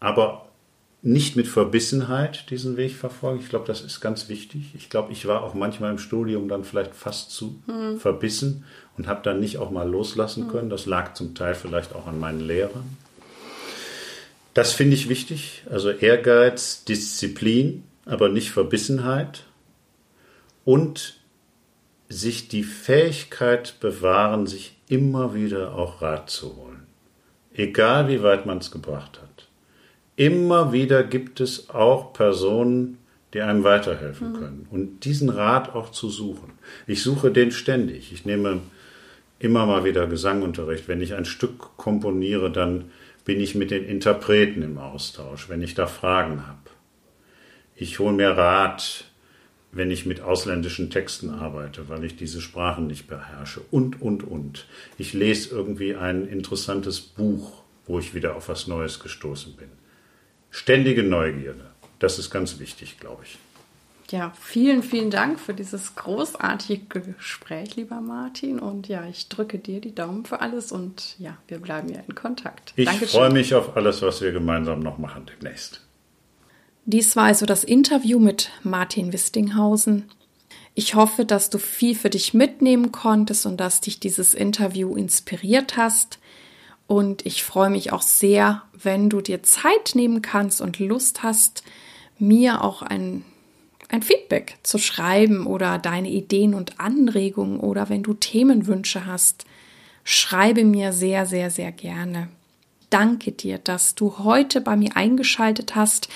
aber 0.00 0.49
nicht 1.02 1.34
mit 1.34 1.48
Verbissenheit 1.48 2.50
diesen 2.50 2.76
Weg 2.76 2.94
verfolgen. 2.94 3.40
Ich 3.40 3.48
glaube, 3.48 3.66
das 3.66 3.80
ist 3.80 4.00
ganz 4.00 4.28
wichtig. 4.28 4.74
Ich 4.74 4.90
glaube, 4.90 5.12
ich 5.12 5.26
war 5.26 5.42
auch 5.42 5.54
manchmal 5.54 5.90
im 5.90 5.98
Studium 5.98 6.48
dann 6.48 6.64
vielleicht 6.64 6.94
fast 6.94 7.30
zu 7.30 7.60
mhm. 7.66 7.98
verbissen 7.98 8.64
und 8.98 9.06
habe 9.06 9.22
dann 9.22 9.40
nicht 9.40 9.58
auch 9.58 9.70
mal 9.70 9.88
loslassen 9.88 10.44
mhm. 10.44 10.48
können. 10.50 10.70
Das 10.70 10.86
lag 10.86 11.14
zum 11.14 11.34
Teil 11.34 11.54
vielleicht 11.54 11.94
auch 11.94 12.06
an 12.06 12.18
meinen 12.18 12.40
Lehrern. 12.40 12.98
Das 14.52 14.72
finde 14.72 14.94
ich 14.94 15.08
wichtig. 15.08 15.62
Also 15.70 15.90
Ehrgeiz, 15.90 16.84
Disziplin, 16.84 17.84
aber 18.04 18.28
nicht 18.28 18.50
Verbissenheit. 18.50 19.44
Und 20.64 21.20
sich 22.10 22.48
die 22.48 22.64
Fähigkeit 22.64 23.76
bewahren, 23.80 24.46
sich 24.46 24.76
immer 24.88 25.32
wieder 25.32 25.74
auch 25.74 26.02
Rat 26.02 26.28
zu 26.28 26.56
holen. 26.56 26.82
Egal 27.54 28.08
wie 28.08 28.22
weit 28.22 28.44
man 28.44 28.58
es 28.58 28.70
gebracht 28.70 29.20
hat. 29.22 29.29
Immer 30.20 30.72
wieder 30.74 31.02
gibt 31.02 31.40
es 31.40 31.70
auch 31.70 32.12
Personen, 32.12 32.98
die 33.32 33.40
einem 33.40 33.64
weiterhelfen 33.64 34.32
mhm. 34.32 34.36
können. 34.36 34.66
Und 34.70 35.06
diesen 35.06 35.30
Rat 35.30 35.74
auch 35.74 35.92
zu 35.92 36.10
suchen. 36.10 36.52
Ich 36.86 37.02
suche 37.02 37.30
den 37.30 37.52
ständig. 37.52 38.12
Ich 38.12 38.26
nehme 38.26 38.60
immer 39.38 39.64
mal 39.64 39.84
wieder 39.84 40.06
Gesangunterricht. 40.06 40.88
Wenn 40.88 41.00
ich 41.00 41.14
ein 41.14 41.24
Stück 41.24 41.74
komponiere, 41.78 42.50
dann 42.50 42.90
bin 43.24 43.40
ich 43.40 43.54
mit 43.54 43.70
den 43.70 43.86
Interpreten 43.86 44.60
im 44.60 44.76
Austausch, 44.76 45.48
wenn 45.48 45.62
ich 45.62 45.72
da 45.72 45.86
Fragen 45.86 46.46
habe. 46.46 46.68
Ich 47.74 47.98
hole 47.98 48.12
mir 48.12 48.30
Rat 48.30 49.06
wenn 49.72 49.90
ich 49.90 50.04
mit 50.04 50.20
ausländischen 50.20 50.90
Texten 50.90 51.30
arbeite, 51.30 51.88
weil 51.88 52.04
ich 52.04 52.16
diese 52.16 52.40
Sprachen 52.40 52.88
nicht 52.88 53.06
beherrsche 53.06 53.60
und, 53.70 54.02
und, 54.02 54.24
und. 54.24 54.66
Ich 54.98 55.12
lese 55.12 55.54
irgendwie 55.54 55.94
ein 55.94 56.26
interessantes 56.26 57.00
Buch, 57.00 57.62
wo 57.86 58.00
ich 58.00 58.12
wieder 58.12 58.34
auf 58.34 58.48
was 58.48 58.66
Neues 58.66 58.98
gestoßen 58.98 59.54
bin. 59.54 59.68
Ständige 60.50 61.02
Neugierde, 61.02 61.70
das 61.98 62.18
ist 62.18 62.30
ganz 62.30 62.58
wichtig, 62.58 62.98
glaube 62.98 63.22
ich. 63.24 63.38
Ja, 64.10 64.32
vielen, 64.40 64.82
vielen 64.82 65.10
Dank 65.10 65.38
für 65.38 65.54
dieses 65.54 65.94
großartige 65.94 67.00
Gespräch, 67.00 67.76
lieber 67.76 68.00
Martin. 68.00 68.58
Und 68.58 68.88
ja, 68.88 69.06
ich 69.06 69.28
drücke 69.28 69.58
dir 69.58 69.80
die 69.80 69.94
Daumen 69.94 70.24
für 70.24 70.40
alles 70.40 70.72
und 70.72 71.16
ja, 71.18 71.36
wir 71.46 71.58
bleiben 71.58 71.88
ja 71.88 72.00
in 72.06 72.14
Kontakt. 72.16 72.72
Ich 72.74 72.90
freue 72.90 73.30
mich 73.30 73.54
auf 73.54 73.76
alles, 73.76 74.02
was 74.02 74.20
wir 74.20 74.32
gemeinsam 74.32 74.80
noch 74.80 74.98
machen 74.98 75.26
demnächst. 75.26 75.82
Dies 76.86 77.14
war 77.14 77.24
also 77.24 77.46
das 77.46 77.62
Interview 77.62 78.18
mit 78.18 78.50
Martin 78.64 79.12
Wistinghausen. 79.12 80.10
Ich 80.74 80.94
hoffe, 80.94 81.24
dass 81.24 81.50
du 81.50 81.58
viel 81.58 81.94
für 81.94 82.10
dich 82.10 82.34
mitnehmen 82.34 82.90
konntest 82.90 83.46
und 83.46 83.58
dass 83.58 83.80
dich 83.80 84.00
dieses 84.00 84.34
Interview 84.34 84.96
inspiriert 84.96 85.76
hast. 85.76 86.18
Und 86.90 87.24
ich 87.24 87.44
freue 87.44 87.70
mich 87.70 87.92
auch 87.92 88.02
sehr, 88.02 88.62
wenn 88.72 89.10
du 89.10 89.20
dir 89.20 89.44
Zeit 89.44 89.92
nehmen 89.94 90.22
kannst 90.22 90.60
und 90.60 90.80
Lust 90.80 91.22
hast, 91.22 91.62
mir 92.18 92.64
auch 92.64 92.82
ein, 92.82 93.24
ein 93.88 94.02
Feedback 94.02 94.56
zu 94.64 94.76
schreiben 94.76 95.46
oder 95.46 95.78
deine 95.78 96.10
Ideen 96.10 96.52
und 96.52 96.80
Anregungen 96.80 97.60
oder 97.60 97.88
wenn 97.90 98.02
du 98.02 98.14
Themenwünsche 98.14 99.06
hast, 99.06 99.44
schreibe 100.02 100.64
mir 100.64 100.92
sehr, 100.92 101.26
sehr, 101.26 101.52
sehr 101.52 101.70
gerne. 101.70 102.26
Danke 102.90 103.30
dir, 103.30 103.58
dass 103.58 103.94
du 103.94 104.18
heute 104.18 104.60
bei 104.60 104.74
mir 104.74 104.96
eingeschaltet 104.96 105.76
hast 105.76 106.08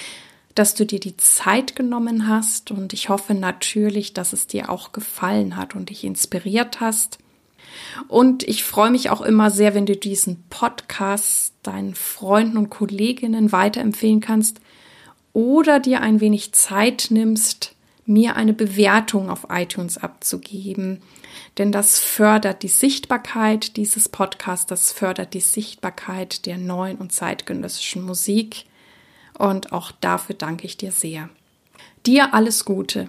dass 0.57 0.77
du 0.77 0.87
dir 0.87 1.01
die 1.01 1.17
Zeit 1.17 1.75
genommen 1.75 2.29
hast 2.29 2.71
und 2.71 2.93
ich 2.93 3.09
hoffe 3.09 3.35
natürlich, 3.35 4.13
dass 4.13 4.33
es 4.33 4.47
dir 4.47 4.71
auch 4.71 4.93
gefallen 4.93 5.57
hat 5.57 5.75
und 5.75 5.91
dich 5.91 6.05
inspiriert 6.05 6.79
hast. 6.79 7.19
Und 8.09 8.43
ich 8.43 8.65
freue 8.65 8.91
mich 8.91 9.11
auch 9.11 9.21
immer 9.21 9.51
sehr, 9.51 9.75
wenn 9.75 9.87
du 9.87 9.97
diesen 9.97 10.43
Podcast 10.51 11.55
deinen 11.63 11.95
Freunden 11.95 12.57
und 12.57 12.71
Kolleginnen 12.71 13.53
weiterempfehlen 13.53 14.21
kannst 14.21 14.61
oder 15.33 15.81
dir 15.81 16.01
ein 16.01 16.21
wenig 16.21 16.53
Zeit 16.53 17.09
nimmst, 17.11 17.75
mir 18.07 18.37
eine 18.37 18.53
Bewertung 18.53 19.31
auf 19.31 19.47
iTunes 19.51 19.99
abzugeben. 19.99 21.03
Denn 21.59 21.73
das 21.73 21.99
fördert 21.99 22.63
die 22.63 22.69
Sichtbarkeit 22.69 23.77
dieses 23.77 24.09
Podcasts, 24.09 24.67
das 24.67 24.93
fördert 24.93 25.35
die 25.35 25.41
Sichtbarkeit 25.41 26.47
der 26.47 26.59
neuen 26.59 26.99
und 26.99 27.13
zeitgenössischen 27.13 28.03
Musik 28.03 28.67
und 29.39 29.73
auch 29.73 29.93
dafür 29.93 30.35
danke 30.35 30.67
ich 30.67 30.77
dir 30.77 30.93
sehr. 30.93 31.29
Dir 32.07 32.35
alles 32.35 32.65
Gute. 32.65 33.09